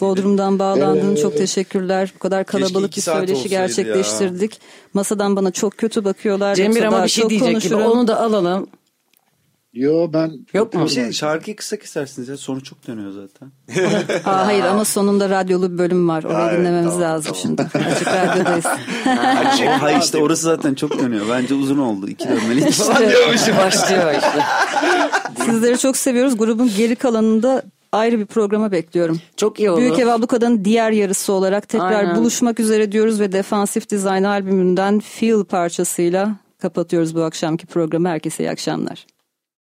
Bodrum'dan 0.00 0.58
bağlandığın 0.58 1.08
Evet. 1.08 1.22
çok 1.22 1.36
teşekkürler. 1.36 2.12
Bu 2.14 2.18
kadar 2.18 2.44
kalabalık 2.44 2.96
bir 2.96 3.02
söyleşi 3.02 3.48
gerçekleştirdik. 3.48 4.60
Masadan 4.94 5.36
bana 5.36 5.50
çok 5.50 5.76
kötü 5.78 6.04
bakıyorlar. 6.04 6.56
Yoksa 6.56 6.86
ama 6.86 7.04
bir 7.04 7.08
şey 7.08 7.28
diyecek 7.30 7.48
gibi. 7.48 7.52
konuşurum. 7.52 7.82
Onu 7.82 8.08
da 8.08 8.20
alalım. 8.20 8.66
Yo 9.72 10.12
ben 10.12 10.32
Yok 10.54 10.74
mu? 10.74 10.84
Bir 10.84 10.90
şey 10.90 11.12
şarkıyı 11.12 11.56
kısa 11.56 11.76
kesersiniz 11.76 12.28
ya 12.28 12.36
sonu 12.36 12.62
çok 12.62 12.86
dönüyor 12.86 13.12
zaten. 13.12 13.52
Aa, 14.24 14.46
hayır 14.46 14.64
ama 14.64 14.84
sonunda 14.84 15.30
radyolu 15.30 15.72
bir 15.72 15.78
bölüm 15.78 16.08
var. 16.08 16.24
Orayı 16.24 16.38
Hayır, 16.38 16.58
dinlememiz 16.58 16.92
tamam, 16.92 17.02
lazım 17.02 17.32
tamam. 17.32 17.40
şimdi. 17.42 17.62
Açık 17.92 18.08
radyodayız. 18.08 18.64
Hayır 19.80 20.00
işte 20.00 20.18
orası 20.18 20.42
zaten 20.42 20.74
çok 20.74 20.98
dönüyor. 20.98 21.26
Bence 21.30 21.54
uzun 21.54 21.78
oldu. 21.78 22.08
İki 22.08 22.28
dönmeli. 22.28 22.68
İşte 22.68 23.56
başlıyor 23.56 24.14
işte. 24.14 24.42
Sizleri 25.44 25.78
çok 25.78 25.96
seviyoruz. 25.96 26.36
Grubun 26.36 26.70
geri 26.76 26.96
kalanında 26.96 27.62
ayrı 27.92 28.18
bir 28.18 28.26
programa 28.26 28.72
bekliyorum. 28.72 29.20
Çok 29.36 29.60
iyi 29.60 29.70
olur. 29.70 29.80
Büyük 29.80 29.98
Ev 29.98 30.06
Ablukada'nın 30.06 30.64
diğer 30.64 30.90
yarısı 30.90 31.32
olarak 31.32 31.68
tekrar 31.68 31.92
Aynen. 31.92 32.16
buluşmak 32.16 32.60
üzere 32.60 32.92
diyoruz 32.92 33.20
ve 33.20 33.32
Defansif 33.32 33.90
Design 33.90 34.24
albümünden 34.24 35.00
Feel 35.00 35.44
parçasıyla 35.44 36.36
kapatıyoruz 36.58 37.16
bu 37.16 37.22
akşamki 37.22 37.66
programı. 37.66 38.08
Herkese 38.08 38.44
iyi 38.44 38.50
akşamlar. 38.50 39.06